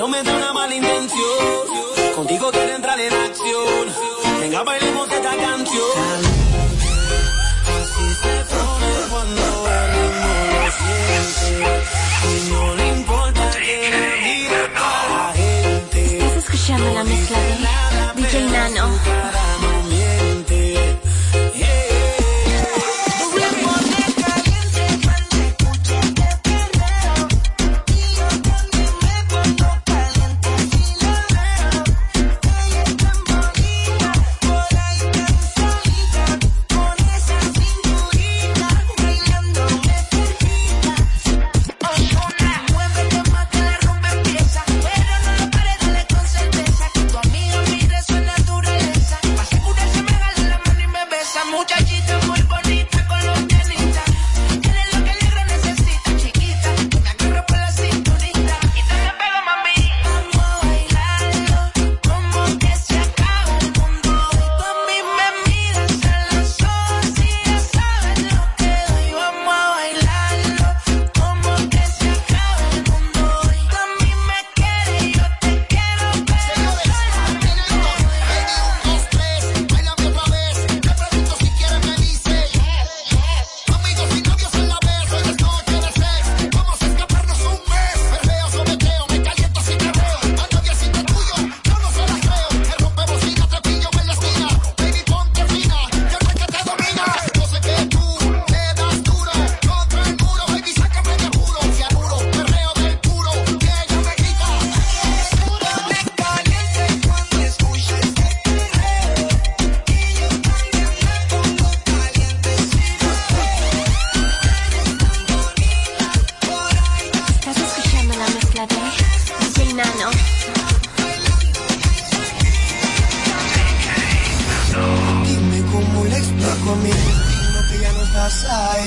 no 0.00 0.08
me 0.08 0.22
dé 0.22 0.32
una 0.34 0.52
mala 0.54 0.74
intención. 0.74 2.16
Contigo 2.16 2.50
quiero 2.50 2.74
entrar 2.74 2.98
en 2.98 3.12
acción. 3.12 3.86
Venga, 4.40 4.62
bailemos 4.62 5.12
esta 5.12 5.36
canción. 5.36 6.18
Así 7.76 8.06
se 8.22 8.34
pone 8.50 8.92
cuando 9.10 9.42
el 9.76 9.86
ritmo 9.96 10.32
lo 10.54 10.64
siente. 10.80 11.48
Y 12.32 12.50
no 12.50 12.74
le 12.76 12.88
importa 12.96 13.50
que 13.50 13.76
la 13.90 14.06
vida 14.24 14.60
para 14.78 15.08
la 15.18 15.32
gente. 15.34 16.18
Estás 16.18 16.44
escuchando 16.44 16.94
la 16.94 17.04
mezcla 17.04 17.38
de 17.38 18.22
DJ 18.22 18.50
Nano. 18.52 19.59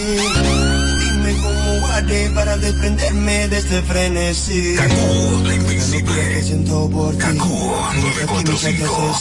Dime 0.03 1.31
cómo 1.41 1.87
haré 1.87 2.29
para 2.31 2.57
desprenderme 2.57 3.47
de 3.47 3.57
este 3.57 3.81
frenesí. 3.83 4.75
Cacú, 4.75 5.43
la 5.45 5.55
invencible. 5.55 6.43
Siento 6.43 6.89
por 6.89 7.15
945. 7.15 9.19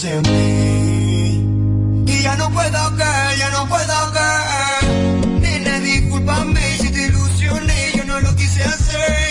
Y 2.06 2.22
ya 2.22 2.34
no 2.36 2.50
puedo 2.50 2.96
caer, 2.96 3.38
ya 3.38 3.50
no 3.50 3.68
puedo 3.68 4.12
caer. 4.12 4.84
Nena, 5.40 5.78
discúlpame 5.80 6.78
si 6.78 6.90
te 6.90 7.06
ilusioné, 7.06 7.92
yo 7.96 8.04
no 8.04 8.20
lo 8.20 8.34
quise 8.34 8.64
hacer. 8.64 9.21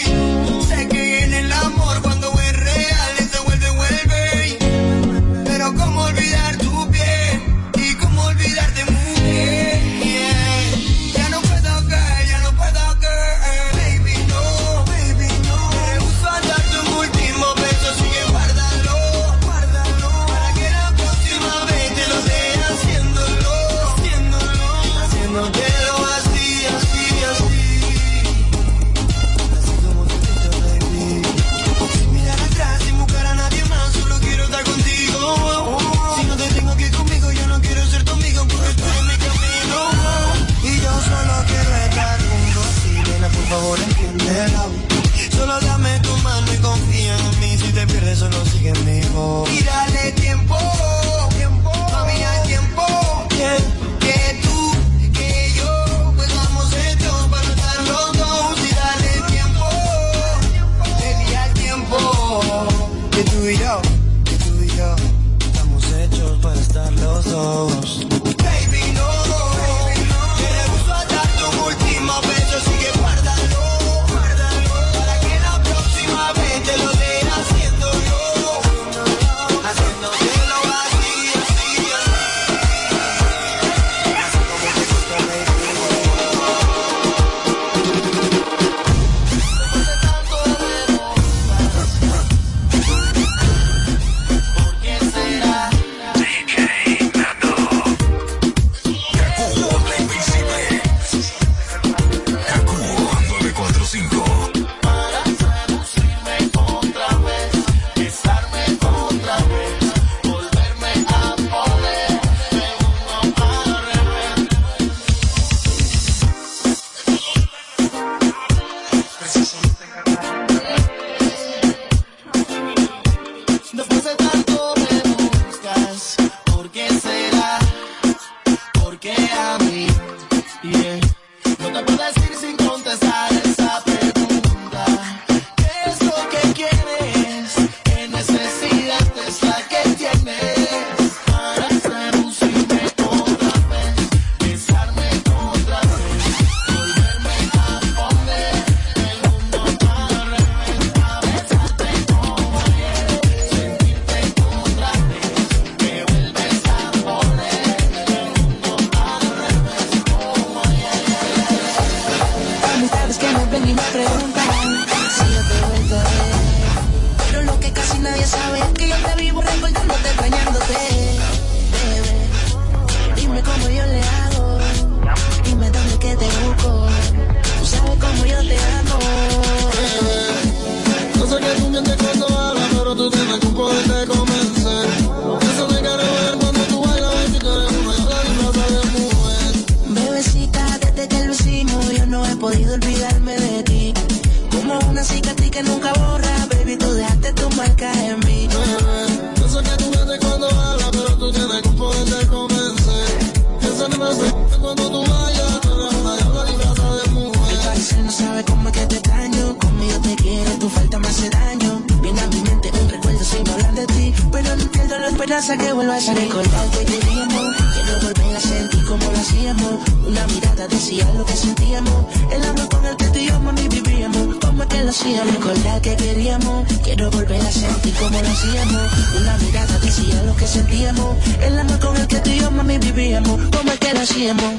Decía 220.68 221.12
lo 221.14 221.26
que 221.26 221.34
sentíamos. 221.34 222.05
El 222.32 222.43
amor 222.43 222.70
con 222.70 222.86
el 222.86 222.95
que 222.95 223.05
tú 223.05 223.18
y 223.18 223.28
yo, 223.28 223.39
mami, 223.39 223.68
vivíamos. 223.68 224.36
Como 224.39 224.68
que 224.68 224.84
lo 224.84 224.91
hacíamos. 224.91 225.34
Recordar 225.34 225.82
que 225.82 225.95
queríamos. 225.95 226.68
Quiero 226.84 227.09
volver 227.09 227.41
a 227.41 227.51
sentir 227.51 227.93
como 227.95 228.22
lo 228.22 228.28
hacíamos. 228.30 228.91
Una 229.20 229.38
mirada 229.38 229.80
decía 229.80 230.22
lo 230.24 230.36
que 230.36 230.45
sentíamos. 230.45 231.18
El 231.41 231.59
amor 231.59 231.80
con 231.80 231.97
el 231.97 232.07
que 232.07 232.20
tú 232.20 232.30
y 232.30 232.39
yo, 232.39 232.51
mami, 232.51 232.78
vivíamos. 232.78 233.39
Como 233.49 233.72
es 233.72 233.80
que 233.80 233.93
lo 233.93 234.01
hacíamos. 234.01 234.53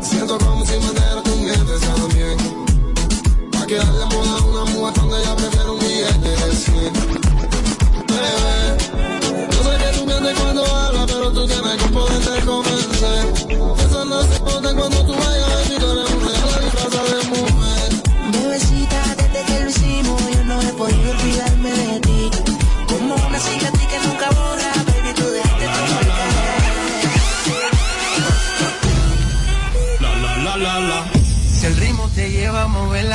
Siento 0.00 0.38
como 0.38 0.64
si 0.64 0.78
me 0.78 0.86
entera 0.86 1.22
tu 1.22 1.36
miente 1.36 1.72
también. 1.86 2.38
Pa' 3.52 3.66
que 3.66 3.76
darle 3.76 4.06
moda 4.06 4.38
a 4.38 4.42
una 4.42 4.64
mujer 4.72 4.94
cuando 4.94 5.18
ella 5.18 5.36
prefiere 5.36 5.70
un 5.70 5.78
billete 5.80 6.28
de 6.28 6.56
100. 6.56 6.92
Bebé, 8.08 9.09
cuando 10.28 10.64
hablas, 10.66 11.06
pero 11.06 11.32
tú 11.32 11.46
tienes 11.46 11.76
que 11.82 11.88
poderte 11.88 12.44
convencer. 12.44 13.32
Eso 13.78 14.04
no 14.04 14.22
se 14.22 14.40
nota 14.40 14.74
cuando 14.74 15.06
tú 15.06 15.14
vayas 15.14 15.49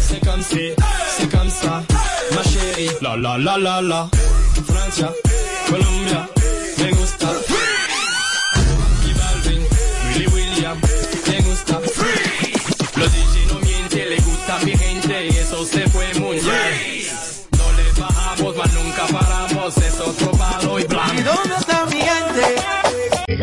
C'est 0.00 0.20
comme 0.22 0.42
si, 0.42 0.72
c'est 1.16 1.30
comme 1.30 1.48
ça, 1.48 1.82
ma 2.34 2.42
chérie. 2.42 2.90
La 3.00 3.16
la 3.16 3.38
la 3.38 3.56
la 3.56 3.80
la. 3.80 4.08
Francia, 4.66 5.10
Colombia, 5.66 6.28